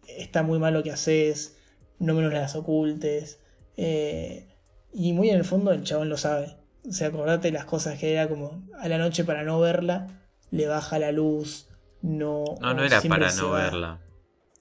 está 0.07 0.41
muy 0.41 0.57
mal 0.57 0.73
lo 0.73 0.81
que 0.81 0.91
haces, 0.91 1.57
no 1.99 2.15
menos 2.15 2.33
las 2.33 2.55
ocultes. 2.55 3.37
Eh, 3.77 4.47
y 4.95 5.11
muy 5.11 5.29
en 5.29 5.35
el 5.35 5.43
fondo 5.43 5.71
el 5.73 5.83
chabón 5.83 6.07
lo 6.07 6.15
sabe. 6.15 6.57
O 6.87 6.93
sea, 6.93 7.09
acordate 7.09 7.51
las 7.51 7.65
cosas 7.65 7.99
que 7.99 8.13
era 8.13 8.29
como 8.29 8.65
a 8.79 8.87
la 8.87 8.97
noche 8.97 9.25
para 9.25 9.43
no 9.43 9.59
verla, 9.59 10.07
le 10.51 10.67
baja 10.67 10.99
la 10.99 11.11
luz, 11.11 11.67
no... 12.01 12.45
No, 12.61 12.73
no 12.73 12.83
era 12.83 13.01
para 13.01 13.31
no 13.33 13.51
verla. 13.51 14.01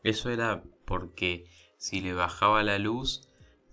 Eso 0.03 0.30
era 0.30 0.64
porque 0.87 1.47
si 1.78 2.01
le 2.01 2.14
bajaba 2.14 2.64
la 2.64 2.78
luz, 2.78 3.28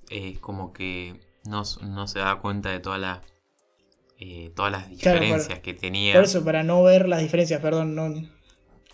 es 0.09 0.37
como 0.37 0.71
que 0.71 1.19
no, 1.45 1.65
se 1.65 2.19
daba 2.19 2.41
cuenta 2.41 2.69
de 2.69 2.79
todas 2.79 3.01
las 3.01 3.21
eh, 4.19 4.51
todas 4.55 4.71
las 4.71 4.87
diferencias 4.87 5.59
que 5.59 5.73
tenía. 5.73 6.13
Por 6.13 6.25
eso, 6.25 6.45
para 6.45 6.61
no 6.61 6.83
ver 6.83 7.09
las 7.09 7.21
diferencias, 7.21 7.59
perdón, 7.59 7.95
no. 7.95 8.13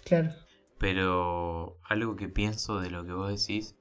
Claro. 0.06 0.34
Pero 0.78 1.80
algo 1.84 2.16
que 2.16 2.30
pienso 2.30 2.80
de 2.80 2.92
lo 2.92 3.06
que 3.06 3.12
vos 3.12 3.30
decís, 3.30 3.76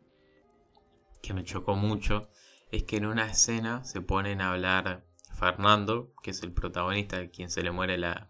que 1.22 1.34
me 1.34 1.44
chocó 1.44 1.76
mucho, 1.76 2.28
es 2.70 2.84
que 2.84 2.96
en 2.96 3.06
una 3.06 3.26
escena 3.26 3.84
se 3.84 4.00
ponen 4.00 4.40
a 4.40 4.52
hablar 4.52 5.04
Fernando, 5.32 6.12
que 6.22 6.30
es 6.30 6.42
el 6.42 6.52
protagonista 6.52 7.18
de 7.18 7.30
quien 7.30 7.50
se 7.50 7.62
le 7.62 7.70
muere 7.70 7.98
la, 7.98 8.28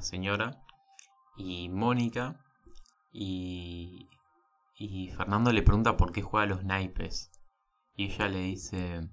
señora, 0.00 0.62
y 1.36 1.68
Mónica, 1.68 2.44
y, 3.12 4.08
Y 4.76 5.08
Fernando 5.10 5.52
le 5.52 5.62
pregunta 5.62 5.96
por 5.96 6.12
qué 6.12 6.22
juega 6.22 6.44
a 6.44 6.48
los 6.48 6.64
naipes. 6.64 7.30
Y 7.96 8.06
ella 8.06 8.28
le 8.28 8.40
dice 8.40 9.08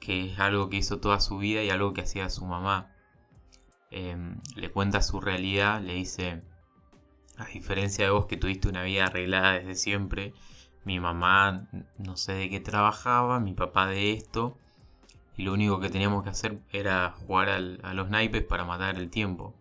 que 0.00 0.32
es 0.32 0.38
algo 0.40 0.68
que 0.68 0.78
hizo 0.78 0.98
toda 0.98 1.20
su 1.20 1.38
vida 1.38 1.62
y 1.62 1.70
algo 1.70 1.92
que 1.92 2.02
hacía 2.02 2.28
su 2.28 2.44
mamá. 2.44 2.92
Em, 3.90 4.40
le 4.56 4.70
cuenta 4.72 5.02
su 5.02 5.20
realidad, 5.20 5.80
le 5.80 5.94
dice, 5.94 6.42
a 7.36 7.44
diferencia 7.46 8.04
de 8.06 8.10
vos 8.10 8.26
que 8.26 8.36
tuviste 8.36 8.68
una 8.68 8.82
vida 8.82 9.06
arreglada 9.06 9.52
desde 9.52 9.76
siempre, 9.76 10.34
mi 10.84 10.98
mamá 11.00 11.68
no 11.98 12.16
sé 12.16 12.34
de 12.34 12.50
qué 12.50 12.60
trabajaba, 12.60 13.40
mi 13.40 13.54
papá 13.54 13.86
de 13.86 14.12
esto, 14.12 14.56
y 15.36 15.44
lo 15.44 15.52
único 15.52 15.80
que 15.80 15.90
teníamos 15.90 16.24
que 16.24 16.30
hacer 16.30 16.60
era 16.70 17.10
jugar 17.10 17.48
a 17.48 17.94
los 17.94 18.10
naipes 18.10 18.44
para 18.44 18.64
matar 18.64 18.96
el 18.96 19.10
tiempo. 19.10 19.54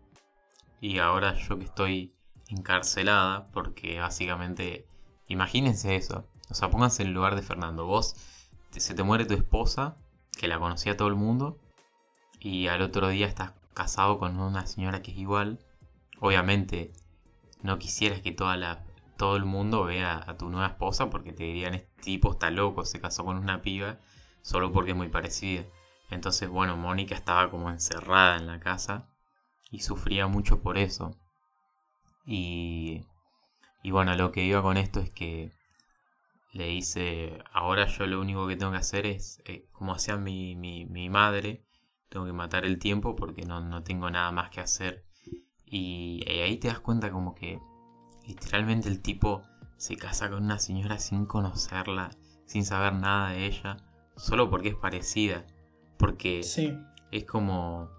Y 0.80 1.00
ahora 1.00 1.36
yo 1.36 1.58
que 1.58 1.66
estoy 1.66 2.14
encarcelada, 2.50 3.48
porque 3.52 4.00
básicamente, 4.00 4.88
imagínense 5.28 5.96
eso, 5.96 6.28
o 6.50 6.54
sea, 6.54 6.70
pónganse 6.70 7.04
en 7.04 7.10
el 7.10 7.14
lugar 7.14 7.36
de 7.36 7.42
Fernando, 7.42 7.86
vos 7.86 8.16
se 8.72 8.94
te 8.94 9.04
muere 9.04 9.26
tu 9.26 9.34
esposa, 9.34 9.98
que 10.38 10.48
la 10.48 10.60
conocía 10.60 10.98
todo 10.98 11.08
el 11.08 11.16
mundo, 11.16 11.60
y 12.40 12.68
al 12.68 12.82
otro 12.82 13.10
día 13.10 13.28
estás 13.28 13.54
casado 13.74 14.20
con 14.20 14.40
una 14.40 14.66
señora 14.66 15.02
que 15.02 15.12
es 15.12 15.18
igual, 15.18 15.60
obviamente 16.20 16.92
no 17.62 17.78
quisieras 17.80 18.22
que 18.22 18.32
toda 18.32 18.58
la, 18.58 18.84
todo 19.22 19.36
el 19.36 19.46
mundo 19.46 19.84
vea 19.84 20.24
a 20.26 20.36
tu 20.36 20.50
nueva 20.50 20.66
esposa 20.66 21.12
porque 21.12 21.32
te 21.32 21.44
dirían, 21.44 21.76
este 21.76 22.02
tipo 22.02 22.32
está 22.32 22.50
loco, 22.50 22.86
se 22.86 23.00
casó 23.00 23.24
con 23.24 23.38
una 23.38 23.62
piba 23.62 24.00
solo 24.42 24.72
porque 24.72 24.92
es 24.92 24.98
muy 24.98 25.10
parecida. 25.10 25.64
Entonces, 26.10 26.50
bueno, 26.50 26.76
Mónica 26.76 27.14
estaba 27.14 27.52
como 27.52 27.70
encerrada 27.70 28.38
en 28.38 28.48
la 28.48 28.60
casa 28.60 29.12
y 29.70 29.82
sufría 29.82 30.26
mucho 30.26 30.64
por 30.64 30.80
eso. 30.80 31.16
Y, 32.26 33.06
y 33.84 33.92
bueno, 33.92 34.16
lo 34.16 34.32
que 34.32 34.44
iba 34.44 34.60
con 34.64 34.78
esto 34.78 35.00
es 35.00 35.12
que 35.12 35.52
le 36.52 36.66
dice, 36.66 37.38
ahora 37.54 37.86
yo 37.86 38.08
lo 38.08 38.20
único 38.20 38.48
que 38.48 38.56
tengo 38.56 38.72
que 38.72 38.80
hacer 38.80 39.06
es, 39.06 39.44
eh, 39.46 39.68
como 39.72 39.94
hacía 39.94 40.18
mi, 40.18 40.56
mi, 40.56 41.10
madre, 41.12 41.64
tengo 42.10 42.26
que 42.26 42.34
matar 42.34 42.66
el 42.66 42.80
tiempo 42.80 43.16
porque 43.16 43.44
no, 43.46 43.62
no 43.62 43.84
tengo 43.84 44.10
nada 44.10 44.32
más 44.32 44.50
que 44.50 44.62
hacer. 44.62 45.06
Y, 45.64 46.24
y 46.26 46.40
ahí 46.40 46.58
te 46.58 46.70
das 46.70 46.80
cuenta 46.80 47.12
como 47.12 47.36
que 47.36 47.60
literalmente 48.28 48.90
el 48.90 49.02
tipo 49.02 49.44
se 49.78 49.98
casa 49.98 50.30
con 50.30 50.44
una 50.44 50.60
señora 50.60 51.00
sin 51.00 51.26
conocerla, 51.26 52.12
sin 52.46 52.66
saber 52.66 52.94
nada 52.94 53.30
de 53.30 53.46
ella 53.46 53.78
solo 54.16 54.50
porque 54.50 54.70
es 54.70 54.76
parecida. 54.76 55.46
Porque 55.98 56.40
es 57.12 57.26
como. 57.26 57.90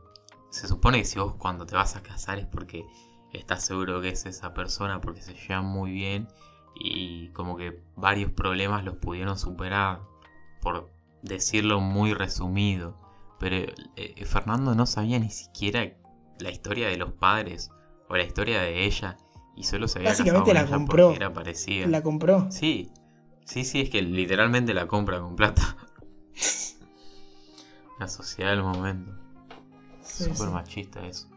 Se 0.51 0.69
supone 0.69 0.99
que 0.99 1.05
si 1.05 1.19
vos 1.19 1.35
cuando 1.37 1.67
te 1.67 1.75
vas 1.75 1.97
a 1.97 2.03
casar 2.03 2.39
es 2.39 2.47
porque 2.47 2.85
estás 3.33 3.65
seguro 3.65 4.01
que 4.01 4.11
es 4.11 4.27
esa 4.27 4.53
persona, 4.53 5.01
porque 5.01 5.23
se 5.23 5.35
llevan 5.35 5.65
muy 5.65 5.93
bien 5.93 6.29
y 6.75 7.29
como 7.29 7.57
que 7.57 7.83
varios 7.97 8.31
problemas 8.33 8.85
los 8.85 8.97
pudieron 8.97 9.39
superar, 9.39 10.03
por 10.61 10.91
decirlo 11.23 11.81
muy 11.81 12.13
resumido. 12.13 12.99
Pero 13.39 13.57
eh, 13.57 13.75
eh, 13.97 14.25
Fernando 14.27 14.75
no 14.75 14.87
sabía 14.87 15.19
ni 15.19 15.31
siquiera 15.31 15.97
la 16.39 16.51
historia 16.51 16.89
de 16.89 16.97
los 16.97 17.13
padres 17.13 17.71
o 18.09 18.17
la 18.17 18.25
historia 18.25 18.61
de 18.61 18.85
ella 18.85 19.17
y 19.57 19.65
solo 19.65 19.89
sabía 19.89 20.11
Básicamente 20.11 20.55
la 20.55 20.67
compró. 20.67 21.13
Era 21.13 21.33
parecida. 21.33 21.87
La 21.87 22.03
compró. 22.03 22.51
Sí, 22.51 22.91
sí, 23.45 23.65
sí, 23.65 23.81
es 23.81 23.91
que 23.91 24.03
literalmente 24.03 24.75
la 24.75 24.87
compra 24.87 25.21
con 25.21 25.37
plata. 25.37 25.77
La 27.99 28.09
sociedad 28.09 28.51
del 28.51 28.65
momento. 28.65 29.13
Súper 30.03 30.49
machista 30.49 31.07
eso. 31.07 31.29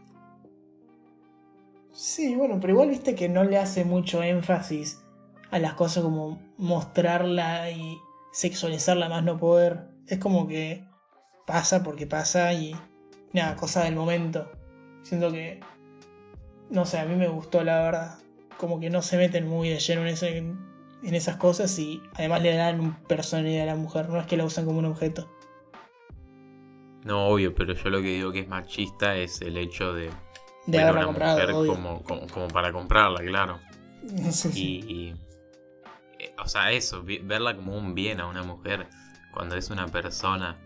Sí, 1.92 2.34
bueno, 2.34 2.58
pero 2.60 2.72
igual 2.72 2.90
viste 2.90 3.14
que 3.14 3.28
no 3.28 3.44
le 3.44 3.56
hace 3.56 3.84
mucho 3.84 4.22
énfasis 4.22 5.00
a 5.50 5.58
las 5.58 5.74
cosas 5.74 6.02
como 6.02 6.40
mostrarla 6.58 7.70
y 7.70 7.98
sexualizarla 8.32 9.08
más 9.08 9.22
no 9.24 9.38
poder. 9.38 9.88
Es 10.06 10.18
como 10.18 10.46
que 10.46 10.84
pasa 11.46 11.82
porque 11.82 12.06
pasa 12.06 12.52
y 12.52 12.76
nada, 13.32 13.56
cosa 13.56 13.84
del 13.84 13.94
momento. 13.94 14.50
Siento 15.02 15.30
que, 15.30 15.60
no 16.70 16.84
sé, 16.86 16.98
a 16.98 17.04
mí 17.04 17.14
me 17.16 17.28
gustó 17.28 17.64
la 17.64 17.82
verdad. 17.82 18.18
Como 18.56 18.80
que 18.80 18.90
no 18.90 19.02
se 19.02 19.16
meten 19.16 19.46
muy 19.46 19.68
de 19.68 19.78
lleno 19.78 20.02
en, 20.02 20.08
ese, 20.08 20.38
en 20.38 20.58
esas 21.02 21.36
cosas 21.36 21.78
y 21.78 22.02
además 22.14 22.42
le 22.42 22.54
dan 22.54 23.02
personalidad 23.04 23.64
a 23.64 23.66
la 23.66 23.76
mujer, 23.76 24.08
no 24.08 24.18
es 24.18 24.26
que 24.26 24.36
la 24.36 24.44
usan 24.44 24.64
como 24.64 24.78
un 24.78 24.86
objeto. 24.86 25.30
No, 27.04 27.28
obvio, 27.28 27.54
pero 27.54 27.74
yo 27.74 27.88
lo 27.90 27.98
que 28.02 28.08
digo 28.08 28.32
que 28.32 28.40
es 28.40 28.48
machista 28.48 29.16
es 29.16 29.40
el 29.40 29.56
hecho 29.56 29.92
de, 29.92 30.10
de 30.66 30.80
haberla 30.80 31.04
comprado, 31.04 31.66
como, 31.66 32.02
como, 32.02 32.48
para 32.48 32.72
comprarla, 32.72 33.20
claro. 33.20 33.60
y, 34.54 35.14
eh, 36.18 36.34
o 36.42 36.48
sea, 36.48 36.72
eso, 36.72 37.04
verla 37.04 37.54
como 37.54 37.76
un 37.76 37.94
bien 37.94 38.20
a 38.20 38.26
una 38.26 38.42
mujer 38.42 38.88
cuando 39.32 39.54
es 39.56 39.70
una 39.70 39.86
persona 39.86 40.58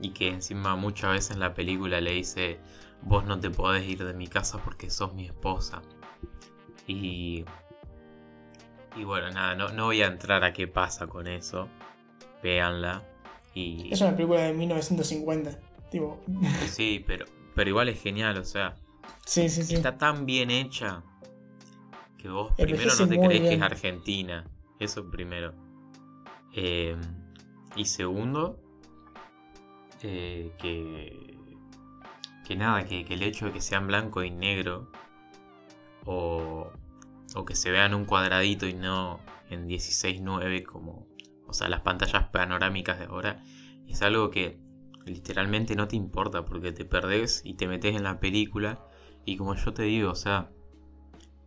y 0.00 0.10
que 0.10 0.28
encima 0.28 0.76
muchas 0.76 1.12
veces 1.12 1.30
en 1.32 1.40
la 1.40 1.54
película 1.54 2.00
le 2.00 2.12
dice, 2.12 2.60
vos 3.06 3.24
no 3.24 3.40
te 3.40 3.48
podés 3.48 3.88
ir 3.88 4.04
de 4.04 4.12
mi 4.12 4.26
casa 4.26 4.58
porque 4.58 4.90
sos 4.90 5.14
mi 5.14 5.24
esposa. 5.24 5.80
Y 6.86 7.44
y 8.96 9.04
bueno, 9.04 9.30
nada, 9.30 9.54
no, 9.54 9.68
no 9.68 9.86
voy 9.86 10.02
a 10.02 10.06
entrar 10.06 10.42
a 10.42 10.52
qué 10.52 10.66
pasa 10.66 11.06
con 11.06 11.26
eso. 11.26 11.68
Véanla. 12.42 13.02
Y... 13.54 13.92
Es 13.92 14.00
una 14.00 14.16
película 14.16 14.40
de 14.40 14.54
1950. 14.54 15.58
Tipo. 15.90 16.20
Sí, 16.68 17.04
pero, 17.06 17.26
pero 17.54 17.70
igual 17.70 17.88
es 17.88 18.02
genial, 18.02 18.38
o 18.38 18.44
sea. 18.44 18.74
Sí, 19.24 19.48
sí, 19.48 19.64
sí. 19.64 19.74
Está 19.74 19.98
tan 19.98 20.24
bien 20.24 20.50
hecha 20.50 21.02
que 22.16 22.28
vos 22.28 22.52
primero 22.56 22.92
no 22.98 23.08
te 23.08 23.18
crees 23.18 23.40
que 23.42 23.54
es 23.54 23.62
Argentina. 23.62 24.44
Eso 24.80 25.10
primero. 25.10 25.52
Eh, 26.54 26.96
y 27.76 27.84
segundo, 27.84 28.58
eh, 30.02 30.52
que, 30.58 31.36
que 32.46 32.56
nada, 32.56 32.84
que, 32.84 33.00
el 33.08 33.22
hecho 33.22 33.46
de 33.46 33.52
que 33.52 33.60
sean 33.60 33.86
blanco 33.86 34.22
y 34.22 34.30
negro 34.30 34.90
o, 36.04 36.70
o 37.34 37.44
que 37.44 37.56
se 37.56 37.70
vean 37.70 37.94
un 37.94 38.04
cuadradito 38.04 38.66
y 38.66 38.74
no 38.74 39.20
en 39.50 39.68
16.9 39.68 40.64
como, 40.64 41.06
o 41.46 41.52
sea, 41.52 41.68
las 41.68 41.80
pantallas 41.80 42.28
panorámicas 42.28 42.98
de 42.98 43.06
ahora, 43.06 43.42
es 43.88 44.02
algo 44.02 44.30
que 44.30 44.58
literalmente 45.04 45.76
no 45.76 45.88
te 45.88 45.96
importa 45.96 46.44
porque 46.44 46.72
te 46.72 46.84
perdés 46.84 47.42
y 47.44 47.54
te 47.54 47.68
metes 47.68 47.96
en 47.96 48.02
la 48.02 48.20
película. 48.20 48.84
Y 49.24 49.36
como 49.36 49.54
yo 49.54 49.72
te 49.72 49.84
digo, 49.84 50.10
o 50.10 50.14
sea, 50.16 50.50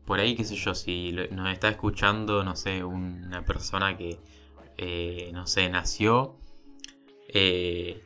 por 0.06 0.20
ahí 0.20 0.36
qué 0.36 0.44
sé 0.44 0.56
yo, 0.56 0.76
si 0.76 1.12
nos 1.32 1.52
está 1.52 1.70
escuchando, 1.70 2.44
no 2.44 2.56
sé, 2.56 2.84
una 2.84 3.46
persona 3.46 3.98
que, 3.98 4.20
eh, 4.78 5.32
no 5.34 5.46
sé, 5.48 5.70
nació, 5.70 6.38
eh, 7.28 8.02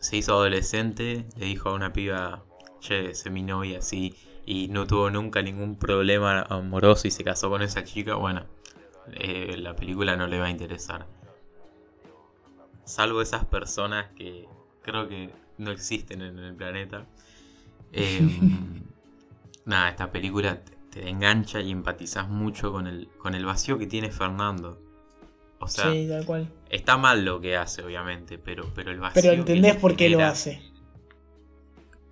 se 0.00 0.16
hizo 0.16 0.32
adolescente, 0.32 1.26
le 1.36 1.46
dijo 1.46 1.68
a 1.68 1.74
una 1.74 1.92
piba, 1.92 2.44
che, 2.80 3.14
sé 3.14 3.30
mi 3.30 3.42
novia, 3.42 3.78
así 3.78 4.16
y 4.44 4.66
no 4.66 4.84
tuvo 4.84 5.10
nunca 5.10 5.42
ningún 5.42 5.76
problema 5.76 6.42
amoroso 6.42 7.06
y 7.06 7.12
se 7.12 7.22
casó 7.22 7.50
con 7.50 7.62
esa 7.62 7.84
chica, 7.84 8.16
bueno, 8.16 8.46
eh, 9.12 9.56
la 9.56 9.76
película 9.76 10.16
no 10.16 10.26
le 10.26 10.40
va 10.40 10.46
a 10.46 10.50
interesar. 10.50 11.06
Salvo 12.84 13.22
esas 13.22 13.44
personas 13.44 14.08
que 14.16 14.48
creo 14.82 15.08
que 15.08 15.30
no 15.58 15.70
existen 15.70 16.22
en 16.22 16.38
el 16.40 16.54
planeta. 16.56 17.06
Em, 17.92 18.82
nada, 19.66 19.90
esta 19.90 20.10
película 20.10 20.60
te, 20.90 21.08
engancha 21.08 21.60
y 21.60 21.70
empatizas 21.70 22.28
mucho 22.28 22.72
con 22.72 22.88
el, 22.88 23.08
con 23.18 23.36
el 23.36 23.44
vacío 23.44 23.78
que 23.78 23.86
tiene 23.86 24.10
Fernando. 24.10 24.82
O 25.60 25.68
sea, 25.68 25.92
está 26.70 26.96
mal 26.96 27.24
lo 27.24 27.40
que 27.40 27.56
hace, 27.56 27.82
obviamente, 27.82 28.38
pero, 28.38 28.70
pero 28.74 28.90
el 28.90 28.98
vacío. 28.98 29.20
Pero 29.20 29.34
entendés 29.34 29.76
por 29.76 29.94
qué 29.94 30.08
lo 30.08 30.24
hace. 30.24 30.62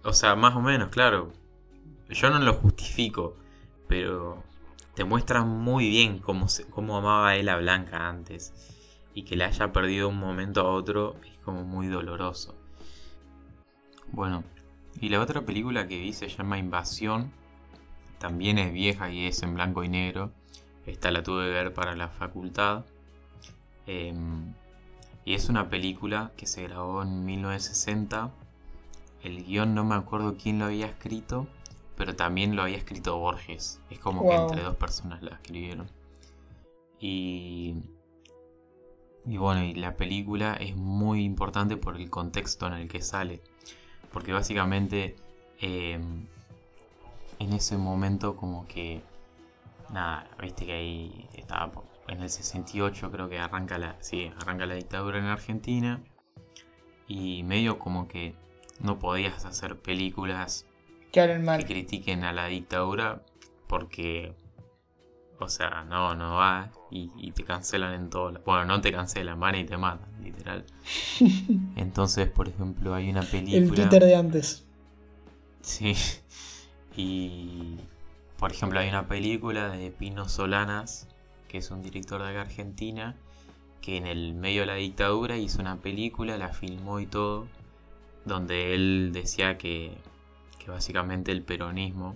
O 0.04 0.12
sea, 0.12 0.36
más 0.36 0.54
o 0.54 0.60
menos, 0.60 0.90
claro. 0.90 1.32
Yo 2.10 2.28
no 2.28 2.38
lo 2.38 2.52
justifico, 2.54 3.36
pero 3.88 4.44
te 4.94 5.04
muestra 5.04 5.44
muy 5.44 5.88
bien 5.88 6.18
cómo, 6.18 6.46
cómo 6.70 6.98
amaba 6.98 7.36
él 7.36 7.48
a 7.48 7.56
Blanca 7.56 8.08
antes. 8.08 8.52
Y 9.14 9.22
que 9.22 9.34
le 9.34 9.44
haya 9.44 9.72
perdido 9.72 10.10
un 10.10 10.18
momento 10.18 10.60
a 10.60 10.70
otro 10.70 11.16
es 11.24 11.38
como 11.38 11.64
muy 11.64 11.86
doloroso. 11.86 12.54
Bueno, 14.12 14.44
y 15.00 15.08
la 15.08 15.20
otra 15.20 15.42
película 15.46 15.88
que 15.88 15.98
vi 15.98 16.12
se 16.12 16.28
llama 16.28 16.58
Invasión. 16.58 17.32
También 18.18 18.58
es 18.58 18.72
vieja 18.74 19.10
y 19.10 19.26
es 19.26 19.42
en 19.42 19.54
blanco 19.54 19.84
y 19.84 19.88
negro. 19.88 20.32
Esta 20.84 21.10
la 21.10 21.22
tuve 21.22 21.46
que 21.46 21.52
ver 21.52 21.72
para 21.72 21.96
la 21.96 22.08
facultad. 22.08 22.84
Em, 23.88 24.54
y 25.24 25.34
es 25.34 25.48
una 25.48 25.68
película 25.68 26.30
que 26.36 26.46
se 26.46 26.62
grabó 26.62 27.02
en 27.02 27.24
1960. 27.24 28.30
El 29.24 29.44
guion 29.44 29.74
no 29.74 29.84
me 29.84 29.96
acuerdo 29.96 30.36
quién 30.36 30.60
lo 30.60 30.66
había 30.66 30.86
escrito 30.86 31.48
pero 31.98 32.14
también 32.14 32.54
lo 32.54 32.62
había 32.62 32.76
escrito 32.76 33.18
Borges. 33.18 33.80
Es 33.90 33.98
como 33.98 34.26
que 34.26 34.34
entre 34.36 34.62
dos 34.62 34.76
personas 34.76 35.20
la 35.20 35.32
escribieron. 35.32 35.90
Y, 37.00 37.74
y 39.26 39.36
bueno, 39.36 39.64
y 39.64 39.74
la 39.74 39.96
película 39.96 40.54
es 40.54 40.76
muy 40.76 41.24
importante 41.24 41.76
por 41.76 41.96
el 41.96 42.08
contexto 42.08 42.68
en 42.68 42.74
el 42.74 42.88
que 42.88 43.02
sale. 43.02 43.42
Porque 44.12 44.32
básicamente 44.32 45.16
em, 45.58 46.28
en 47.40 47.52
ese 47.52 47.76
momento 47.76 48.36
como 48.36 48.68
que 48.68 49.02
nada, 49.90 50.30
viste 50.40 50.66
que 50.66 50.72
ahí 50.72 51.28
estaba 51.34 51.72
en 52.08 52.22
el 52.22 52.30
68 52.30 53.10
creo 53.10 53.28
que 53.28 53.38
arranca 53.38 53.78
la, 53.78 53.96
sí, 54.00 54.30
arranca 54.40 54.66
la 54.66 54.74
dictadura 54.74 55.18
en 55.18 55.26
Argentina 55.26 56.02
y 57.06 57.42
medio 57.42 57.78
como 57.78 58.08
que 58.08 58.34
no 58.80 58.98
podías 58.98 59.44
hacer 59.44 59.78
películas 59.78 60.66
que, 61.12 61.20
que 61.58 61.64
critiquen 61.66 62.24
a 62.24 62.32
la 62.32 62.46
dictadura 62.46 63.22
porque 63.66 64.34
o 65.40 65.48
sea, 65.48 65.84
no, 65.88 66.14
no 66.14 66.34
va 66.34 66.72
y, 66.90 67.30
te 67.32 67.44
cancelan 67.44 67.94
en 67.94 68.10
todo. 68.10 68.32
Bueno, 68.44 68.64
no 68.64 68.80
te 68.80 68.90
cancelan, 68.92 69.38
van 69.38 69.54
y 69.54 69.64
te 69.64 69.76
matan, 69.76 70.08
literal. 70.22 70.64
Entonces, 71.76 72.28
por 72.28 72.48
ejemplo, 72.48 72.94
hay 72.94 73.08
una 73.08 73.22
película. 73.22 73.56
El 73.56 73.68
Twitter 73.68 74.04
de 74.04 74.16
antes. 74.16 74.66
Sí. 75.60 75.94
Y. 76.96 77.76
Por 78.36 78.52
ejemplo, 78.52 78.78
hay 78.78 78.88
una 78.88 79.06
película 79.06 79.68
de 79.68 79.90
Pino 79.90 80.28
Solanas, 80.28 81.07
que 81.48 81.58
es 81.58 81.70
un 81.70 81.82
director 81.82 82.22
de 82.22 82.38
Argentina, 82.38 83.16
que 83.80 83.96
en 83.96 84.06
el 84.06 84.34
medio 84.34 84.62
de 84.62 84.66
la 84.66 84.74
dictadura 84.74 85.36
hizo 85.36 85.60
una 85.60 85.76
película, 85.76 86.36
la 86.36 86.50
filmó 86.50 87.00
y 87.00 87.06
todo, 87.06 87.48
donde 88.24 88.74
él 88.74 89.10
decía 89.12 89.58
que, 89.58 89.96
que 90.58 90.70
básicamente 90.70 91.32
el 91.32 91.42
peronismo 91.42 92.14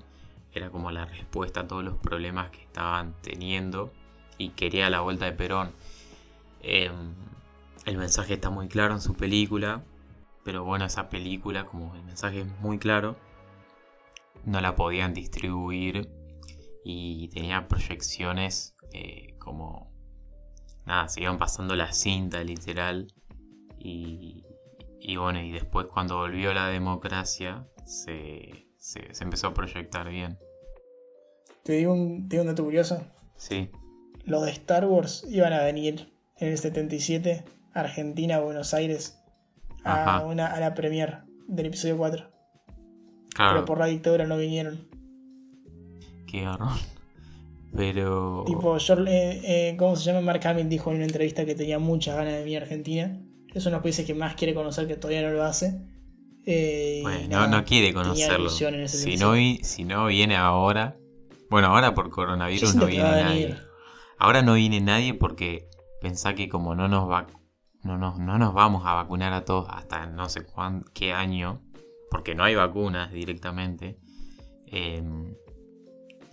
era 0.53 0.71
como 0.71 0.91
la 0.91 1.07
respuesta 1.07 1.61
a 1.61 1.67
todos 1.67 1.83
los 1.83 1.97
problemas 1.97 2.51
que 2.51 2.63
estaban 2.63 3.15
teniendo 3.23 3.93
y 4.39 4.51
quería 4.51 4.91
la 4.91 5.01
vuelta 5.01 5.25
de 5.25 5.33
Perón. 5.33 5.73
Em, 6.63 7.15
el 7.87 7.97
mensaje 7.99 8.35
está 8.35 8.51
muy 8.51 8.69
claro 8.69 8.95
en 8.95 9.01
su 9.01 9.15
película, 9.15 9.83
pero 10.45 10.65
bueno, 10.65 10.85
esa 10.85 11.09
película, 11.09 11.65
como 11.65 11.95
el 11.95 12.03
mensaje 12.03 12.43
es 12.43 12.61
muy 12.61 12.79
claro, 12.79 13.17
no 14.45 14.61
la 14.61 14.75
podían 14.77 15.15
distribuir 15.15 16.11
y 16.85 17.29
tenía 17.29 17.69
proyecciones 17.69 18.77
eh, 18.95 19.37
como... 19.39 19.93
Nada, 20.85 21.09
se 21.09 21.21
iban 21.23 21.39
pasando 21.39 21.77
la 21.77 21.93
cinta 21.93 22.43
literal 22.43 23.07
y, 23.79 24.45
y 25.01 25.17
bueno, 25.17 25.41
y 25.41 25.53
después 25.53 25.87
cuando 25.87 26.17
volvió 26.17 26.53
la 26.53 26.69
democracia 26.69 27.67
se, 27.85 28.69
se, 28.79 29.01
empezó 29.21 29.49
a 29.49 29.55
proyectar 29.55 30.09
bien. 30.09 30.39
¿Te 31.65 31.75
digo, 31.75 31.93
un, 31.93 32.29
¿Te 32.29 32.37
digo 32.37 32.43
un 32.43 32.49
dato 32.49 32.65
curioso? 32.65 33.05
Sí. 33.37 33.71
Los 34.25 34.45
de 34.45 34.51
Star 34.51 34.87
Wars 34.87 35.25
iban 35.29 35.53
a 35.53 35.63
venir 35.63 36.13
en 36.39 36.49
el 36.49 36.59
77 36.59 37.45
a 37.75 37.81
Argentina, 37.81 38.41
Buenos 38.41 38.75
Aires, 38.75 39.21
a, 39.85 40.25
una, 40.25 40.47
a 40.47 40.61
la 40.61 40.75
premier 40.75 41.25
del 41.49 41.67
episodio 41.67 41.97
4. 41.97 42.31
Claro. 43.35 43.53
Pero 43.55 43.65
por 43.65 43.79
la 43.79 43.87
dictadura 43.87 44.27
no 44.27 44.37
vinieron. 44.37 44.89
Qué 46.27 46.47
horror. 46.47 46.71
Pero. 47.75 48.45
Tipo, 48.47 48.77
eh, 48.77 49.41
eh, 49.45 49.77
¿cómo 49.79 49.97
se 49.97 50.05
llama? 50.05 50.21
Mark 50.21 50.47
Hamill 50.47 50.69
dijo 50.69 50.91
en 50.91 50.97
una 50.97 51.07
entrevista 51.07 51.45
que 51.45 51.55
tenía 51.55 51.79
muchas 51.79 52.17
ganas 52.17 52.35
de 52.35 52.41
venir 52.41 52.59
a 52.59 52.63
Argentina. 52.63 53.19
Es 53.55 53.65
uno 53.67 53.71
de 53.71 53.77
los 53.77 53.83
países 53.83 54.07
que 54.07 54.15
más 54.15 54.35
quiere 54.35 54.55
conocer 54.55 54.87
que 54.87 54.97
todavía 54.97 55.23
no 55.23 55.31
lo 55.31 55.43
hace. 55.43 55.81
Eh, 56.45 57.01
bueno, 57.03 57.47
no, 57.49 57.65
quiere 57.65 57.95
conocerlo. 57.95 58.51
Si 58.51 59.17
no, 59.17 59.35
si 59.63 59.85
no 59.85 60.07
viene 60.07 60.37
ahora. 60.37 60.97
Bueno, 61.49 61.69
ahora 61.69 61.95
por 61.95 62.11
coronavirus 62.11 62.75
no 62.75 62.87
viene 62.87 63.05
nadie. 63.05 63.57
Ahora 64.19 64.43
no 64.43 64.55
viene 64.55 64.81
nadie 64.81 65.15
porque 65.15 65.69
pensá 66.01 66.35
que 66.35 66.49
como 66.49 66.75
no 66.75 66.89
nos 66.89 67.11
va, 67.11 67.27
no 67.83 67.99
nos, 67.99 68.19
no 68.19 68.39
nos 68.39 68.55
vamos 68.55 68.85
a 68.87 68.95
vacunar 68.95 69.33
a 69.33 69.45
todos 69.45 69.67
hasta 69.71 70.07
no 70.07 70.29
sé 70.29 70.45
cuán, 70.45 70.85
qué 70.95 71.13
año, 71.13 71.61
porque 72.11 72.35
no 72.35 72.45
hay 72.45 72.55
vacunas 72.55 73.13
directamente, 73.13 73.99
em, 74.67 75.35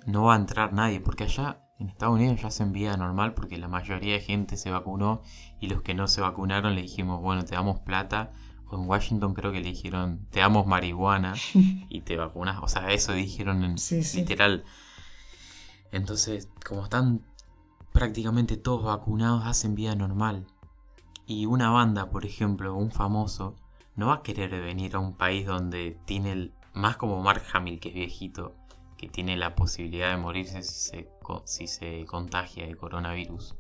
no 0.10 0.24
va 0.24 0.34
a 0.34 0.38
entrar 0.38 0.74
nadie, 0.74 1.00
porque 1.00 1.26
allá 1.26 1.62
en 1.80 1.90
Estados 1.90 2.16
Unidos 2.16 2.42
ya 2.42 2.52
se 2.52 2.64
envía 2.64 2.98
normal 2.98 3.34
porque 3.34 3.58
la 3.58 3.68
mayoría 3.68 4.14
de 4.14 4.20
gente 4.20 4.58
se 4.58 4.72
vacunó 4.72 5.22
y 5.60 5.68
los 5.68 5.82
que 5.82 5.94
no 5.94 6.08
se 6.08 6.22
vacunaron 6.22 6.76
le 6.76 6.82
dijimos, 6.82 7.22
bueno, 7.22 7.46
te 7.46 7.56
damos 7.56 7.80
plata 7.80 8.34
en 8.72 8.88
Washington 8.88 9.34
creo 9.34 9.52
que 9.52 9.62
le 9.62 9.70
dijeron, 9.70 10.28
te 10.30 10.40
damos 10.40 10.68
marihuana 10.68 11.34
y 11.90 12.02
te 12.02 12.18
vacunas. 12.18 12.60
O 12.62 12.68
sea, 12.68 12.92
eso 12.92 13.14
dijeron 13.14 13.64
en 13.64 13.76
literal. 14.16 14.64
Entonces, 15.92 16.50
como 16.66 16.84
están 16.84 17.26
prácticamente 17.92 18.58
todos 18.58 18.84
vacunados, 18.84 19.46
hacen 19.46 19.76
vida 19.76 19.96
normal. 19.96 20.46
Y 21.26 21.46
una 21.46 21.70
banda, 21.70 22.10
por 22.10 22.26
ejemplo, 22.26 22.76
un 22.76 22.92
famoso, 22.92 23.56
no 23.96 24.08
va 24.08 24.16
a 24.16 24.24
querer 24.24 24.50
venir 24.62 24.96
a 24.96 25.00
un 25.00 25.16
país 25.16 25.46
donde 25.46 26.00
tiene 26.06 26.32
el, 26.32 26.54
más 26.74 26.98
como 26.98 27.22
Mark 27.22 27.44
Hamill, 27.54 27.80
que 27.80 27.90
es 27.90 27.96
viejito, 27.96 28.56
que 29.00 29.08
tiene 29.08 29.38
la 29.38 29.56
posibilidad 29.56 30.12
de 30.12 30.18
morirse 30.18 30.62
si 30.62 30.90
se, 30.90 31.10
si 31.46 31.68
se 31.68 32.06
contagia 32.06 32.68
de 32.68 32.76
coronavirus. 32.76 33.56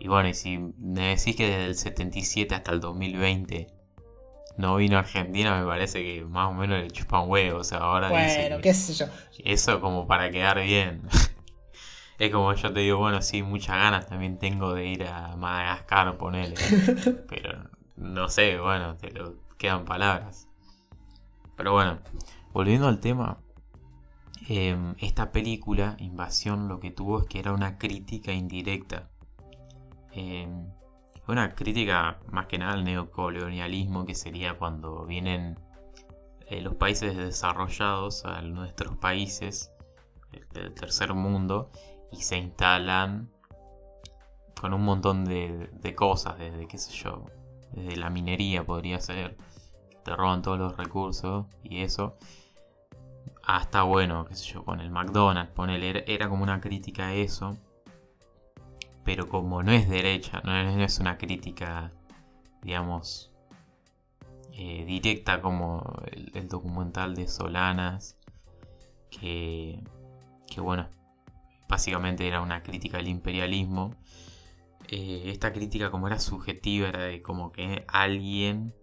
Y 0.00 0.08
bueno, 0.08 0.28
y 0.28 0.34
si 0.34 0.58
me 0.58 1.14
decís 1.14 1.36
que 1.36 1.48
desde 1.48 1.66
el 1.66 1.76
77 1.76 2.52
hasta 2.52 2.72
el 2.72 2.80
2020 2.80 3.68
no 4.56 4.74
vino 4.76 4.96
a 4.96 5.00
Argentina, 5.00 5.60
me 5.60 5.64
parece 5.64 6.02
que 6.02 6.24
más 6.24 6.50
o 6.50 6.52
menos 6.52 6.80
le 6.80 6.90
chupan 6.90 7.30
huevo. 7.30 7.60
O 7.60 7.64
sea, 7.64 7.78
ahora 7.78 8.08
bueno, 8.08 8.60
qué 8.60 8.74
sé 8.74 8.92
yo. 8.92 9.06
Eso 9.44 9.80
como 9.80 10.08
para 10.08 10.32
quedar 10.32 10.60
bien. 10.60 11.02
es 12.18 12.32
como 12.32 12.52
yo 12.54 12.72
te 12.72 12.80
digo, 12.80 12.98
bueno, 12.98 13.22
sí, 13.22 13.44
muchas 13.44 13.76
ganas 13.76 14.08
también 14.08 14.40
tengo 14.40 14.74
de 14.74 14.84
ir 14.86 15.04
a 15.04 15.36
Madagascar, 15.36 16.16
ponele. 16.18 16.56
Pero 17.28 17.70
no 17.96 18.28
sé, 18.28 18.58
bueno, 18.58 18.96
te 18.96 19.12
lo 19.12 19.36
quedan 19.58 19.84
palabras. 19.84 20.48
Pero 21.56 21.72
bueno, 21.72 22.00
volviendo 22.52 22.88
al 22.88 22.98
tema. 22.98 23.38
Em, 24.46 24.94
esta 24.98 25.32
película, 25.32 25.96
Invasión, 25.98 26.68
lo 26.68 26.78
que 26.78 26.90
tuvo 26.90 27.20
es 27.20 27.26
que 27.26 27.38
era 27.38 27.52
una 27.52 27.78
crítica 27.78 28.32
indirecta. 28.32 29.08
Eh, 30.12 30.46
una 31.26 31.54
crítica 31.54 32.20
más 32.30 32.46
que 32.46 32.58
nada 32.58 32.74
al 32.74 32.84
neocolonialismo, 32.84 34.04
que 34.04 34.14
sería 34.14 34.58
cuando 34.58 35.06
vienen 35.06 35.58
eh, 36.46 36.60
los 36.60 36.74
países 36.74 37.16
desarrollados 37.16 38.26
a 38.26 38.42
nuestros 38.42 38.96
países 38.98 39.72
del 40.52 40.74
tercer 40.74 41.14
mundo 41.14 41.70
y 42.12 42.20
se 42.22 42.36
instalan 42.36 43.30
con 44.60 44.74
un 44.74 44.82
montón 44.82 45.24
de, 45.24 45.94
cosas, 45.96 46.38
desde 46.38 46.66
qué 46.66 46.76
sé 46.76 46.92
yo, 46.92 47.26
desde 47.72 47.96
la 47.96 48.10
minería 48.10 48.64
podría 48.64 49.00
ser, 49.00 49.36
te 50.04 50.14
roban 50.14 50.42
todos 50.42 50.58
los 50.58 50.76
recursos 50.76 51.46
y 51.62 51.82
eso, 51.82 52.16
hasta 53.46 53.82
bueno, 53.82 54.24
qué 54.24 54.34
sé 54.34 54.52
yo, 54.52 54.64
con 54.64 54.80
el 54.80 54.90
McDonald's, 54.90 55.52
ponele, 55.52 56.04
era 56.06 56.28
como 56.28 56.42
una 56.42 56.60
crítica 56.60 57.08
a 57.08 57.14
eso 57.14 57.58
pero 59.04 59.28
como 59.28 59.62
no 59.62 59.72
es 59.72 59.88
derecha, 59.88 60.40
no 60.44 60.82
es, 60.82 60.98
una 60.98 61.18
crítica, 61.18 61.92
digamos, 62.62 63.30
eh, 64.52 64.84
directa 64.86 65.42
como 65.42 66.02
el, 66.10 66.48
documental 66.48 67.14
de 67.14 67.28
Solanas, 67.28 68.16
que, 69.10 69.84
que, 70.46 70.60
bueno, 70.60 70.88
básicamente 71.68 72.26
era 72.26 72.40
una 72.40 72.62
crítica 72.62 72.98
al 72.98 73.08
imperialismo. 73.08 73.94
Eh, 74.88 75.24
esta 75.26 75.52
crítica 75.52 75.90
como 75.90 76.06
era 76.06 76.18
subjetiva, 76.18 76.88
era 76.88 77.04
de 77.04 77.22
como 77.22 77.52
que 77.52 77.84
alguien, 77.88 78.74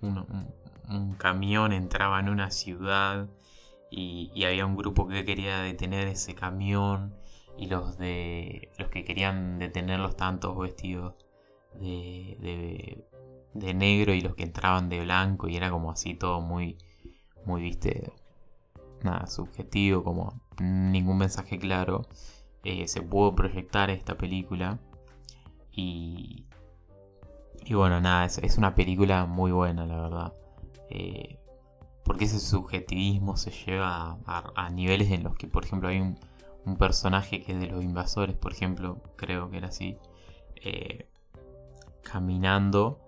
un, 0.00 1.14
camión 1.18 1.72
entraba 1.72 2.18
en 2.18 2.28
una 2.28 2.50
ciudad 2.50 3.28
y, 3.90 4.44
había 4.44 4.64
un 4.66 4.76
grupo 4.76 5.08
que 5.08 5.24
quería 5.24 5.60
detener 5.60 6.08
ese 6.08 6.34
camión 6.34 7.14
y 7.58 7.66
los 7.66 7.98
de 7.98 8.70
los 8.78 8.88
que 8.88 9.04
querían 9.04 9.58
detenerlos 9.58 10.16
tantos 10.16 10.56
vestidos 10.58 11.14
de, 11.74 13.04
de, 13.54 13.74
negro 13.74 14.14
y 14.14 14.20
los 14.20 14.34
que 14.34 14.44
entraban 14.44 14.88
de 14.88 15.00
blanco 15.00 15.48
y 15.48 15.56
era 15.56 15.70
como 15.70 15.90
así 15.90 16.14
todo 16.14 16.40
muy 16.40 16.78
muy 17.44 17.62
viste 17.62 18.12
nada 19.02 19.26
subjetivo 19.26 20.04
como 20.04 20.40
ningún 20.60 21.18
mensaje 21.18 21.58
claro. 21.58 22.06
Eh, 22.62 22.86
se 22.88 23.00
pudo 23.00 23.34
proyectar 23.34 23.88
esta 23.90 24.16
película 24.16 24.78
y 25.72 26.46
y 27.64 27.74
bueno 27.74 28.00
nada 28.00 28.26
es, 28.26 28.58
una 28.58 28.74
película 28.74 29.26
muy 29.26 29.50
buena 29.52 29.86
la 29.86 30.00
verdad. 30.00 30.32
Eh, 30.90 31.39
porque 32.04 32.24
ese 32.24 32.40
subjetivismo 32.40 33.36
se 33.36 33.50
lleva 33.50 34.18
a 34.26 34.70
niveles 34.70 35.10
en 35.10 35.22
los 35.22 35.34
que 35.36 35.46
por 35.46 35.64
ejemplo 35.64 35.88
hay 35.88 36.00
un 36.00 36.18
un 36.64 36.76
personaje 36.76 37.42
que 37.42 37.52
es 37.52 37.60
de 37.60 37.66
los 37.66 37.82
invasores, 37.82 38.36
por 38.36 38.52
ejemplo, 38.52 39.00
creo 39.16 39.50
que 39.50 39.58
era 39.58 39.68
así, 39.68 39.96
eh, 40.56 41.08
caminando 42.02 43.00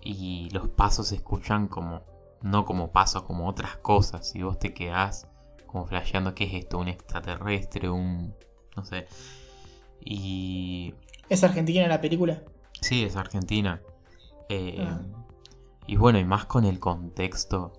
y 0.00 0.48
los 0.50 0.68
pasos 0.68 1.08
se 1.08 1.16
escuchan 1.16 1.68
como, 1.68 2.02
no 2.42 2.64
como 2.64 2.92
pasos, 2.92 3.22
como 3.22 3.48
otras 3.48 3.76
cosas, 3.78 4.34
y 4.34 4.42
vos 4.42 4.58
te 4.58 4.74
quedás 4.74 5.28
como 5.66 5.86
flasheando 5.86 6.34
qué 6.34 6.44
es 6.44 6.54
esto, 6.54 6.78
un 6.78 6.88
extraterrestre, 6.88 7.90
un, 7.90 8.34
no 8.76 8.84
sé, 8.84 9.06
y... 10.00 10.94
¿Es 11.28 11.44
argentina 11.44 11.86
la 11.88 12.00
película? 12.00 12.42
Sí, 12.80 13.04
es 13.04 13.16
argentina. 13.16 13.82
Eh, 14.48 14.78
ah. 14.80 15.02
Y 15.86 15.96
bueno, 15.96 16.18
y 16.18 16.24
más 16.24 16.46
con 16.46 16.64
el 16.64 16.78
contexto, 16.78 17.72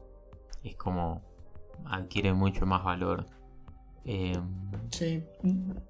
es 0.64 0.76
como 0.76 1.22
adquiere 1.86 2.34
mucho 2.34 2.66
más 2.66 2.84
valor 2.84 3.26
Em, 4.05 4.72
sí, 4.91 5.24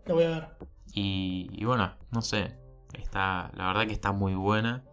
lo 0.05 0.15
voy 0.15 0.23
a 0.25 0.29
ver. 0.29 0.47
Y, 0.93 1.63
bueno, 1.63 1.93
no 2.11 2.21
sé. 2.21 2.57
Está, 2.93 3.51
la 3.55 3.67
verdad 3.67 3.85
que 3.87 3.93
está 3.93 4.11
muy 4.11 4.33
buena. 4.35 4.83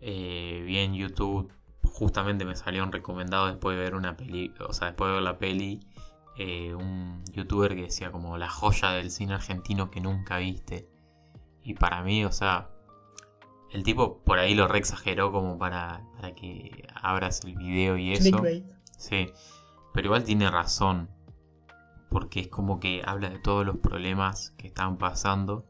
Eh, 0.00 0.62
vi 0.64 0.78
en 0.78 0.94
YouTube, 0.94 1.50
justamente 1.82 2.44
me 2.44 2.54
salió 2.54 2.84
un 2.84 2.92
recomendado 2.92 3.48
después 3.48 3.76
de 3.76 3.82
ver 3.82 3.94
una 3.96 4.16
peli, 4.16 4.54
o 4.60 4.72
sea, 4.72 4.88
después 4.88 5.08
de 5.08 5.14
ver 5.14 5.22
la 5.22 5.38
peli, 5.38 5.80
eh, 6.36 6.74
un 6.74 7.24
youtuber 7.32 7.74
que 7.74 7.82
decía 7.82 8.12
como 8.12 8.38
la 8.38 8.48
joya 8.48 8.90
del 8.92 9.10
cine 9.10 9.34
argentino 9.34 9.90
que 9.90 10.00
nunca 10.00 10.38
viste. 10.38 10.88
Y 11.64 11.74
para 11.74 12.02
mí, 12.02 12.24
o 12.24 12.30
sea, 12.30 12.70
el 13.72 13.82
tipo 13.82 14.22
por 14.22 14.38
ahí 14.38 14.54
lo 14.54 14.68
re 14.68 14.78
exageró 14.78 15.32
como 15.32 15.58
para, 15.58 16.04
para 16.14 16.34
que 16.34 16.86
abras 16.94 17.42
el 17.44 17.56
video 17.56 17.96
y 17.96 18.12
eso. 18.12 18.40
Sí, 18.98 19.32
pero 19.94 20.08
igual 20.08 20.24
tiene 20.24 20.50
razón. 20.50 21.08
Porque 22.10 22.40
es 22.40 22.48
como 22.48 22.80
que 22.80 23.02
habla 23.06 23.30
de 23.30 23.38
todos 23.38 23.64
los 23.64 23.78
problemas 23.78 24.50
que 24.58 24.66
están 24.66 24.98
pasando, 24.98 25.64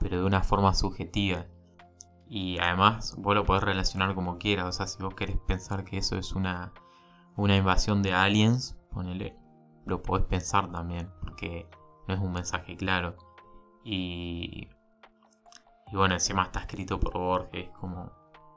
pero 0.00 0.18
de 0.18 0.24
una 0.24 0.42
forma 0.42 0.72
subjetiva. 0.72 1.44
Y 2.28 2.58
además 2.58 3.14
vos 3.18 3.34
lo 3.34 3.44
podés 3.44 3.62
relacionar 3.62 4.14
como 4.14 4.38
quieras. 4.38 4.66
O 4.66 4.72
sea, 4.72 4.86
si 4.86 5.02
vos 5.02 5.14
querés 5.14 5.36
pensar 5.46 5.84
que 5.84 5.98
eso 5.98 6.16
es 6.16 6.32
una, 6.32 6.72
una 7.36 7.56
invasión 7.56 8.02
de 8.02 8.14
aliens, 8.14 8.78
ponele, 8.90 9.36
lo 9.84 10.02
podés 10.02 10.24
pensar 10.24 10.72
también, 10.72 11.10
porque 11.20 11.68
no 12.08 12.14
es 12.14 12.20
un 12.20 12.32
mensaje 12.32 12.76
claro. 12.76 13.16
Y 13.84 14.68
y 15.92 15.96
bueno, 15.96 16.14
encima 16.14 16.42
está 16.42 16.60
escrito 16.60 16.98
por 16.98 17.12
Borges, 17.12 17.68
como 17.80 18.10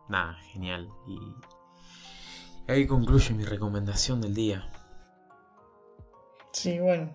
nada, 0.07 0.33
genial. 0.51 0.89
Y 1.07 1.19
ahí 2.71 2.87
concluye 2.87 3.33
mi 3.33 3.43
recomendación 3.43 4.21
del 4.21 4.33
día. 4.33 4.69
Sí, 6.51 6.79
bueno, 6.79 7.11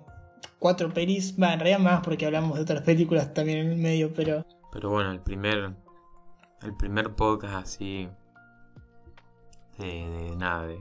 cuatro 0.59 0.92
pelis, 0.92 1.34
va, 1.40 1.52
en 1.52 1.61
realidad 1.61 1.78
más 1.78 2.02
porque 2.02 2.26
hablamos 2.26 2.57
de 2.57 2.62
otras 2.62 2.82
películas 2.82 3.34
también 3.34 3.59
en 3.59 3.72
el 3.72 3.78
medio, 3.78 4.12
pero... 4.12 4.46
Pero 4.72 4.90
bueno, 4.90 5.12
el 5.12 5.20
primer, 5.20 5.74
el 6.62 6.76
primer 6.76 7.14
podcast 7.14 7.55
así 7.55 8.09
de, 9.78 10.34
nada, 10.36 10.66
de 10.66 10.80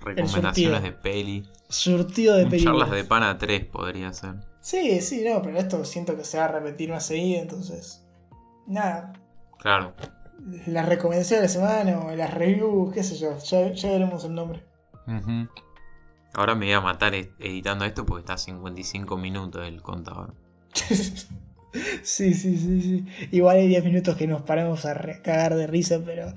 recomendaciones 0.00 0.82
de 0.82 0.92
peli. 0.92 1.48
Surtido 1.68 2.36
de 2.36 2.46
películas. 2.46 2.80
Charlas 2.80 2.90
de 2.90 3.04
pana 3.04 3.38
3 3.38 3.64
podría 3.66 4.12
ser. 4.12 4.36
Sí, 4.60 5.00
sí, 5.00 5.24
no, 5.24 5.42
pero 5.42 5.58
esto 5.58 5.84
siento 5.84 6.16
que 6.16 6.24
se 6.24 6.38
va 6.38 6.44
a 6.44 6.48
repetir 6.48 6.90
más 6.90 7.06
seguido, 7.06 7.42
entonces 7.42 8.06
nada. 8.66 9.12
Claro. 9.58 9.94
Las 10.66 10.88
recomendaciones 10.88 11.52
de 11.52 11.60
la 11.60 11.66
semana 11.68 12.00
o 12.00 12.16
las 12.16 12.32
reviews, 12.34 12.92
qué 12.92 13.02
sé 13.02 13.16
yo, 13.16 13.38
ya, 13.38 13.90
veremos 13.90 14.24
el 14.24 14.34
nombre. 14.34 14.64
Ahora 16.34 16.54
me 16.54 16.66
voy 16.66 16.74
a 16.74 16.80
matar 16.80 17.14
editando 17.14 17.84
esto 17.84 18.04
porque 18.04 18.20
está 18.20 18.34
a 18.34 18.38
55 18.38 19.16
minutos 19.16 19.66
el 19.66 19.82
contador. 19.82 20.34
sí, 20.74 22.34
sí, 22.34 22.34
sí, 22.34 22.82
sí. 22.82 23.06
Igual 23.30 23.58
hay 23.58 23.68
10 23.68 23.84
minutos 23.84 24.16
que 24.16 24.26
nos 24.26 24.42
paramos 24.42 24.84
a 24.86 24.94
cagar 25.22 25.54
de 25.54 25.66
risa, 25.66 26.00
pero, 26.04 26.32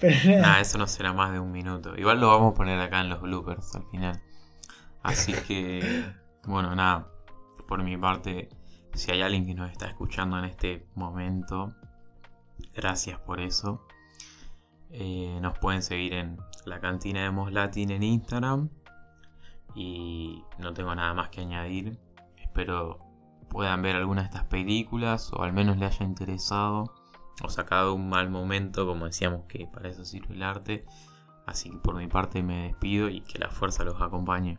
pero 0.00 0.16
nada. 0.26 0.40
Nah, 0.40 0.60
eso 0.60 0.78
no 0.78 0.86
será 0.86 1.12
más 1.12 1.32
de 1.32 1.40
un 1.40 1.50
minuto. 1.50 1.96
Igual 1.96 2.20
lo 2.20 2.28
vamos 2.28 2.52
a 2.52 2.56
poner 2.56 2.78
acá 2.78 3.00
en 3.00 3.08
los 3.08 3.20
bloopers 3.20 3.74
al 3.74 3.84
final. 3.90 4.20
Así 5.02 5.32
que, 5.32 6.04
bueno, 6.46 6.74
nada. 6.74 7.08
Por 7.66 7.82
mi 7.82 7.96
parte, 7.96 8.48
si 8.94 9.10
hay 9.10 9.22
alguien 9.22 9.46
que 9.46 9.54
nos 9.54 9.70
está 9.70 9.86
escuchando 9.86 10.38
en 10.38 10.44
este 10.44 10.86
momento, 10.94 11.74
gracias 12.78 13.18
por 13.18 13.40
eso. 13.40 13.84
Eh, 14.90 15.38
nos 15.42 15.58
pueden 15.58 15.82
seguir 15.82 16.14
en 16.14 16.38
la 16.64 16.80
cantina 16.80 17.24
de 17.24 17.30
Moslatin 17.30 17.90
en 17.90 18.02
Instagram. 18.04 18.70
Y 19.74 20.44
no 20.58 20.72
tengo 20.72 20.94
nada 20.94 21.12
más 21.12 21.28
que 21.28 21.40
añadir. 21.40 21.98
Espero 22.36 23.00
puedan 23.48 23.82
ver 23.82 23.96
alguna 23.96 24.22
de 24.22 24.26
estas 24.26 24.44
películas 24.44 25.32
o 25.32 25.42
al 25.42 25.52
menos 25.52 25.78
le 25.78 25.86
haya 25.86 26.04
interesado 26.04 26.92
o 27.42 27.48
sacado 27.48 27.94
un 27.94 28.08
mal 28.08 28.28
momento, 28.28 28.86
como 28.86 29.06
decíamos 29.06 29.44
que 29.48 29.66
para 29.66 29.88
eso 29.88 30.04
sirve 30.04 30.34
el 30.34 30.42
arte. 30.42 30.84
Así 31.46 31.70
que 31.70 31.78
por 31.78 31.96
mi 31.96 32.06
parte 32.06 32.42
me 32.42 32.68
despido 32.68 33.08
y 33.08 33.22
que 33.22 33.38
la 33.38 33.50
fuerza 33.50 33.84
los 33.84 34.00
acompañe. 34.00 34.58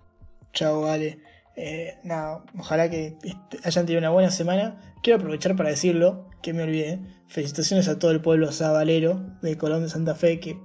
Chao, 0.54 0.82
vale. 0.82 1.22
Eh, 1.62 2.00
nada, 2.04 2.46
ojalá 2.58 2.90
que 2.90 3.18
hayan 3.66 3.86
tenido 3.86 4.00
una 4.00 4.12
buena 4.12 4.32
semana. 4.32 4.94
Quiero 5.04 5.20
aprovechar 5.20 5.58
para 5.58 5.70
decirlo, 5.70 6.30
que 6.42 6.54
me 6.54 6.64
olvidé. 6.64 7.02
Felicitaciones 7.28 7.90
a 7.90 8.00
todo 8.00 8.12
el 8.12 8.22
pueblo 8.22 8.54
sabalero 8.54 9.38
de 9.42 9.58
Colón 9.58 9.84
de 9.84 9.90
Santa 9.90 10.16
Fe 10.16 10.40
que 10.40 10.58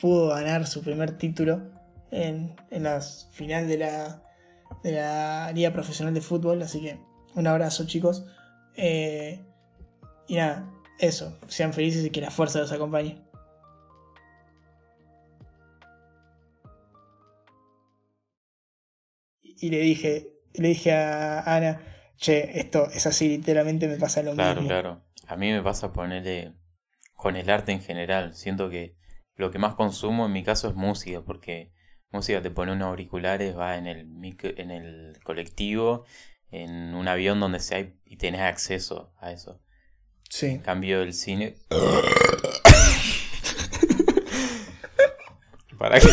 pudo 0.00 0.30
ganar 0.30 0.66
su 0.66 0.82
primer 0.82 1.16
título 1.16 1.70
en, 2.10 2.56
la 2.72 3.00
final 3.00 3.68
de 3.68 3.78
la, 3.78 4.24
de 4.82 4.92
la 4.92 5.52
Liga 5.54 5.72
Profesional 5.72 6.12
de 6.12 6.22
Fútbol. 6.22 6.60
Así 6.62 6.80
que 6.80 6.98
un 7.36 7.46
abrazo, 7.46 7.86
chicos. 7.86 8.24
Eh, 8.74 9.44
y 10.26 10.34
nada, 10.34 10.72
eso. 10.98 11.38
Sean 11.46 11.72
felices 11.72 12.04
y 12.04 12.10
que 12.10 12.20
la 12.20 12.32
fuerza 12.32 12.58
los 12.58 12.72
acompañe. 12.72 13.22
Y 19.60 19.70
le 19.70 19.80
dije, 19.80 20.32
le 20.54 20.68
dije 20.68 20.92
a 20.92 21.40
Ana, 21.40 21.82
che, 22.16 22.58
esto 22.58 22.88
es 22.90 23.06
así, 23.06 23.28
literalmente 23.28 23.86
me 23.88 23.96
pasa 23.96 24.22
lo 24.22 24.30
mismo. 24.30 24.42
Claro, 24.42 24.66
claro. 24.66 25.04
A 25.26 25.36
mí 25.36 25.52
me 25.52 25.62
pasa 25.62 25.92
ponerle 25.92 26.54
con 27.14 27.36
el 27.36 27.50
arte 27.50 27.72
en 27.72 27.82
general. 27.82 28.34
Siento 28.34 28.70
que 28.70 28.96
lo 29.36 29.50
que 29.50 29.58
más 29.58 29.74
consumo 29.74 30.24
en 30.26 30.32
mi 30.32 30.42
caso 30.42 30.68
es 30.68 30.74
música, 30.74 31.22
porque 31.22 31.72
música 32.10 32.42
te 32.42 32.50
pone 32.50 32.72
unos 32.72 32.88
auriculares, 32.88 33.56
va 33.56 33.76
en 33.76 33.86
el, 33.86 34.08
en 34.42 34.70
el 34.70 35.18
colectivo, 35.22 36.04
en 36.50 36.94
un 36.94 37.06
avión 37.06 37.38
donde 37.38 37.60
sea 37.60 37.86
y 38.04 38.16
tenés 38.16 38.40
acceso 38.40 39.12
a 39.18 39.32
eso. 39.32 39.60
Sí. 40.28 40.46
En 40.46 40.60
cambio, 40.60 41.02
el 41.02 41.12
cine. 41.12 41.56
¿Para 45.78 46.00
qué? 46.00 46.08